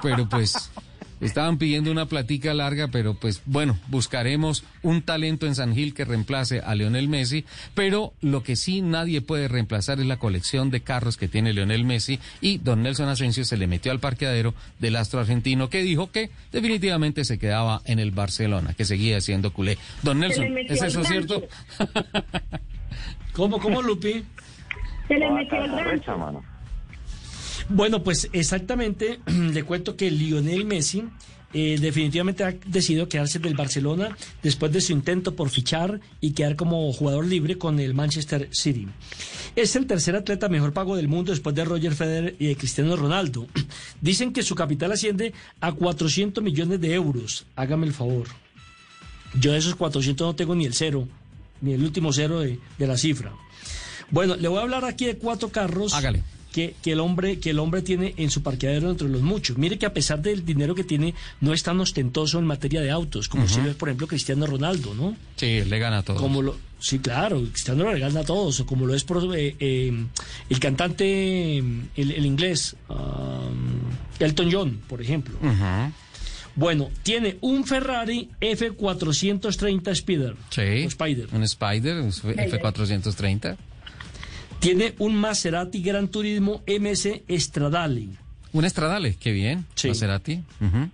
[0.00, 0.70] pero pues
[1.20, 6.04] estaban pidiendo una platica larga, pero pues bueno, buscaremos un talento en San Gil que
[6.04, 7.44] reemplace a Lionel Messi,
[7.74, 11.84] pero lo que sí nadie puede reemplazar es la colección de carros que tiene Lionel
[11.84, 16.10] Messi y don Nelson Asensio se le metió al parqueadero del astro argentino que dijo
[16.10, 19.78] que definitivamente se quedaba en el Barcelona, que seguía siendo culé.
[20.02, 21.42] Don Nelson, ¿es eso cierto?
[23.32, 24.24] ¿Cómo, cómo, Lupi?
[25.08, 26.42] Se le metió el rancho.
[27.68, 31.04] Bueno, pues exactamente, le cuento que Lionel Messi
[31.52, 36.54] eh, definitivamente ha decidido quedarse del Barcelona después de su intento por fichar y quedar
[36.54, 38.86] como jugador libre con el Manchester City.
[39.56, 42.94] Es el tercer atleta mejor pago del mundo después de Roger Federer y de Cristiano
[42.94, 43.46] Ronaldo.
[44.00, 47.46] Dicen que su capital asciende a 400 millones de euros.
[47.56, 48.26] Hágame el favor.
[49.40, 51.08] Yo de esos 400 no tengo ni el cero,
[51.60, 53.32] ni el último cero de, de la cifra.
[54.10, 55.94] Bueno, le voy a hablar aquí de cuatro carros.
[55.94, 56.22] Hágale
[56.56, 59.58] que, que, el hombre, que el hombre tiene en su parqueadero entre los muchos.
[59.58, 61.12] Mire que a pesar del dinero que tiene,
[61.42, 64.94] no es tan ostentoso en materia de autos, como si ve, por ejemplo, Cristiano Ronaldo,
[64.94, 65.14] ¿no?
[65.36, 66.18] Sí, le gana a todos.
[66.18, 69.54] Como lo, sí, claro, Cristiano le gana a todos, o como lo es por, eh,
[69.60, 70.06] eh,
[70.48, 73.82] el cantante, el, el inglés, um,
[74.18, 75.36] Elton John, por ejemplo.
[75.42, 75.92] Uh -huh.
[76.54, 80.34] Bueno, tiene un Ferrari F430 Spider.
[80.48, 80.62] Sí.
[80.62, 81.28] Spider.
[81.34, 83.58] Un Spider, un F430.
[84.66, 88.08] Tiene un Maserati Gran Turismo MS Stradale.
[88.52, 89.64] Un Stradale, qué bien.
[89.76, 89.86] Sí.
[89.86, 90.42] Maserati.
[90.60, 90.90] Uh -huh.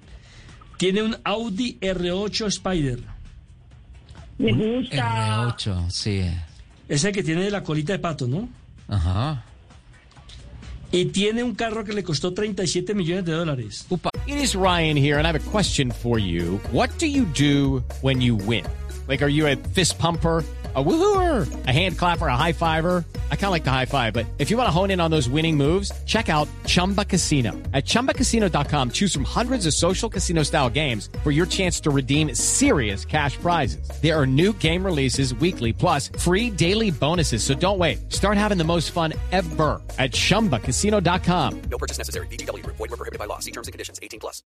[0.76, 2.98] Tiene un Audi R8 Spider.
[4.36, 5.56] Me gusta.
[5.56, 6.20] R8, sí.
[6.86, 8.46] Ese que tiene la colita de pato, ¿no?
[8.88, 9.42] Ajá.
[10.90, 13.86] Y tiene un carro que le costó 37 millones de dólares.
[13.88, 14.10] Upa.
[14.26, 16.60] It is Ryan here, and I have a question for you.
[16.72, 18.66] What do you do when you win?
[19.08, 20.44] Like, are you a fist pumper?
[20.74, 23.04] A woohooer, a hand clapper, a high fiver.
[23.30, 25.10] I kind of like the high five, but if you want to hone in on
[25.10, 27.52] those winning moves, check out Chumba Casino.
[27.74, 32.34] At ChumbaCasino.com, choose from hundreds of social casino style games for your chance to redeem
[32.34, 33.86] serious cash prizes.
[34.00, 37.44] There are new game releases weekly, plus free daily bonuses.
[37.44, 38.10] So don't wait.
[38.10, 41.62] Start having the most fun ever at ChumbaCasino.com.
[41.70, 42.26] No purchase necessary.
[42.28, 42.64] BGW.
[42.64, 43.40] Void were prohibited by law.
[43.40, 44.00] See terms and conditions.
[44.02, 44.42] 18 plus.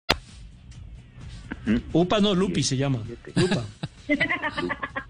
[1.95, 2.99] Upa no, Lupi se llama.
[3.37, 3.65] Lupa.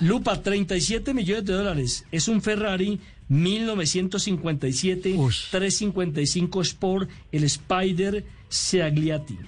[0.00, 2.04] Lupa, 37 millones de dólares.
[2.12, 5.50] Es un Ferrari 1957 Ush.
[5.50, 9.38] 355 Sport, el Spider Seagliati.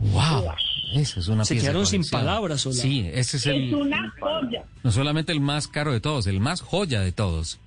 [0.00, 0.44] ¡Wow!
[0.94, 2.76] Eso es una Se pieza quedaron sin palabras, Sola.
[2.76, 3.68] Sí, ese es el.
[3.68, 4.64] Es una joya.
[4.82, 7.58] No solamente el más caro de todos, el más joya de todos.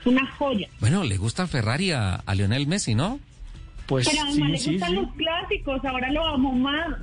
[0.00, 0.68] Es una joya.
[0.80, 3.20] Bueno, le gusta el Ferrari a, a Lionel Messi, ¿no?
[3.86, 5.02] Pues Pero además sí, le gustan sí, sí.
[5.02, 6.98] los clásicos, ahora lo amo más.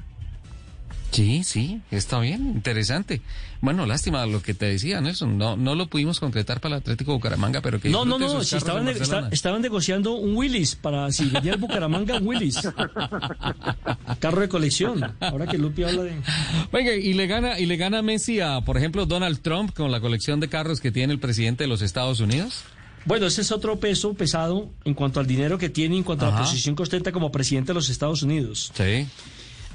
[1.12, 3.22] Sí, sí, está bien, interesante.
[3.62, 5.38] Bueno, lástima lo que te decía, Nelson.
[5.38, 8.56] No, no lo pudimos concretar para el Atlético Bucaramanga, pero que No, no, no, si
[8.58, 12.60] estaban, ne- negociando un Willis para si venía el Bucaramanga, un Willis.
[14.20, 15.16] Carro de colección.
[15.20, 16.14] Ahora que Lupi habla de.
[16.72, 20.00] Venga, y le gana, y le gana Messi a, por ejemplo, Donald Trump con la
[20.00, 22.64] colección de carros que tiene el presidente de los Estados Unidos.
[23.06, 26.32] Bueno, ese es otro peso pesado en cuanto al dinero que tiene, en cuanto a
[26.32, 28.72] la posición que ostenta como presidente de los Estados Unidos.
[28.76, 29.08] Sí.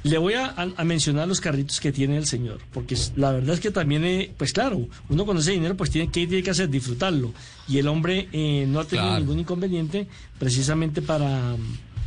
[0.05, 3.55] Le voy a, a- a mencionar los carritos que tiene el señor, porque la verdad
[3.55, 6.51] es que también, eh, pues claro, uno con ese dinero, pues tiene que, tiene que
[6.51, 7.33] hacer disfrutarlo.
[7.69, 9.21] Y el hombre eh, no ha tenido Claro.
[9.21, 10.09] ningún inconveniente
[10.41, 11.55] precisamente para,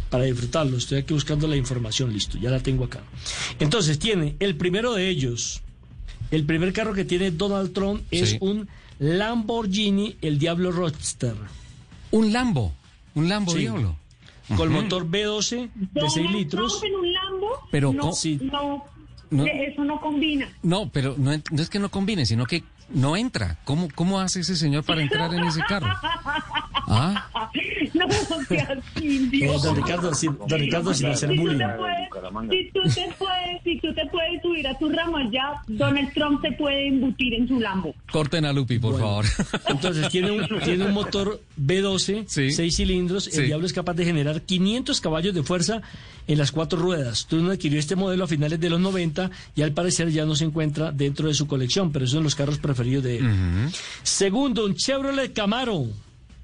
[0.09, 0.75] para disfrutarlo.
[0.77, 3.01] Estoy aquí buscando la información, listo, ya la tengo acá.
[3.59, 5.61] Entonces, tiene el primero de ellos,
[6.31, 8.37] el primer carro que tiene Donald Trump es Sí.
[8.41, 8.67] un
[8.99, 11.35] Lamborghini, el Diablo Roadster.
[12.11, 12.73] Un Lambo,
[13.15, 13.59] un Lambo Sí.
[13.59, 13.97] Diablo.
[14.55, 16.79] Con motor B12 de 6 Donald litros.
[16.79, 17.34] Trump en un Lambo,
[17.71, 18.11] Pero no,
[18.41, 18.83] no,
[19.31, 19.45] No.
[19.45, 20.47] eso no combina.
[20.63, 23.57] No, pero no es que no combine, sino que no entra.
[23.65, 25.87] ¿Cómo, cómo hace ese señor para entrar en ese carro?
[26.87, 27.27] ¿Ah?
[27.93, 28.07] No
[28.47, 29.53] seas indio.
[29.53, 31.59] Eh, don Ricardo, sin, don Ricardo, sin hacer Si tú, bullying.
[31.77, 34.91] puedes, si tú te puedes, si tú te puedes subir a tu
[35.31, 37.95] ya Donald Trump te puede embutir en su Lambo.
[38.11, 39.05] Corten a Lupi, por Bueno.
[39.07, 39.25] favor.
[39.69, 42.51] Entonces tiene un, tiene un motor B12, Sí.
[42.51, 43.25] 6 cilindros.
[43.25, 43.39] Sí.
[43.39, 45.81] El Diablo es capaz de generar 500 caballos de fuerza
[46.27, 47.27] en las cuatro ruedas.
[47.27, 50.43] Turner adquirió este modelo a finales de los 90 y al parecer ya no se
[50.45, 53.69] encuentra dentro de su colección, pero es uno de los carros preferidos de él.
[54.03, 55.85] Segundo, un Chevrolet Camaro.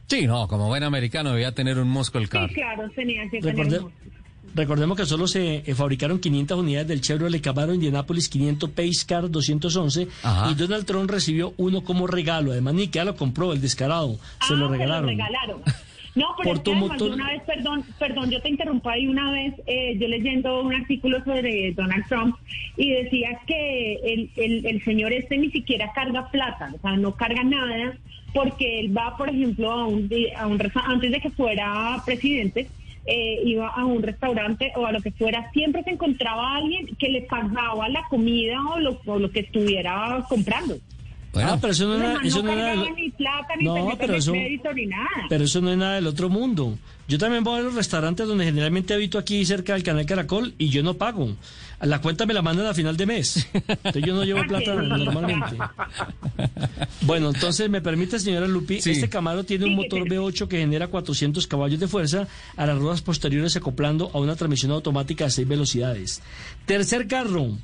[0.07, 2.49] Sí, no, como buen americano debía tener un Muscle Sí, Car.
[2.51, 3.81] claro, tenía que tener
[4.53, 9.29] recordemos que solo se eh, fabricaron 500 unidades del Chevrolet Camaro Indianapolis 500 Pace Car
[9.31, 10.51] 211 Ajá.
[10.51, 12.51] y Donald Trump recibió uno como regalo.
[12.51, 14.17] Además, ni que lo compró, el descarado.
[14.45, 15.07] Se Ah, lo regalaron.
[15.07, 15.61] regalaron.
[16.13, 18.89] No, pero Por es que tu además motor- una vez, perdón, perdón, yo te interrumpo
[18.89, 22.35] ahí una vez, eh, yo leyendo un artículo sobre Donald Trump
[22.75, 27.15] y decía que el, el, el señor este ni siquiera carga plata, o sea, no
[27.15, 27.93] carga nada,
[28.33, 32.67] porque él va, por ejemplo, a un, a un antes de que fuera presidente,
[33.05, 37.09] eh, iba a un restaurante o a lo que fuera, siempre se encontraba alguien que
[37.09, 40.75] le pagaba la comida o lo, o lo que estuviera comprando.
[41.33, 43.73] Ah, pero eso no, era, Además, eso no no era- cargaba ni plata, ni No,
[43.75, 45.07] tarjeta pero eso- crédito, ni nada.
[45.29, 46.77] Pero eso no es nada del otro mundo.
[47.07, 50.69] Yo también voy a los restaurantes donde generalmente habito aquí cerca del canal Caracol y
[50.69, 51.35] yo no pago.
[51.81, 53.47] La cuenta me la mandan a final de mes.
[53.53, 55.57] Entonces yo no llevo plata normalmente.
[57.01, 61.47] Bueno, entonces me permite, señora Lupi, este Camaro tiene un motor V8 que genera 400
[61.47, 66.21] caballos de fuerza a las ruedas posteriores acoplando a una transmisión automática de 6 velocidades.
[66.65, 67.57] Tercer carro,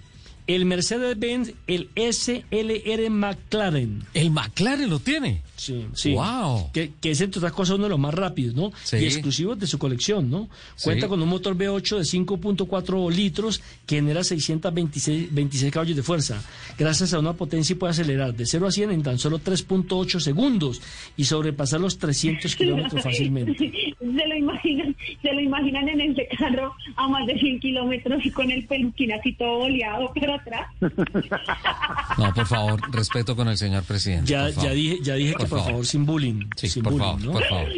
[0.47, 4.03] el Mercedes-Benz, el SLR McLaren.
[4.13, 5.41] ¿El McLaren lo tiene?
[5.57, 6.13] Sí, sí.
[6.13, 6.71] Wow.
[6.71, 8.71] Que, que es, entre otras cosas, uno de los más rápidos, ¿no?
[8.83, 8.97] Sí.
[8.97, 10.49] Y exclusivos de su colección, ¿no?
[10.83, 11.09] Cuenta Sí.
[11.09, 16.41] con un motor V8 de 5.4 litros que genera 626 26 caballos de fuerza.
[16.77, 20.19] Gracias a una potencia y puede acelerar de 0 a 100 en tan solo 3.8
[20.19, 20.81] segundos
[21.17, 23.57] y sobrepasar los 300 kilómetros fácilmente.
[23.99, 28.31] Se lo imaginan, se lo imaginan en ese carro a más de 100 kilómetros y
[28.31, 30.68] con el peluquín así todo boleado, pero atrás.
[32.18, 34.31] No, por favor, respeto con el señor presidente.
[34.31, 36.49] Ya, ya dije, ya dije que por favor, sin bullying.
[36.55, 37.31] Sí, sin por bullying, favor, ¿no?
[37.34, 37.69] por favor.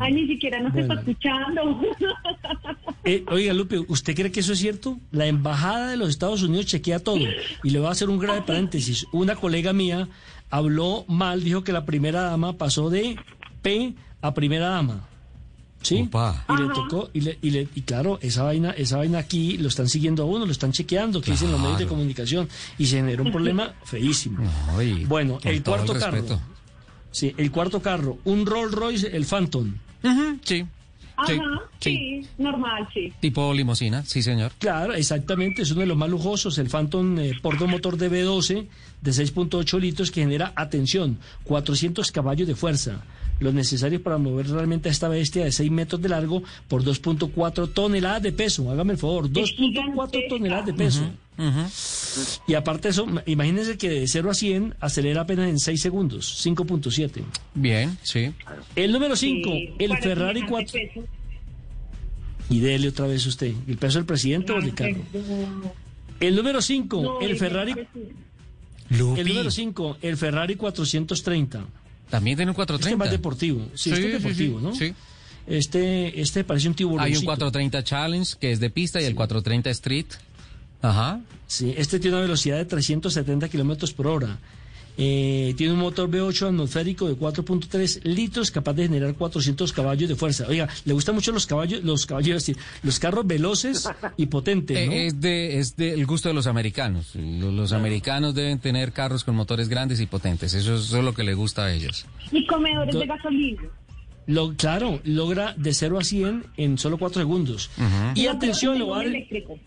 [0.00, 0.94] Ay, ni siquiera nos Bueno.
[0.94, 1.80] está escuchando.
[3.04, 4.98] Eh, oiga, Lupe, ¿usted cree que eso es cierto?
[5.12, 7.18] La embajada de los Estados Unidos chequea todo.
[7.62, 9.06] Y le voy a hacer un grave paréntesis.
[9.12, 10.08] Una colega mía
[10.50, 13.16] habló mal, dijo que la primera dama pasó de
[13.62, 15.08] P a primera dama.
[15.86, 15.94] ¿Sí?
[16.48, 19.68] Y le tocó, y, le, y, le- y claro, esa vaina, esa vaina aquí lo
[19.68, 22.96] están siguiendo a uno, lo están chequeando, que dicen los medios de comunicación, y se
[22.96, 24.38] generó un problema feísimo.
[24.76, 26.24] Ay, bueno, el cuarto el carro.
[27.12, 29.74] Sí, el cuarto carro, un Rolls Royce, el Phantom.
[30.44, 30.64] sí.
[31.18, 31.32] Ajá,
[31.80, 33.10] Sí, sí, normal, sí.
[33.20, 34.52] Tipo limosina, sí, señor.
[34.58, 38.66] Claro, exactamente, es uno de los más lujosos, el Phantom eh, Porto motor de V12
[39.00, 43.00] de 6.8 litros que genera, atención, 400 caballos de fuerza,
[43.40, 47.72] los necesarios para mover realmente a esta bestia de 6 metros de largo por 2.4
[47.72, 51.02] toneladas de peso, hágame el favor, 2.4 toneladas de peso.
[52.46, 55.80] Y aparte de eso, ma- imagínense que de 0 a 100 acelera apenas en 6
[55.82, 57.22] segundos, 5.7.
[57.54, 58.32] Bien, sí.
[58.74, 60.72] El número 5, Sí, el Ferrari semejante 4.
[61.02, 61.08] peso.
[62.48, 64.96] Y dele otra vez usted, ¿el peso del presidente o del carro?
[66.20, 67.74] El número 5, No, el el Ferrari.
[68.90, 69.20] Lupi.
[69.20, 71.64] El número 5, el Ferrari 430.
[72.10, 72.96] También tiene un Este es 430.
[72.96, 73.66] más deportivo.
[73.74, 74.74] Sí, este es deportivo, ¿no?
[74.74, 74.94] sí.
[75.46, 77.04] Este, este parece un tiburón.
[77.04, 80.06] Hay un 430 Challenge que es de pista y el 430 Street.
[80.82, 81.20] Ajá.
[81.46, 84.38] Sí, este tiene una velocidad de 370 kilómetros por hora.
[84.98, 90.16] Eh, tiene un motor V8 atmosférico de 4.3 litros capaz de generar 400 caballos de
[90.16, 90.46] fuerza.
[90.48, 94.76] Oiga, le gustan mucho los caballos, los caballos, es decir, los carros veloces y potentes,
[94.86, 94.92] ¿no?
[94.92, 97.14] Eh, Es de es del gusto de los americanos.
[97.14, 100.54] Los, los americanos deben tener carros con motores grandes y potentes.
[100.54, 102.06] Eso es, eso es lo que le gusta a ellos.
[102.32, 103.62] Y comedores Do- de gasolina.
[104.28, 107.70] Lo, claro, logra de 0 a 100 en solo 4 segundos.
[108.16, 109.58] Y atención, pero voy a dar el- eléctrico.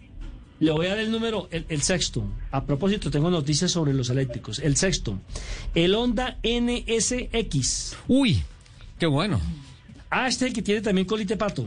[0.59, 2.23] Le voy a dar el número, el, el sexto.
[2.51, 4.59] A propósito, tengo noticias sobre los eléctricos.
[4.59, 5.19] El sexto,
[5.73, 7.95] el Honda NSX.
[8.07, 8.41] Uy,
[8.97, 9.39] qué bueno.
[10.09, 11.65] Ah, este es el que tiene también colite pato.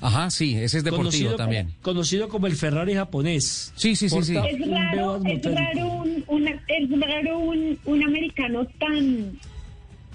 [0.00, 1.66] Ajá, sí, ese es deportivo Conocido también.
[1.66, 3.72] Como, conocido como el Ferrari japonés.
[3.74, 4.36] Sí, sí, sí, sí.
[4.36, 9.36] Es raro, V8 es raro, un, una- es raro un, un americano tan,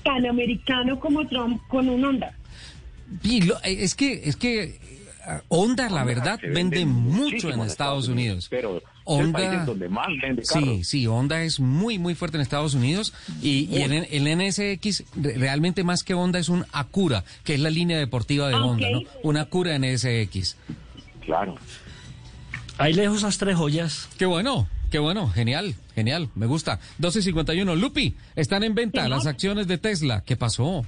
[0.04, 2.34] tan americano como Trump con un Honda.
[3.24, 4.80] Y lo- eh, es que, es que
[5.48, 8.48] Honda, la verdad, vende vende mucho en Estados Estados Unidos.
[8.48, 10.88] Unidos, pero es el Honda, país en donde más vende sí, carros.
[10.88, 15.38] sí, Honda es muy, muy fuerte en Estados Unidos y, y el, el NSX re-
[15.38, 18.88] realmente más que Honda es un Acura, que es la línea deportiva de Ah, Honda.
[18.92, 19.02] ¿no?
[19.24, 20.58] Un Acura NSX.
[21.26, 21.56] Claro.
[22.78, 24.10] Ahí lejos esas tres joyas.
[24.18, 26.80] Qué bueno, qué bueno, genial, genial, me gusta.
[27.00, 30.24] 12.51, Lupi, están en venta las acciones de Tesla.
[30.26, 30.86] ¿Qué pasó?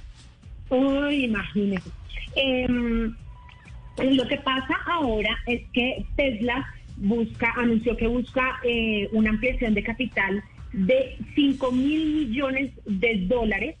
[0.68, 1.88] Uy, imagínese.
[2.34, 3.14] Em,
[4.02, 6.66] lo que pasa ahora es que Tesla
[6.96, 10.42] busca, anunció que busca eh, una ampliación de capital
[10.72, 13.76] de 5 mil millones de dólares,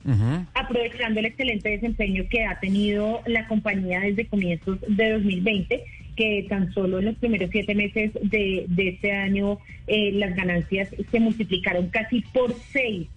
[0.54, 5.84] aprovechando el excelente desempeño que ha tenido la compañía desde comienzos de 2020,
[6.16, 10.88] que tan solo en los primeros siete meses de, de este año eh, las ganancias
[11.10, 13.08] se multiplicaron casi por seis.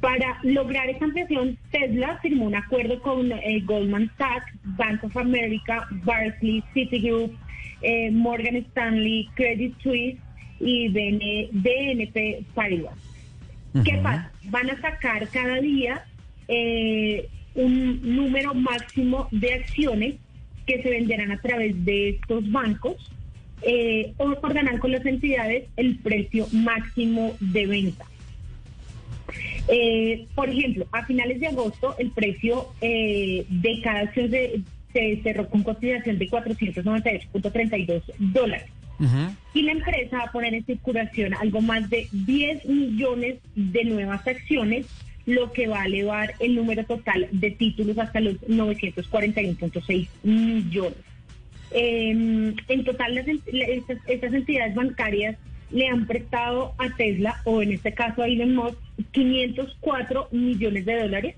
[0.00, 5.88] Para lograr esa ampliación, Tesla firmó un acuerdo con eh, Goldman Sachs, Bank of America,
[6.04, 7.32] Barclays, Citigroup,
[7.82, 10.18] eh, Morgan Stanley, Credit Suisse
[10.60, 12.96] y BN BNP Paribas.
[13.84, 14.30] ¿Qué pasa?
[14.44, 16.04] Van a sacar cada día
[16.48, 20.14] eh, un número máximo de acciones
[20.66, 22.96] que se venderán a través de estos bancos
[23.62, 28.04] eh, o acordarán con las entidades el precio máximo de venta.
[29.68, 35.48] Eh, por ejemplo, a finales de agosto el precio eh, de cada acción se, cerró
[35.48, 38.70] con cotización de 498.32 dólares.
[39.54, 44.26] Y la empresa va a poner en circulación algo más de 10 millones de nuevas
[44.26, 44.86] acciones,
[45.24, 50.98] lo que va a elevar el número total de títulos hasta los 941.6 millones.
[51.70, 55.36] Em, en total, las, estas, estas entidades bancarias
[55.70, 58.78] le han prestado a Tesla, o en este caso a Elon Musk,
[59.12, 61.36] 504 millones de dólares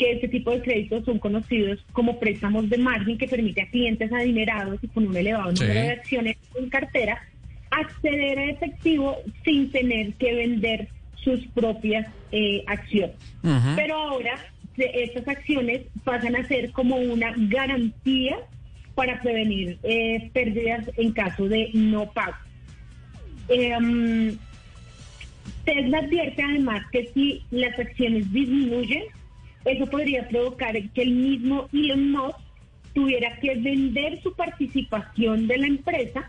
[0.00, 4.10] que este tipo de créditos son conocidos como préstamos de margen que permite a clientes
[4.10, 7.22] adinerados y con un elevado número de acciones en cartera
[7.70, 13.16] acceder a efectivo sin tener que vender sus propias eh, acciones.
[13.76, 14.38] Pero ahora
[14.78, 18.38] estas acciones pasan a ser como una garantía
[18.94, 22.36] para prevenir eh, pérdidas en caso de no pago.
[23.50, 24.38] Em,
[25.64, 29.02] Tesla advierte además que si las acciones disminuyen,
[29.64, 32.38] eso podría provocar que el mismo Elon Musk
[32.94, 36.28] tuviera que vender su participación de la empresa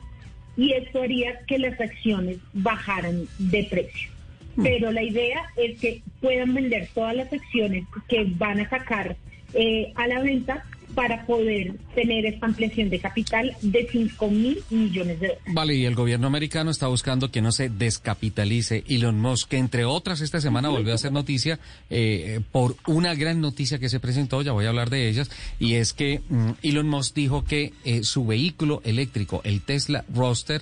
[0.57, 4.09] y esto haría que las acciones bajaran de precio.
[4.55, 4.63] Hmm.
[4.63, 9.15] Pero la idea es que puedan vender todas las acciones que van a sacar
[9.53, 10.65] eh, a la venta
[10.95, 15.53] para poder tener esta ampliación de capital de 5 mil millones de dólares.
[15.53, 19.85] Vale, y el gobierno americano está buscando que no se descapitalice Elon Musk, que entre
[19.85, 21.59] otras esta semana volvió a hacer noticia
[21.89, 25.75] eh, por una gran noticia que se presentó, ya voy a hablar de ellas, y
[25.75, 30.61] es que mm, Elon Musk dijo que eh, su vehículo eléctrico, el Tesla Roadster,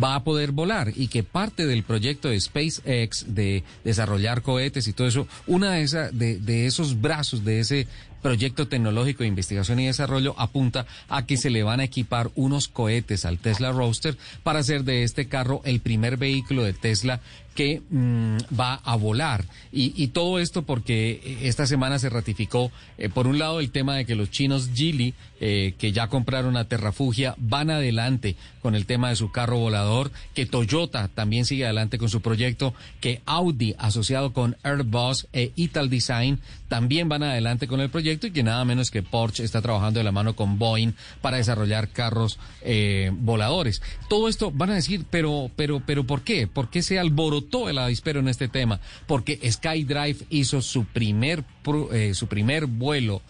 [0.00, 4.92] va a poder volar y que parte del proyecto de SpaceX de desarrollar cohetes y
[4.92, 7.86] todo eso, una de, esa, de, de esos brazos de ese
[8.22, 12.68] proyecto tecnológico de investigación y desarrollo apunta a que se le van a equipar unos
[12.68, 17.20] cohetes al Tesla Roadster para hacer de este carro el primer vehículo de Tesla
[17.56, 19.44] que mm, va a volar.
[19.72, 24.06] Y, todo esto porque esta semana se ratificó, eh, por un lado, el tema de
[24.06, 29.10] que los chinos Geely, eh, que ya compraron a Terrafugia, van adelante con el tema
[29.10, 34.32] de su carro volador, que Toyota también sigue adelante con su proyecto, que Audi, asociado
[34.32, 38.90] con Airbus e Ital Design, también van adelante con el proyecto y que nada menos
[38.90, 43.82] que Porsche está trabajando de la mano con Boeing para desarrollar carros eh, voladores.
[44.08, 46.46] Todo esto van a decir, pero, pero, pero, ¿por qué?
[46.46, 47.66] ¿Por qué se alborotó?
[47.68, 51.44] el avispero en este tema, porque SkyDrive hizo su primer,
[51.92, 53.22] eh, su primer vuelo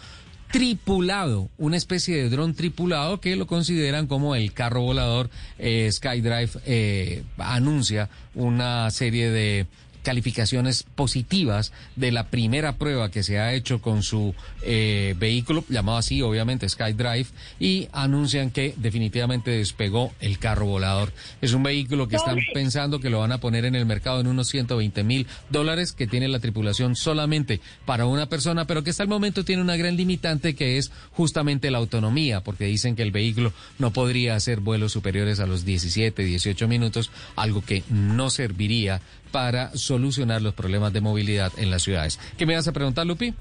[0.50, 5.28] tripulado, una especie de dron tripulado que lo consideran como el carro volador.
[5.58, 9.66] Eh, SkyDrive eh, anuncia una serie de
[10.06, 15.98] calificaciones positivas de la primera prueba que se ha hecho con su eh, vehículo, llamado
[15.98, 17.26] así obviamente SkyDrive,
[17.58, 21.12] y anuncian que definitivamente despegó el carro volador.
[21.40, 24.28] Es un vehículo que están pensando que lo van a poner en el mercado en
[24.28, 29.02] unos 120 mil dólares, que tiene la tripulación solamente para una persona, pero que hasta
[29.02, 33.10] el momento tiene una gran limitante que es justamente la autonomía, porque dicen que el
[33.10, 39.00] vehículo no podría hacer vuelos superiores a los 17, 18 minutos, algo que no serviría
[39.36, 42.18] para solucionar los problemas de movilidad en las ciudades.
[42.38, 43.34] ¿Qué me vas a preguntar, Lupi?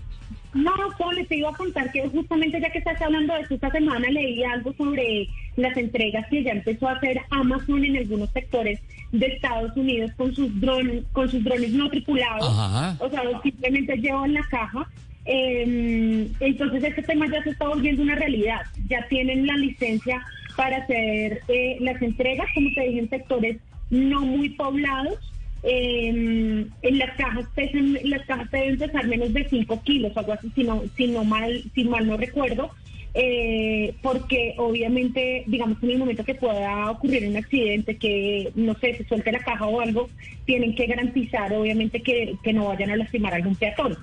[0.53, 3.71] No, Poli, te iba a contar que justamente ya que estás hablando de esto, esta
[3.71, 8.81] semana leí algo sobre las entregas que ya empezó a hacer Amazon en algunos sectores
[9.13, 12.97] de Estados Unidos con sus drones, con sus drones no tripulados.
[12.99, 14.85] O sea, simplemente llevan la caja.
[15.23, 18.63] Em, entonces este tema ya se está volviendo una realidad.
[18.89, 20.21] Ya tienen la licencia
[20.57, 23.57] para hacer eh, las entregas, como te dije, en sectores
[23.89, 25.19] no muy poblados
[25.67, 26.69] en
[26.99, 30.83] las cajas pesan, las cajas deben pesar menos de 5 kilos, algo así, si no,
[30.95, 32.71] si mal, si mal no recuerdo.
[33.17, 38.97] Eh, porque obviamente, digamos, en el momento que pueda ocurrir un accidente, que no sé,
[38.97, 40.09] se suelte la caja o algo,
[40.43, 43.97] tienen que garantizar, obviamente, que, no vayan a lastimar a algún peatón.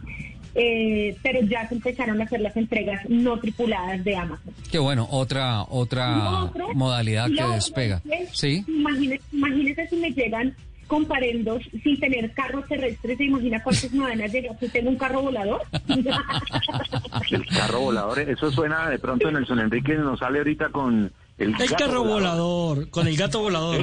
[0.55, 4.55] Eh, pero ya se empezaron a hacer las entregas no tripuladas de Amazon.
[4.71, 8.03] Qué bueno, otra otra modalidad que despega.
[8.33, 8.65] sí.
[8.67, 10.55] imagínese si me llegan
[10.93, 13.17] comparendos sin tener carros terrestres.
[13.17, 15.63] ¿Se imagina cuántas me van a llegar si tengo un carro volador?
[17.31, 21.55] el carro volador, eso suena de pronto en Nelson Enrique nos sale ahorita con el,
[21.59, 22.91] el carro volador.
[22.91, 23.81] con el gato volador.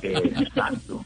[0.00, 1.04] Exacto.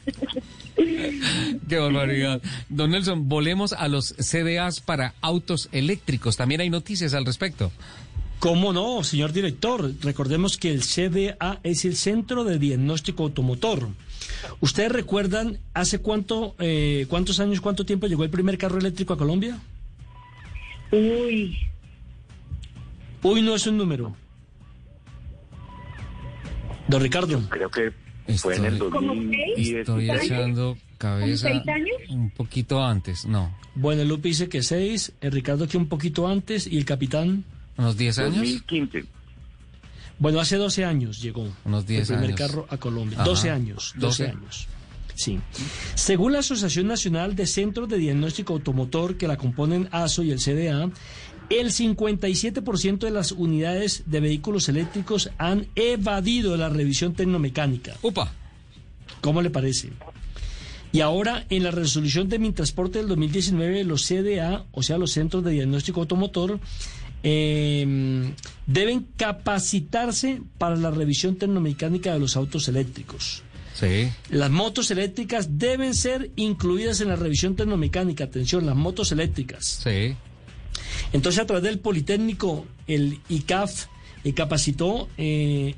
[1.67, 2.39] Qué barbaridad.
[2.69, 6.37] Don Nelson, volemos a los CDAs para autos eléctricos.
[6.37, 7.71] También hay noticias al respecto.
[8.37, 9.93] ¿Cómo no, señor director?
[10.01, 13.87] Recordemos que el CDA es el Centro de Diagnóstico Automotor.
[14.59, 19.17] ¿Ustedes recuerdan hace cuánto, eh, cuántos años, cuánto tiempo llegó el primer carro eléctrico a
[19.17, 19.59] Colombia?
[20.91, 21.57] Uy.
[23.21, 24.15] Uy no es un número.
[26.87, 27.41] Don Ricardo.
[27.49, 27.91] creo que
[28.37, 29.77] fue en el 2010.
[29.79, 31.49] Estoy echando cabeza
[32.09, 33.55] un poquito antes, no.
[33.75, 37.43] Bueno, Lupe dice que seis, el Ricardo que un poquito antes y el capitán...
[37.75, 38.35] ¿Unos 10 años?
[38.35, 39.05] 2015.
[40.19, 42.39] Bueno, hace 12 años llegó Unos 10 el primer años.
[42.39, 43.17] carro a Colombia.
[43.19, 43.25] Ajá.
[43.29, 44.37] 12 años, 12 12.
[44.37, 44.67] años.
[45.15, 45.39] Sí.
[45.95, 50.39] Según la Asociación Nacional de Centros de Diagnóstico Automotor que la componen ASO y el
[50.39, 50.89] CDA,
[51.49, 57.95] el 57% de las unidades de vehículos eléctricos han evadido la revisión tecnomecánica.
[58.01, 58.31] ¡Upa!
[59.21, 59.89] ¿Cómo le parece?
[60.91, 65.11] Y ahora, en la resolución de Mi Transporte del 2019, los CDA, o sea, los
[65.11, 66.59] Centros de Diagnóstico Automotor,
[67.23, 68.33] eh,
[68.67, 73.43] deben capacitarse para la revisión tecnomecánica de los autos eléctricos.
[73.73, 74.11] Sí.
[74.29, 78.25] Las motos eléctricas deben ser incluidas en la revisión tecnomecánica.
[78.25, 79.65] Atención, las motos eléctricas.
[79.65, 80.15] Sí.
[81.11, 83.87] Entonces, a través del Politécnico, el ICAF
[84.23, 85.75] eh, capacitó eh,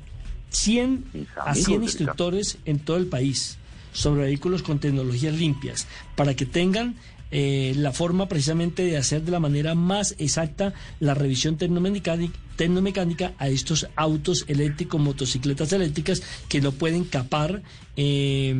[0.50, 3.58] 100 a amigos 100 del instructores en todo el país
[3.92, 5.86] sobre vehículos con tecnologías limpias
[6.16, 6.96] para que tengan
[7.30, 13.32] eh, la forma precisamente de hacer de la manera más exacta la revisión tecnomecánica, tecnomecánica
[13.38, 17.62] a estos autos eléctricos, motocicletas eléctricas que no pueden capar
[17.96, 18.54] eh,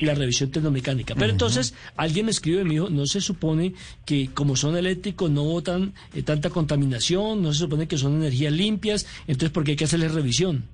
[0.00, 1.14] la revisión tecnomecánica.
[1.14, 3.74] Pero entonces alguien me escribe y me dijo, no se supone
[4.04, 8.52] que como son eléctricos no botan eh, tanta contaminación, no se supone que son energías
[8.52, 10.64] limpias, entonces ¿por qué hay que hacerles revisión?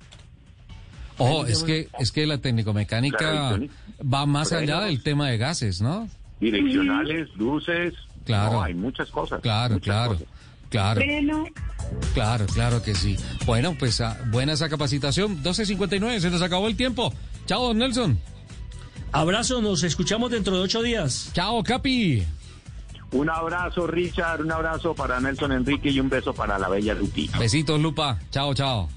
[1.17, 3.69] Ojo, es que, es que la revisión.
[4.01, 6.09] va más allá del tema de gases, ¿no?
[6.43, 7.93] Direccionales, luces.
[8.25, 8.53] Claro.
[8.53, 9.41] No, hay muchas cosas.
[9.41, 10.27] Claro, muchas claro, cosas.
[10.69, 11.01] claro.
[11.05, 11.45] Bueno,
[12.13, 13.17] Claro, claro que sí.
[13.45, 15.43] Bueno, pues ah, buena esa capacitación.
[15.43, 17.13] 12.59, se nos acabó el tiempo.
[17.45, 18.19] Chao, don Nelson.
[19.11, 21.29] Abrazo, nos escuchamos dentro de ocho días.
[21.33, 22.23] Chao, Capi.
[23.11, 27.29] Un abrazo, Richard, un abrazo para Nelson Enrique y un beso para la bella Lupi.
[27.37, 28.19] Besitos, Lupa.
[28.31, 28.89] Chao, chao.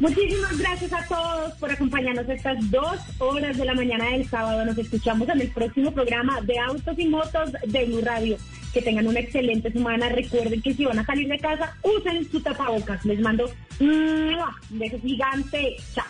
[0.00, 4.64] Muchísimas gracias a todos por acompañarnos estas dos horas de la mañana del sábado.
[4.64, 8.36] Nos escuchamos en el próximo programa de Autos y Motos de Blue Radio.
[8.72, 10.08] Que tengan una excelente semana.
[10.08, 13.04] Recuerden que si van a salir de casa, usen su tapabocas.
[13.04, 13.50] Les mando
[13.80, 14.36] un
[14.70, 15.76] beso gigante.
[15.94, 16.04] Chao.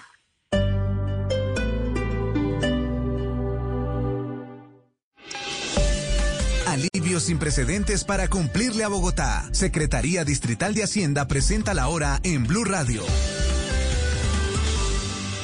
[6.66, 9.48] Alivio sin precedentes para cumplirle a Bogotá.
[9.52, 13.02] Secretaría Distrital de Hacienda presenta la hora en Blue Radio.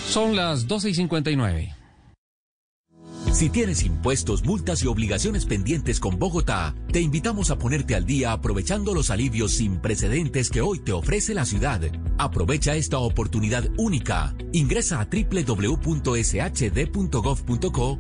[0.09, 1.84] Son las 12 y 59.
[3.33, 8.33] Si tienes impuestos, multas y obligaciones pendientes con Bogotá, te invitamos a ponerte al día
[8.33, 11.81] aprovechando los alivios sin precedentes que hoy te ofrece la ciudad.
[12.17, 14.37] Aprovecha esta oportunidad única.
[14.53, 15.59] Ingresa a www.shd.gov.co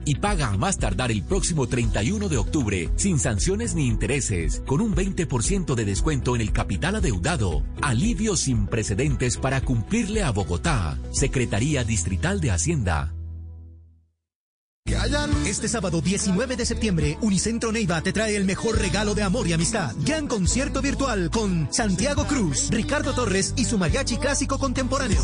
[0.04, 4.80] y paga a más tardar el próximo 31 de octubre, sin sanciones ni intereses, con
[4.80, 7.64] un 20% de descuento en el capital adeudado.
[7.82, 11.00] Alivios sin precedentes para cumplirle a Bogotá.
[11.10, 13.13] Secretaría Distrital de Hacienda.
[15.46, 19.54] Este sábado 19 de septiembre, Unicentro Neiva te trae el mejor regalo de amor y
[19.54, 19.94] amistad.
[20.00, 25.22] Gran concierto virtual con Santiago Cruz, Ricardo Torres y su mariachi clásico contemporáneo.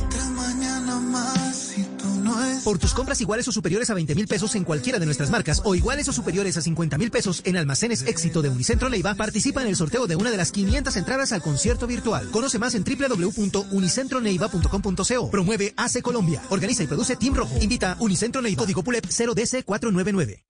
[2.65, 5.61] Por tus compras iguales o superiores a 20 mil pesos en cualquiera de nuestras marcas
[5.65, 9.63] o iguales o superiores a 50 mil pesos en almacenes éxito de Unicentro Neiva, participa
[9.63, 12.29] en el sorteo de una de las 500 entradas al concierto virtual.
[12.31, 15.31] Conoce más en www.unicentroneiva.com.co.
[15.31, 16.43] Promueve ACE Colombia.
[16.51, 17.57] Organiza y produce Team Rojo.
[17.61, 18.61] Invita Unicentro Neiva.
[18.61, 20.45] Código PULEP 0DC499.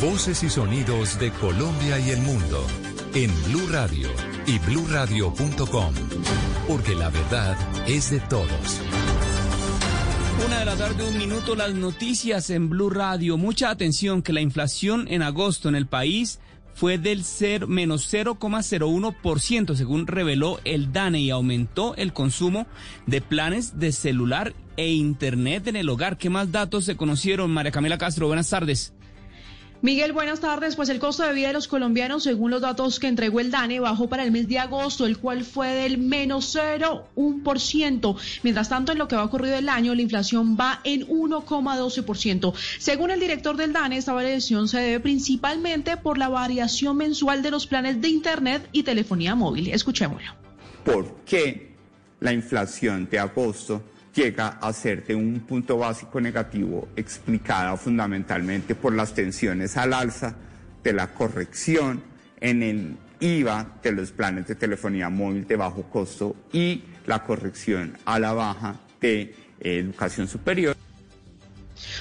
[0.00, 2.66] Voces y sonidos de Colombia y el mundo
[3.14, 4.10] en Blue Radio
[4.46, 5.94] y bluradio.com,
[6.68, 7.56] porque la verdad
[7.88, 8.80] es de todos.
[10.46, 13.38] Una de la tarde, un minuto, las noticias en Blue Radio.
[13.38, 16.40] Mucha atención que la inflación en agosto en el país
[16.74, 22.66] fue del ser, menos 0,01%, según reveló el DANE, y aumentó el consumo
[23.06, 26.18] de planes de celular e internet en el hogar.
[26.18, 27.50] ¿Qué más datos se conocieron?
[27.50, 28.92] María Camila Castro, buenas tardes.
[29.86, 30.74] Miguel, buenas tardes.
[30.74, 33.78] Pues el costo de vida de los colombianos, según los datos que entregó el DANE,
[33.78, 38.16] bajó para el mes de agosto, el cual fue del menos 0,1%.
[38.42, 42.52] Mientras tanto, en lo que va ocurrido el año, la inflación va en 1,12%.
[42.80, 47.52] Según el director del DANE, esta variación se debe principalmente por la variación mensual de
[47.52, 49.68] los planes de Internet y telefonía móvil.
[49.68, 50.32] Escuchémoslo.
[50.84, 51.76] ¿Por qué
[52.18, 53.84] la inflación de agosto
[54.16, 60.34] llega a ser de un punto básico negativo explicada fundamentalmente por las tensiones al alza
[60.82, 62.02] de la corrección
[62.40, 67.96] en el IVA de los planes de telefonía móvil de bajo costo y la corrección
[68.06, 70.76] a la baja de educación superior.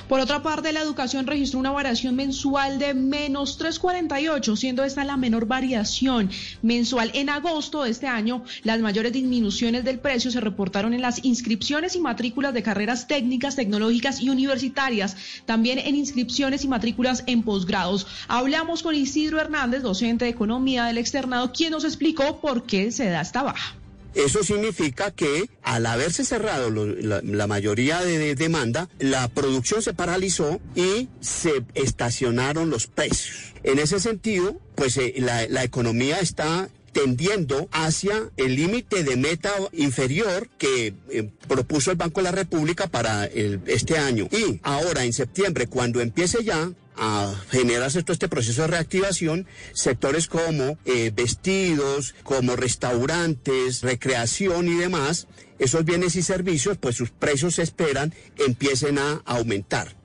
[0.07, 5.18] Por otra parte, la educación registró una variación mensual de menos 3,48, siendo esta la
[5.18, 6.30] menor variación
[6.61, 7.11] mensual.
[7.14, 11.95] En agosto de este año, las mayores disminuciones del precio se reportaron en las inscripciones
[11.95, 15.15] y matrículas de carreras técnicas, tecnológicas y universitarias,
[15.45, 18.07] también en inscripciones y matrículas en posgrados.
[18.27, 23.10] Hablamos con Isidro Hernández, docente de Economía del Externado, quien nos explicó por qué se
[23.10, 23.76] da esta baja.
[24.16, 31.10] Eso significa que al haberse cerrado la, mayoría de, demanda, la producción se paralizó y
[31.20, 33.54] se estacionaron los precios.
[33.64, 40.48] En ese sentido, pues eh, la, economía está tendiendo hacia el límite de meta inferior
[40.58, 44.30] que eh, propuso el Banco de la República para este año.
[44.32, 50.28] Y ahora en septiembre, cuando empiece ya, a generarse todo este proceso de reactivación, sectores
[50.28, 55.28] como eh, vestidos, como restaurantes, recreación y demás,
[55.60, 59.96] esos bienes y servicios, pues sus precios se esperan empiecen a aumentar.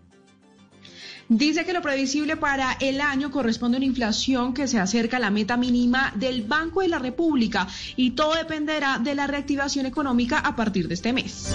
[1.28, 5.20] Dice que lo previsible para el año corresponde a una inflación que se acerca a
[5.20, 10.40] la meta mínima del Banco de la República y todo dependerá de la reactivación económica
[10.40, 11.54] a partir de este mes.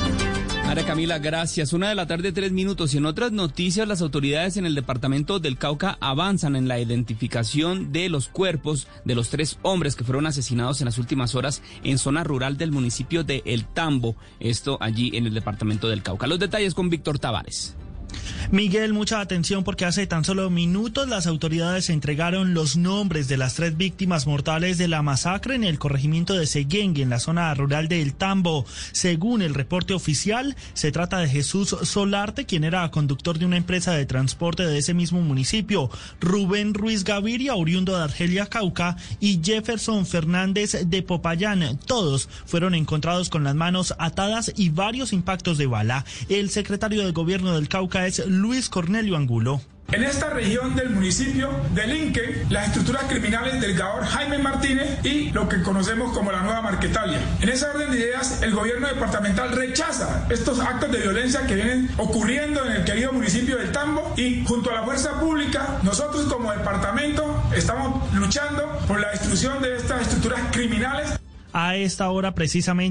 [0.66, 1.74] María Camila, gracias.
[1.74, 2.94] Una de la tarde, tres minutos.
[2.94, 7.92] Y en otras noticias, las autoridades en el departamento del Cauca avanzan en la identificación
[7.92, 12.00] de los cuerpos de los tres hombres que fueron asesinados en las últimas horas en
[12.00, 14.16] zona rural del municipio de El Tambo.
[14.40, 16.26] Esto allí en el departamento del Cauca.
[16.26, 17.76] Los detalles con Víctor Tavares.
[18.52, 23.56] Miguel, mucha atención porque hace tan solo minutos las autoridades entregaron los nombres de las
[23.56, 27.88] tres víctimas mortales de la masacre en el corregimiento de Seguengue, en la zona rural
[27.88, 28.66] de El Tambo.
[28.92, 33.94] Según el reporte oficial, se trata de Jesús Solarte, quien era conductor de una empresa
[33.94, 35.90] de transporte de ese mismo municipio,
[36.22, 41.80] Rubén Ruiz Gaviria, oriundo de Argelia, Cauca, y Jefferson Fernández de Popayán.
[41.86, 46.06] Todos fueron encontrados con las manos atadas y varios impactos de bala.
[46.30, 49.62] El secretario de gobierno del Cauca es Luis Cornelio Angulo.
[49.92, 55.48] En esta región del municipio delinquen las estructuras criminales del Gaor Jaime Martínez y lo
[55.48, 57.20] que conocemos como la Nueva Marquetalia.
[57.40, 61.90] En esa orden de ideas, el gobierno departamental rechaza estos actos de violencia que vienen
[61.98, 66.52] ocurriendo en el querido municipio del Tambo y junto a la fuerza pública, nosotros como
[66.52, 71.20] departamento estamos luchando por la destrucción de estas estructuras criminales.
[71.54, 72.84] A esta hora precisamente